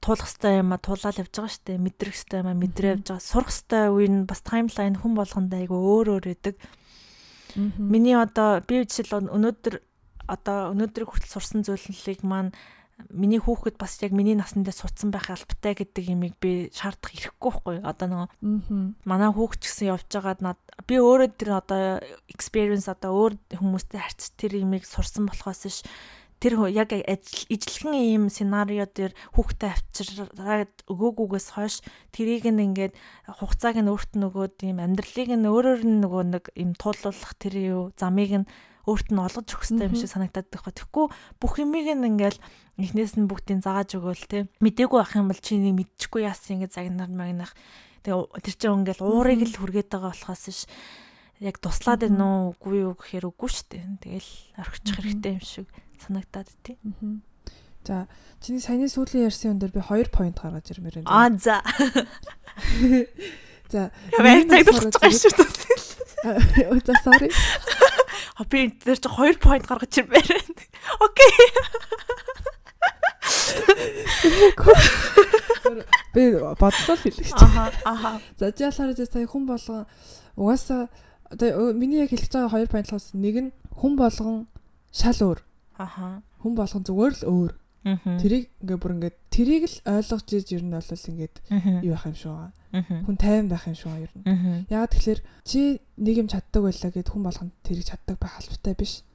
[0.03, 1.85] туулах хэвээр юм а туулаад явж байгаа шүү дээ.
[1.85, 3.23] Мэдрэх хэвээр юм а мэдрээ явж байгаа.
[3.23, 6.57] Сурах хэвээр үе нь бас таймлайн хүн болгондоо айгүй өөр өөр өгдөг.
[7.79, 9.75] Миний одоо би жишээл өнөөдөр
[10.27, 12.51] одоо өнөөдрийг хүртэл сурсан зүйлийг маань
[13.11, 17.77] миний хүүхэд бас яг миний насанд суудсан байх албатай гэдэг юмыг би шаардах ирэхгүй байхгүй.
[17.83, 18.29] Одоо нөгөө
[19.07, 20.41] манай хүүхд ч гэсэн явж байгаад
[20.87, 21.83] би өөрөө тэр одоо
[22.31, 25.83] experience одоо өөр хүмүүстэй харьцаж тэр юмыг сурсан болохоос ш
[26.45, 31.81] тэр яг ижлэхэн ийм сценарио дээр хүүхдээ авчираад өгөөгүйгээс хойш
[32.13, 32.93] тэрийг нь ингээд
[33.41, 37.55] хугацааг нь өөрт нь өгөөд ийм амьдралыг нь өөрөөр нь нөгөө нэг ийм туулуулах тэр
[37.57, 38.49] юу замыг нь
[38.85, 40.73] өөрт нь олгож өгөх хэрэгтэй юм шиг санагдаад байхгүй.
[40.77, 41.07] Тэгэхгүй
[41.41, 42.41] бүх юмыг нь ингээл
[42.77, 44.49] эхнээс нь бүгдийг зааж өгөөл те.
[44.61, 47.53] Мдээгүй байх юм бол чи нэг мэдчихгүй яасан ингэ загнаар магнах.
[48.05, 50.69] Тэгээ тэр чинь ингээл уурыг л хүргээд байгаа болохоос ш
[51.41, 53.85] яг туслаад байна уу үгүй юу гэхээр үгүй дээ.
[54.05, 54.31] Тэгэл
[54.61, 55.69] орхичих хэрэгтэй юм шиг
[56.05, 56.77] санагдаад тий.
[57.85, 58.09] За
[58.41, 61.09] чиний саяны сүүлийн ярьсан юм дээр би 2 point гаргаж ирмээр байна.
[61.09, 61.61] Аа за.
[63.73, 63.91] За.
[64.13, 66.69] Яг цаг байгаа шүү дээ.
[66.71, 67.29] Оо за sorry.
[68.51, 70.63] Би энэ дээр чи 2 point гаргаж ирмээр байна.
[70.99, 71.35] Окей.
[76.15, 76.23] Би
[76.59, 77.39] бодлоо хэлэх чинь.
[77.39, 78.21] Аха аха.
[78.39, 79.87] За жаалаар сая хүн болгон
[80.35, 80.91] угаасаа
[81.31, 84.47] одоо миний яг хэлж байгаа 2 point-аас нэг нь хүн болгон
[84.91, 85.39] шал өөр.
[85.79, 86.23] Аха.
[86.43, 87.53] Хүн болгон зүгээр л өөр.
[87.85, 91.37] Тэрийг ингээ бүр ингээ тэрийг л ойлгож иж ер нь бол ингээд
[91.85, 94.67] юу байх юм шиг байгаа хүн тайван байх юм шиг ер нь.
[94.67, 99.07] Яагаад тэгэхээр чи нэг юм чаддаг байлаа гэд хүн болгонд тэрийг чаддаг байх албатай биш.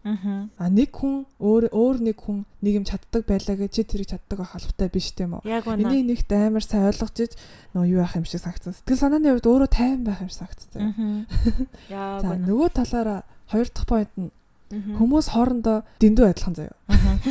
[0.56, 4.40] А нэг хүн өөр өөр нэг хүн нэг юм чаддаг байлаа гэд чи тэрийг чаддаг
[4.40, 5.44] байх албатай биш тийм үү?
[5.76, 7.34] Энийг нэгт амар сайн ойлгож иж
[7.76, 8.80] нөө юу байх юм шиг санагдсан.
[8.80, 11.28] Сэтгэл санааны хувьд өөрөө тайван байх юм шиг санагдсан.
[12.24, 14.32] За нөгөө талаараа хоёр дахь point нь
[14.70, 16.76] хүмүүс хоорондоо дэндүү адилхан заяа.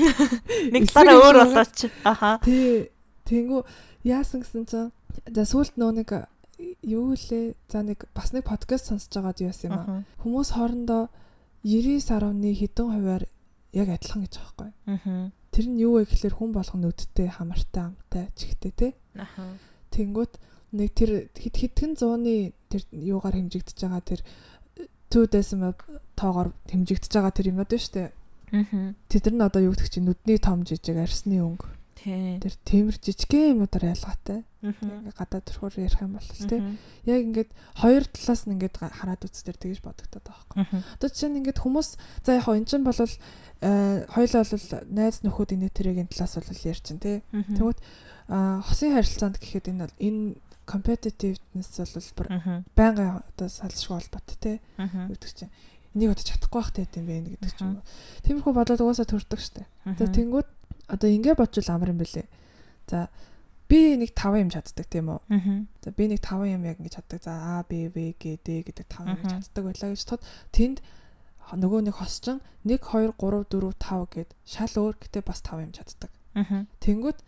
[0.75, 1.87] Нэг талаараа өөр болооч.
[2.03, 2.39] Аха.
[2.43, 2.91] Тий.
[3.29, 3.63] Тэнгүү
[4.09, 4.91] яасан гэсэн чинь
[5.27, 6.11] За сүүлд нөө нэг
[6.87, 7.55] юу лээ?
[7.71, 10.05] За нэг бас нэг подкаст сонсож байгаад юу юм аа.
[10.23, 11.09] Хүмүүс хоорондоо
[11.65, 13.25] 99.1 хэдэн хувиар
[13.73, 15.33] яг адилхан гэж байгаа байхгүй.
[15.53, 18.93] Тэр нь юу вэ гэхээр хүн болгоно нүдтэй, хамартай, амтай, чихтэй тий.
[19.17, 19.57] Аа.
[19.91, 20.39] Тэнгүүт
[20.77, 24.21] нэг тэр хэд хэдхэн зууны тэр юугаар хэмжигдэж байгаа тэр
[25.09, 25.73] 2 decimal
[26.19, 28.09] тоогоор хэмжигдэж байгаа тэр байна шүү дээ.
[28.53, 28.93] Аа.
[29.07, 33.59] Тэд нар нь одоо юу гэдэг чинь нүдний том жижиг арсны өнгө Тэр темир жижигхэн
[33.59, 34.47] юмудаар ялгаатай.
[34.63, 36.63] Ингээ гадаад төрхөөр ярих юм бол тий.
[37.11, 37.51] Яг ингээд
[37.83, 40.83] хоёр талаас нь ингээд хараад үзтер тэгэж бодогдоод байгаа байхгүй.
[40.95, 41.89] Одоо жишээ нь ингээд хүмүүс
[42.23, 47.03] за яг энэ чинь бол хоёлоо бол найз нөхөд энэ тэрийн талаас бол ярьж чинь
[47.03, 47.19] тий.
[47.35, 47.83] Тэгвэл
[48.31, 50.23] хосын харилцаанд гэхэд энэ энэ
[50.71, 52.31] competitiveness бол
[52.79, 54.57] байнгын одоо салшгүй холбоотой тий.
[54.79, 55.51] Гэдэг чинь
[55.99, 57.87] энийг одоо чадахгүй байх тийм байх гэдэг ч юм уу.
[58.23, 59.67] Тиймэрхүү бодоод угаасаа төрдөг штэ.
[59.99, 60.49] За тэнгууд
[60.87, 62.27] одоо ингэ бодвол амар юм бэлээ.
[62.87, 63.11] За
[63.69, 65.21] би нэг 5 юм чаддаг тийм үү.
[65.85, 67.21] За би нэг 5 юм яг ингэ чаддаг.
[67.21, 70.23] За А Б В Г Д гэдэг 5 юм чаддаг байлаа гэж тод
[70.55, 70.81] тэнд
[71.53, 75.73] нөгөө нэг хосчин 1 2 3 4 5 гэд шал өөр гэтээ бас 5 юм
[75.77, 76.11] чаддаг.
[76.81, 77.19] Тэнгүүд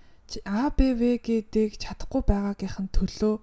[0.46, 3.34] А Б В Г Д-г чадахгүй байгаагийнх нь төлөө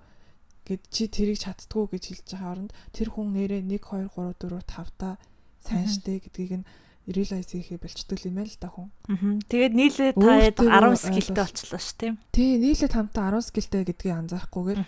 [0.68, 4.60] гэд чи тэрийг чаддгүй гэж хэлж байгаа оронд тэр хүн нэрээ 1 2 3 4
[4.68, 5.16] 5 та
[5.64, 6.68] сайн штэ гэдгийг нь
[7.08, 8.88] realize хийхээ болчдөг юм байна л да хүн.
[9.08, 9.40] Аа.
[9.48, 12.20] Тэгээд нийлээ таад 10 скиллтэй болчихлоо ш тийм.
[12.36, 14.82] Тий, нийлээ тамтаа 10 скиллтэй гэдгийг анзаарахгүйгээр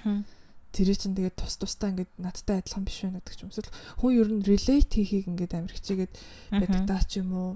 [0.76, 3.52] тэр чинь тэгээд тус тустай ингээд надтай адилхан биш байна гэдэг ч юм.
[3.56, 3.72] Эсвэл
[4.04, 6.14] хүн ер нь relate хийхийг ингээд амар хичээгээд
[6.60, 7.52] байдаг даа ч юм уу.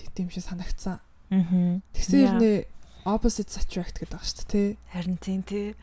[0.00, 0.96] Тэгт юм шиг санагцсан.
[1.30, 1.84] Аа.
[1.92, 2.48] Тэгсэн ер нь
[3.04, 4.68] opposite attract гэдэг байгаа шүү дээ, тий.
[4.90, 5.76] Харин тийм тий.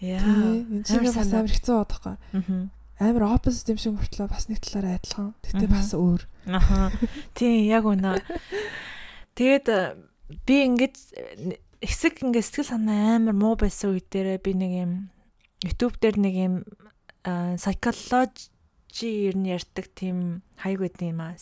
[0.00, 0.20] Яа.
[0.20, 1.76] Энэ чинь бас амар хэцүү.
[1.76, 2.68] Аа
[2.98, 5.34] амар opposite юм шиг мөртлөө бас нэг талаараа адилхан.
[5.44, 6.22] Тэгтээ бас өөр.
[6.48, 6.88] Аха.
[7.36, 8.24] Тийм яг үнэ.
[9.36, 10.00] Тэгээд э,
[10.48, 10.94] би ингэж
[11.84, 14.92] хэсэг ингэ сэтгэл санаа амар муу байсан үед дээр би нэг юм
[15.60, 16.54] YouTube дээр нэг юм
[17.60, 21.36] psychology ер нь ярьдаг тийм хаяг байд юм аа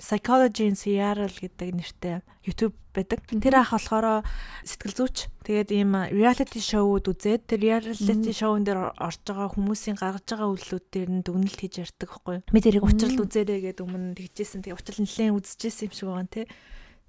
[0.00, 3.20] Psychology in Seattle гэдэг нэртэй YouTube байдаг.
[3.28, 4.24] Тэр ах болохоор
[4.64, 5.28] сэтгэл зүйч.
[5.44, 10.86] Тэгээд ийм reality show-ууд үзээд тэр reality show-н дээр орж байгаа хүмүүсийн гаргаж байгаа үйлдэлүүд
[10.88, 12.46] дээр нь дүгнэлт хийж ярьдаг байхгүй юу?
[12.48, 14.64] Би тэрийг учрал үзээрэй гэдэг өмнө тэгжсэн.
[14.64, 16.42] Тэгээ учрал нэлээд үзчихсэн юм шиг байгаа нэ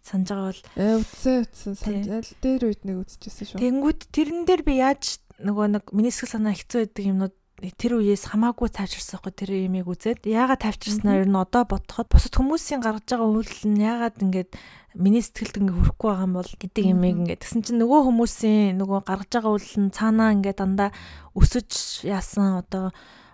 [0.06, 3.62] санаж байгаа бол ээ үтсэн үтсэн санал дээр үед нэг үзчихсэн шүү.
[3.64, 8.36] Тэнгүүд тэрэн дээр би яаж нөгөө нэг миний сэтгэл санаа хэцүү байдаг юмнууд тэр үеэс
[8.36, 10.28] хамаагүй тайвширсан хгүй тэр имийг үзээд.
[10.28, 11.24] Яагаад тайвширснаа?
[11.24, 14.52] Ер нь одоо бодоход бусад хүмүүсийн гаргаж байгаа үйлдэл нь яагаад ингээд
[15.00, 19.00] миний сэтгэлд ингээ хүрэхгүй байгаа юм бол гэдэг имийг ингээд тэгсэн чинь нөгөө хүмүүсийн нөгөө
[19.08, 20.90] гаргаж байгаа үйлдэл нь цаанаа ингээд дандаа
[21.32, 21.70] өсөж
[22.04, 22.92] яасан одоо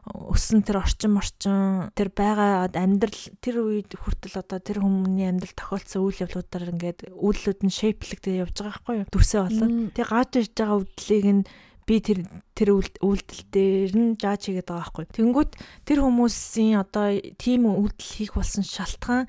[0.10, 6.02] өссөн тэр орчин орчин тэр байгаа амьдрал тэр үед хүртэл одоо тэр хүмүүний амьдрал тохиолдсон
[6.02, 9.10] үйл явдлуудаар ингээд үйлдэлүүд нь шейплэгдээ явж байгаа байхгүй юу?
[9.14, 11.44] Дүрсээ болоод тэг гаж иж байгаа үйлдлийг нь
[11.92, 12.24] би тэр
[12.56, 15.06] тэр үйлдэл дээр нь жааж хийгээд байгаа байхгүй.
[15.12, 15.52] Тэнгүүт
[15.84, 19.28] тэр хүмүүсийн одоо тийм үйлдэл хийх болсон шалтгаан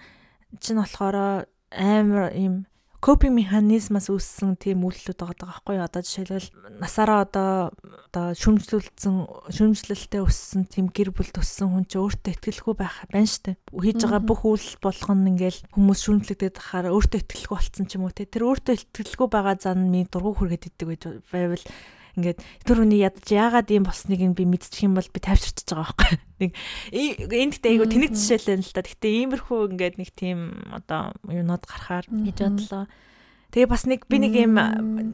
[0.63, 2.71] чинь болохоор амар юм
[3.03, 5.77] копинг механизмаас үүссэн тийм үйлдэлүүд байгаа байхгүй?
[5.83, 7.75] Одоо жишээлбэл насаараа одоо
[8.07, 9.17] одоо шүмжлүүлсэн
[9.51, 13.59] шүмжлэлтэй өссөн тийм гэр бүл төссөн хүн чинь өөртөө ихтгэлгүй байх байна штэ.
[13.75, 18.15] Хийж байгаа бүх үйл болгон ингээл хүмүүс шүмжлэгдээд хахаар өөртөө ихтгэлгүй болцсон ч юм уу
[18.15, 18.23] те.
[18.23, 21.65] Тэр өөртөө ихтгэлгүй байгаа зан минь дургу хүргээд идэг байж байвал
[22.19, 25.97] ингээд тэр хүний ядаж яагаад ийм болсныг нь би мэдчих юм бол би тавьчирч байгаа
[25.97, 26.13] байхгүй.
[26.43, 26.53] Нэг
[27.33, 28.85] энд гэдэг айгу тэнэг жишээлэн л та.
[28.85, 30.39] Гэтэ иймэрхүү ингээд нэг тийм
[30.69, 32.85] одоо юунод гарахаар гэж бодлоо.
[33.53, 34.57] Тэгээ бас нэг би нэг юм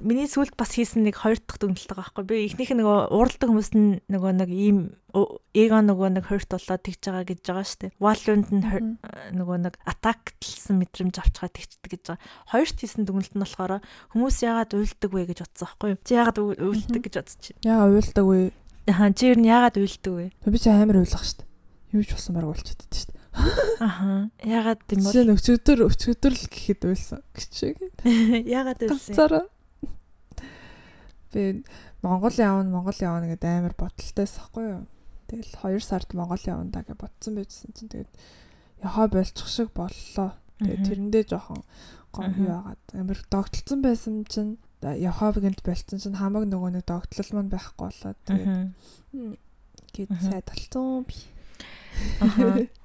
[0.07, 2.27] миний сүлд бас хийсэн нэг хоёр дахь дүгнэлт байгаа байхгүй.
[2.31, 4.79] Би ихнийх нь нөгөө ууралдаг хүмүүс нь нөгөө нэг ийм
[5.11, 7.99] эго нөгөө нэг хойрт болоод тэгж байгаа гэж байгаа шүү дээ.
[7.99, 8.63] Валюнд нь
[9.35, 12.23] нөгөө нэг атаклсан мэдрэмж авчгаа тэгчдэг гэж байгаа.
[12.47, 13.83] Хоёрт хийсэн дүгнэлт нь болохоор
[14.15, 15.91] хүмүүс яагаад уйлдаг вэ гэж бодсон байхгүй?
[16.07, 17.59] Чи яагаад уйлдаг гэж бодож чинь?
[17.67, 18.39] Яагаад уйлдаг вэ?
[18.87, 20.27] Хаан чи ер нь яагаад уйлдаг вэ?
[20.47, 21.51] Би чи амар уйлах шүү дээ.
[21.99, 23.18] Юу ч болсон бараг дээ шүү дээ.
[23.33, 24.31] Аха.
[24.43, 27.55] Ягаад тийм бол Жишээ нь өчигдөр өчигдөр л гэхэд байсан гэж.
[28.59, 29.15] Ягаад байсан?
[29.15, 29.45] Цараа.
[31.33, 31.63] Би
[32.03, 34.85] Монгол явна, Монгол явна гэдэг амар бодолтойс ахгүй юу?
[35.29, 38.13] Тэгэл 2 сард Монгол явна да гэж бодсон байжсэн чинь тэгээд
[38.83, 40.35] яхаа болчих шиг боллоо.
[40.59, 41.63] Тэгээд тэрэндээ жоохон
[42.11, 47.91] гоё яагаад амар догтлцсон байсан чинь Яховыгэнд болцсон чинь хамаг нөгөө нэг догтлол маань байхгүй
[47.91, 48.63] болоод тэгээд
[49.91, 51.19] гээд сайд толцсон би.
[52.23, 52.63] Аха.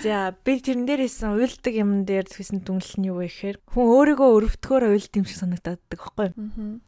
[0.00, 3.84] За би тэрэн дээр хийсэн уйлдаг юм дээр хийсэн дүнлэл нь юу вэ гэхээр хүн
[3.84, 6.28] өөрийгөө өрөвдгөөр уйлд юм шиг санагдаад байгаа байхгүй.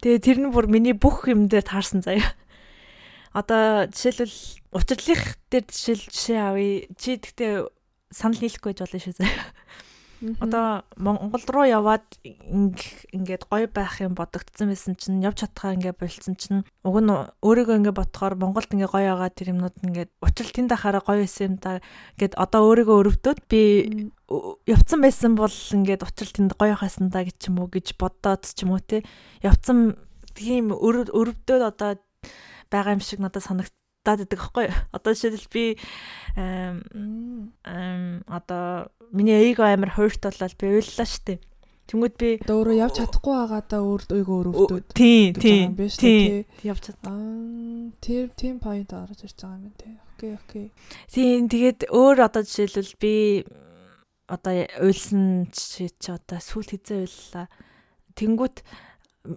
[0.01, 2.33] Тэгээ тэр нь бүр миний бүх юм дээр таарсан заяа.
[3.37, 4.39] Одоо жишээлбэл
[4.73, 6.89] учрлынх дээр жишээл жишээ авъя.
[6.97, 7.69] Чи тэгтээ
[8.09, 9.45] санал нийлэхгүй гэж болно шүү заяа.
[10.41, 16.41] Одоо Монгол руу яваад ингээд гоё байх юм бодогдсон байсан чинь явж чадхаа ингээд болцсон
[16.41, 17.13] чинь уг нь
[17.45, 21.45] өөрийгөө ингээд ботхоор Монголд ингээд гоё байгаа тэр юмнууд ингээд учрал тэнд ахаараа гоё байсан
[21.53, 21.85] юм да
[22.17, 23.61] гэд одоо өөрийгөө өрөвдөөд би
[24.65, 28.65] явцсан байсан бол ингээд учрал тэнд гоё хасан да гэж юм уу гэж бодоод ч
[28.65, 29.05] юм уу те.
[29.45, 30.01] Явцсан
[30.33, 32.01] тийм өрөвдөөд одоо
[32.73, 33.73] байгаа юм шиг надад санагд
[34.07, 35.65] даад байдаг аахгүй одоо жишээлбэл би
[36.39, 41.43] эм одоо миний эйго амар хойрт болол би уйллаа штэ.
[41.87, 44.87] Тэнгүүд би өөрөө явж чадахгүй байгаадаа өөр өөрийгөө өрөвдөд.
[44.91, 45.79] Тийм, тийм.
[45.95, 46.43] Тийм.
[46.67, 46.99] Явж чад.
[47.07, 49.95] Аа, тэр тийм point орж ирж байгаа юм тий.
[50.19, 50.67] Окей, окей.
[51.07, 53.15] Тийм, тэгээд өөр одоо жишээлбэл би
[54.27, 57.47] одоо уйлсан чи одоо сүүл хизээ уйллаа.
[58.19, 58.57] Тэнгүүд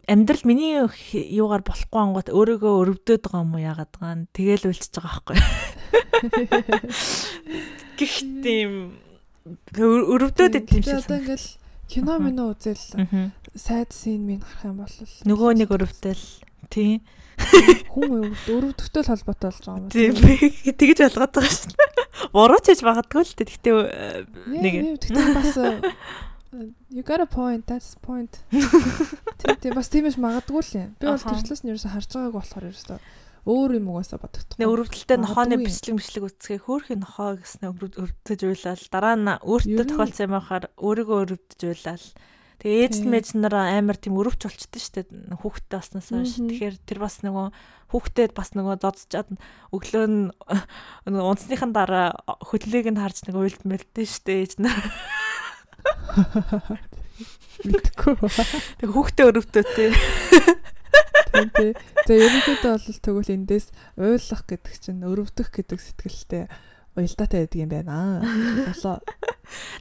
[0.08, 4.94] амьдрал миний юугаар болохгүй ангууд өөрийгөө өрөвдөд байгаа юм уу яагаад байгаа нь тэгэл үлчиж
[4.96, 5.38] байгаа байхгүй.
[8.00, 8.62] Гэхдээ
[9.80, 11.04] өрөвдөд идэв юм шиг.
[11.04, 11.48] Одоо ингээл
[11.90, 12.84] кино минь үзэл
[13.58, 14.96] сайд син минь гарах юм бол
[15.26, 16.24] нөгөө нэг өрөвдөл
[16.70, 17.02] тий
[17.90, 19.90] хүн өрөвдөлтөй холбоотой болж байгаа юм.
[19.90, 20.14] Тийм
[20.78, 21.74] тэгэж ойлгоод байгаа шүү.
[22.36, 23.48] Буруу ч хийж магадгүй л дээ.
[23.50, 23.74] Гэхдээ
[24.60, 25.56] нэг тэгтээ бас
[26.52, 27.68] You got a point.
[27.68, 28.42] That's point.
[29.62, 30.90] Тэг бас тиймээс магадгүй л юм.
[30.98, 32.98] Би бол тэрчлээс нь ерөөсө харж байгааг болохоор ерөөсө
[33.46, 34.58] өөр юм угаасаа бодогдох.
[34.58, 37.72] Нэг өрөвдөлтөй нохооны бичлэг бичлэг үцгээ хөөхий нохоо гэснээр
[38.02, 42.06] өрөвдөж уйлал дараа нь өөртөө тохиолдсон юм байхаар өөрийгөө өрөвдөж уйлал.
[42.60, 45.02] Тэгээ ээж мэж нар амар тийм өрөвч болчихдээ штэ
[45.40, 46.36] хүүхдтэй баснаас хойш.
[46.44, 47.48] Тэгэхээр тэр бас нөгөө
[47.96, 49.32] хүүхдэд бас нөгөө зодчаад
[49.72, 50.36] өглөө нь
[51.32, 54.76] унцныхан дараа хөдлөгийг нь харж нэг уйлд мэлдэн штэ ээж нар.
[57.68, 58.16] Мэдгүй.
[58.80, 59.92] Тэг хүүхдээ өрөвдөө тий.
[61.30, 61.72] Тийм тий.
[62.08, 63.68] За ерөнхийдөө бол тэгвэл эндээс
[64.00, 66.44] уйлах гэдэг чинь өрөвдөх гэдэг сэтгэлтэй
[66.96, 68.24] уялдаатай байдаг юм байна.
[68.72, 68.98] Болоо.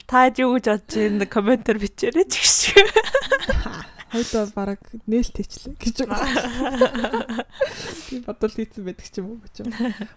[0.07, 1.25] Та юу гэж бодож байна?
[1.25, 2.83] Комментэр бичээрэй ч гэж.
[4.09, 7.45] Хойдоо баг нээлт хийчлээ гэж байна.
[8.09, 9.55] Би бодвол хийсэн байдаг ч юм уу гэж.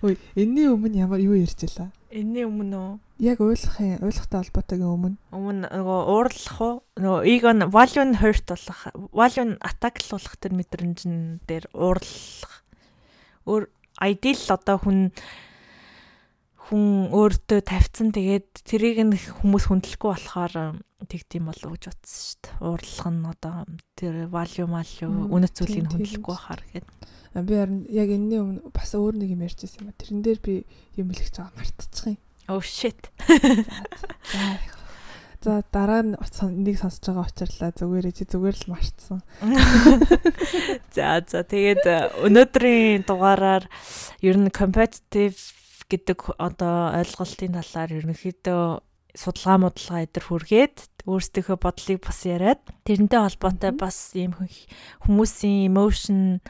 [0.00, 1.92] Үй, энэний өмнө ямар юу ярьжлаа?
[2.12, 2.94] Энэний өмнө үү?
[3.24, 5.16] Яг ойлгохын ойлгохтой холбоотойгийн өмнө.
[5.32, 6.74] Өмнө нөгөө уурлах уу?
[7.00, 8.80] Нөгөө ego value нь hurt болох,
[9.16, 12.52] value нь attacklуулах тэр мэдрэмжэн дээр уурлах.
[13.48, 13.64] Өөр
[14.04, 14.98] ideal одоо хүн
[16.68, 22.54] хүн өөртөө тавьсан тэгээд тэрийг нь хүмүүс хүндлэхгүй болохоор тэгдэм болов гэж бодсон шүү дээ.
[22.62, 23.56] Уурлах нь одоо
[23.98, 26.86] тэр value value үнэт зүйлийг хүндлэхгүй байхаар гэхэд.
[27.42, 29.98] Би харин яг энэний өмнө бас өөр нэг юм ярьчихсан юм а.
[29.98, 30.54] Тэрэн дээр би
[30.94, 32.20] юм хэлэх байгаа мартчих юм.
[32.46, 33.10] Oh shit.
[35.42, 39.18] За дараа нь нэг сонсож байгаа учраас зүгээрээ чи зүгээр л мартсан.
[40.94, 43.66] За за тэгээд өнөөдрийн дугаараар
[44.22, 45.61] ер нь competitive
[45.92, 48.64] гэдэг одоо ойлголтын талаар ерөнхийдөө
[49.12, 54.32] судалгаа модлага эдэр хүргээд өөрсдийнхөө бодлыг бас яриад тэрнтэй холбоотой бас ийм
[55.04, 56.40] хүмүүсийн emotion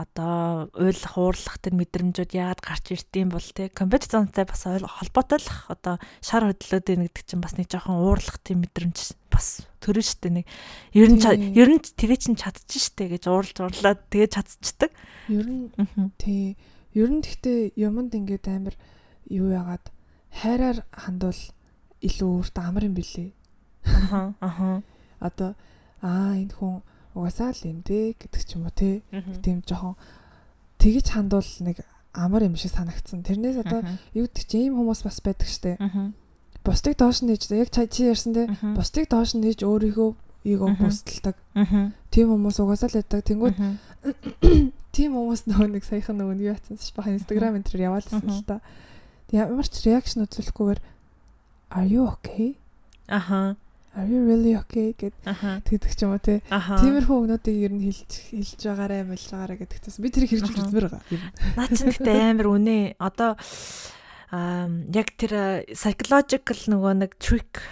[0.00, 5.94] одоо уйлах уурлах тэр мэдрэмжүүд яагаад гарч ирдэм бол те компетенцтай бас холбоотой л одоо
[6.24, 10.46] шар хөдлөөд гэдэг чинь бас нэг жоохон уурлах тийм мэдрэмж бас төрөн штэ нэг.
[10.96, 14.90] Ер нь ер нь тэр чинь чадчих штэ гэж уурлж уурлаад тэгээ чадчихдаг.
[15.28, 15.68] Ер нь
[16.16, 16.56] тий
[16.94, 18.74] Ер нь гэхдээ юмд ингээд амар
[19.30, 19.84] юу яагаад
[20.30, 21.40] хайраар хандвал
[22.02, 23.30] илүү өөртөө амар юм билээ.
[23.84, 24.82] Аха аха.
[25.20, 25.54] Одоо
[26.02, 26.82] аа энэ хүн
[27.14, 29.02] угаасаа л юм дээ гэдэг ч юм уу тий.
[29.42, 29.94] Тийм жоохон
[30.78, 31.84] тэгж хандвал нэг
[32.14, 33.22] амар юм шиг санагдсан.
[33.22, 35.78] Тэрнээс одоо юу гэдэг чи ийм хүмүүс бас байдаг штэ.
[36.64, 38.50] Бусдыг доош нь нээж яг чи ярьсан те.
[38.74, 40.10] Бусдыг доош нь нээж өөрийгөө
[40.44, 41.36] эго бусдалдаг.
[42.10, 43.20] Тийм хүмүүс угаасаа л байдаг.
[43.28, 43.56] Тэнгүүд
[44.90, 48.44] тийм хүмүүс нөгөө нэг саяхан нөгөө юу яатсан ш баха инстаграм энэ төр яваалсан л
[48.46, 48.58] та.
[49.30, 50.80] Ямар ч реакшн үзүүлэхгүйгээр
[51.70, 52.58] are you okay?
[53.06, 53.56] Аха.
[53.94, 55.14] Are you really okay гэд
[55.66, 56.42] тэгдэг ч юм уу те.
[56.50, 61.02] Тиймэрхүү өгнүүдийг ер нь хэлж хэлж байгаарэ мэлж байгаарэ гэдэгтээс би тэрийг хэрэгжүүлж үзмээр байгаа.
[61.58, 62.78] Наа чи гэдэг амар үнэ.
[63.02, 63.34] Одоо
[64.30, 67.62] аа яг тэр psychological нөгөө нэг trick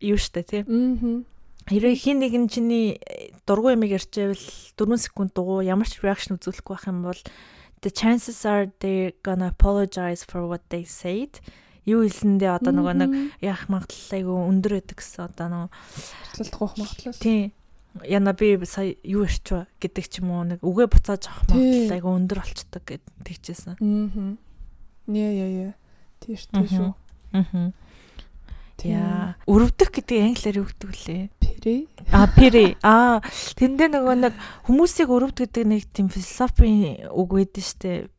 [0.00, 0.62] юу штэ тий.
[0.64, 1.35] Аа
[1.66, 3.02] Хэрвээ хин нэг нь чиний
[3.42, 4.46] дургу ямиг ярьчээвэл
[4.78, 7.20] 4 секунд дугуй ямар ч reaction үзүүлэхгүй байх юм бол
[7.82, 11.42] the chances are they gonna apologize for what they said.
[11.82, 13.10] Юу хэлсэндээ одоо нөгөө нэг
[13.42, 15.70] яах магадлал айгүй өндөр байдаг гэсэн одоо нөгөө
[16.38, 17.18] батлалдах магадлал.
[17.18, 17.50] Тийм.
[18.06, 19.46] Яна би сая юу ярьч
[19.82, 23.74] гэдэг ч юм уу нэг үгээ буцааж авах магадлал айгүй өндөр болчдөг гэд тэгчээсэн.
[23.78, 24.34] Аа.
[25.10, 25.72] Яа яа яа.
[26.22, 26.94] Тийш шүү.
[27.34, 27.70] Аа.
[28.84, 29.36] Яа.
[29.48, 31.22] Өрөвдөх гэдэг англиар юу гэдэг вүлээ?
[31.40, 31.88] Пири.
[32.12, 32.76] А пири.
[32.84, 33.24] А
[33.56, 34.34] тэндээ нөгөө нэг
[34.68, 38.12] хүмүүсийг өрөвд гэдэг нэг тийм философийн үг байдаг штэ.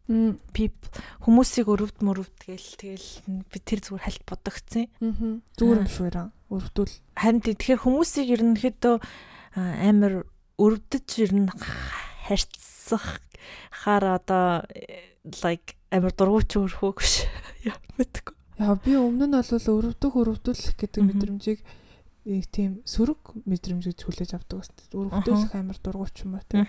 [0.55, 0.87] People
[1.21, 4.87] хүмүүсийг өрөвд мөрөвд гээл тэгэл би тэр зүгээр хальт бодогцсон.
[5.03, 5.43] Аа.
[5.59, 6.31] Зүгээр юм шүү яа.
[6.47, 6.95] Өрөвдөл.
[7.19, 8.95] Харин тэгэхээр хүмүүсийг ерөнхийдөө
[9.57, 10.23] амар
[10.57, 11.51] өрөвдөж ер нь
[12.25, 13.19] харьцах
[13.83, 14.63] хаар одоо
[15.43, 17.27] like амар дургуйч өрхөөг ш.
[17.67, 18.36] Яа мэдгүй.
[18.57, 21.59] Яа би өмнө нь бол өрөвдөх өрөвдүүлэх гэдэг мэдрэмжийг
[22.51, 24.75] тийм сөрөг мэдрэмж гэж хүлээж авдаг байсан.
[24.91, 26.65] Өрөвдүүлэх амар дургуйч юм уу тий.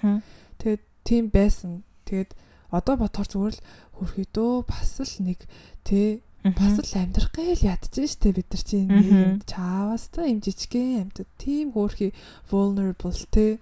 [0.61, 1.83] Тэгээд тийм байсан.
[2.07, 2.37] Тэгээд
[2.71, 3.65] одоо бодохоор зүгээр л
[3.99, 5.41] хөрхөдөө бас л нэг
[5.83, 8.87] тий бас л амьдрах гээл ядчих штэ бид нар чинь.
[8.93, 12.15] Нийгэмд чаавас та юм жижигхэн амьтад тийм хөөрхи
[12.53, 13.59] vulnerable те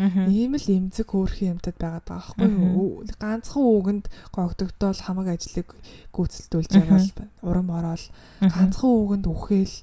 [0.00, 3.04] ийм л эмзэг хөөрхи юмтад байгаад байгаа байхгүй юу?
[3.20, 5.68] Ганцхан үгэнд гогдогдоол хамаг ажлыг
[6.16, 8.04] гүйцэлдүүлж байгаа л байна урам ороод
[8.40, 9.76] ганцхан үгэнд үхээл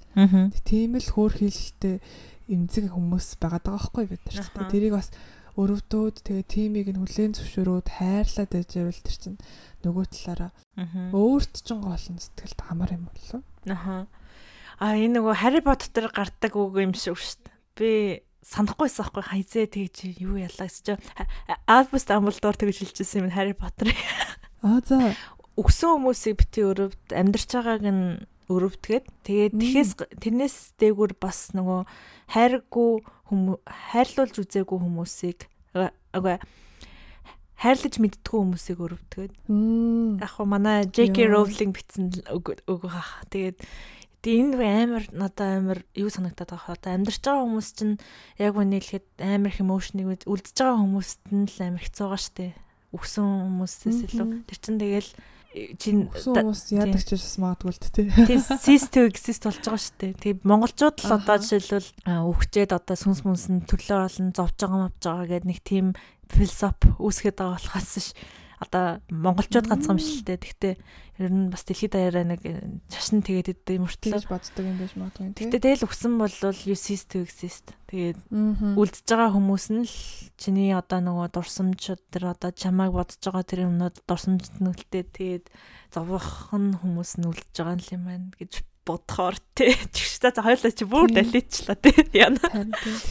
[0.65, 2.01] тийм л хөөрхийлэлтэй
[2.49, 5.13] эмзэг хүмүүс байгаад байгаа байхгүй бид нар тэрийг бас
[5.57, 9.39] өрөвдөөд тэгээ тимийг нь хүлээн зөвшөөрөөд хайрлаад байж байвал тэр чинь
[9.81, 10.51] нөгөө талаараа
[11.17, 13.41] өөрт ч гоолн сэтгэлд амар юм болов.
[13.65, 14.05] Аха.
[14.77, 17.57] А энэ нөгөө Harry Potter гардаг үг юм шиг шүү дээ.
[17.73, 17.91] Би
[18.47, 20.95] санахгүйсэн аахгүй хайзээ тэгж юу ялаа гэж
[21.67, 23.91] Albus Dumbledore тэгж хэлчихсэн юм Harry Potter.
[24.63, 25.15] Аа за.
[25.59, 29.91] Өгсөн хүмүүсийг бити өрөвд амьдарч байгааг нь өрөвдгээд тэгээд тэхээс
[30.23, 31.83] тэрнээс дээгүр бас нөгөө
[32.31, 32.91] хайргүй
[33.91, 35.51] хайрлуулж үзээгүй хүмүүсийг
[36.15, 36.39] агаа
[37.57, 39.33] хайрлаж мэддгүү хүмүүсийг өрөвдгээд.
[40.21, 41.25] Яг хөө манай J.K.
[41.27, 42.53] Rowling бичсэн үг
[42.85, 43.25] хаа.
[43.33, 43.65] Тэгээд
[44.27, 46.95] энэ амар надад амар юу санагдаад байгаа хаа.
[46.99, 47.95] Амьдарч байгаа хүмүүс чинь
[48.35, 52.47] яг хэлэхэд амар их эмоушныг үлдэж байгаа хүмүүст нь л амар хэцүү байгаа штэ.
[52.91, 54.27] Өгсөн хүмүүсээс илүү.
[54.47, 55.11] Тэр чинь тэгэл
[55.79, 58.07] чин хүмүүс яадаг ч бас магадгүй л тий.
[58.27, 60.13] Тий, сист exist болж байгаа шүү дээ.
[60.21, 64.99] Тэгээ монголчууд л одоо жишээлбэл өгчээд одоо сүнс мүнс нь төлөө олон зовж байгаа мавж
[65.01, 65.87] байгаа гэдэг нэг тийм
[66.27, 68.07] философи үүсгээд байгаа болохоос ш
[68.57, 70.41] одоо монголчууд ганцхан биш л дээ.
[70.41, 70.73] Гэхдээ
[71.21, 72.41] ер нь бас дэлхийд даяараа нэг
[72.89, 75.37] шашин тэгээд идэв мөртлөө боддог юм биш магадгүй.
[75.37, 76.33] Гэхдээ тэгэл өгсөн бол
[76.65, 77.77] uses to exist.
[77.85, 79.95] Тэгээд үлдэж байгаа хүмүүс нь л
[80.41, 85.45] чиний одоо нөгөө дурсамж тэр одоо чамайг бодож байгаа тэр юмнууд дурсамжт нүлтээ тэгээд
[85.93, 89.75] зовхон хүмүүс нь үлдэж байгаа юм байна гэж бодохоор тий.
[89.93, 92.07] Тэгш та хоёулаа чи бүр даличлаа тий.
[92.23, 92.39] Яна.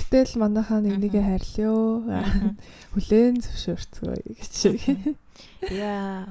[0.09, 2.57] Гэтэл манайхаа нэг нэгэ хайрлаа.
[2.97, 4.55] Хүлээн зөвшөөрцгөө гэж.
[5.69, 6.25] Яа.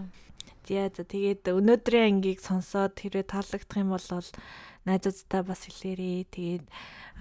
[0.65, 4.09] Яа за тэгээд өнөөдрийн ангийг сонсоод хэрвээ таалагдах юм бол
[4.89, 6.25] найзуудтай бас хэлээрээ.
[6.33, 6.65] Тэгээд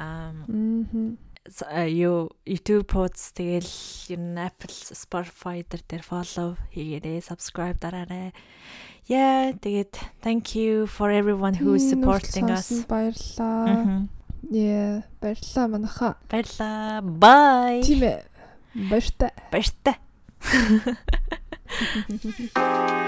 [0.00, 0.32] аа
[1.84, 3.68] юу YouTube pods тэгэл
[4.16, 8.32] ер нь Apple Spotify дээр дээр follow хийгээрэй, subscribe дараарай.
[9.04, 12.72] Yeah, тэгээд thank you for everyone who is supporting us.
[12.88, 14.08] Баярлалаа.
[14.48, 16.16] Yeah, баярлалаа манаха.
[16.28, 17.04] Баярлалаа.
[17.04, 17.82] Bye.
[17.84, 18.24] Тийм ээ.
[18.88, 19.32] Баяртай.
[19.52, 19.96] Баяртай.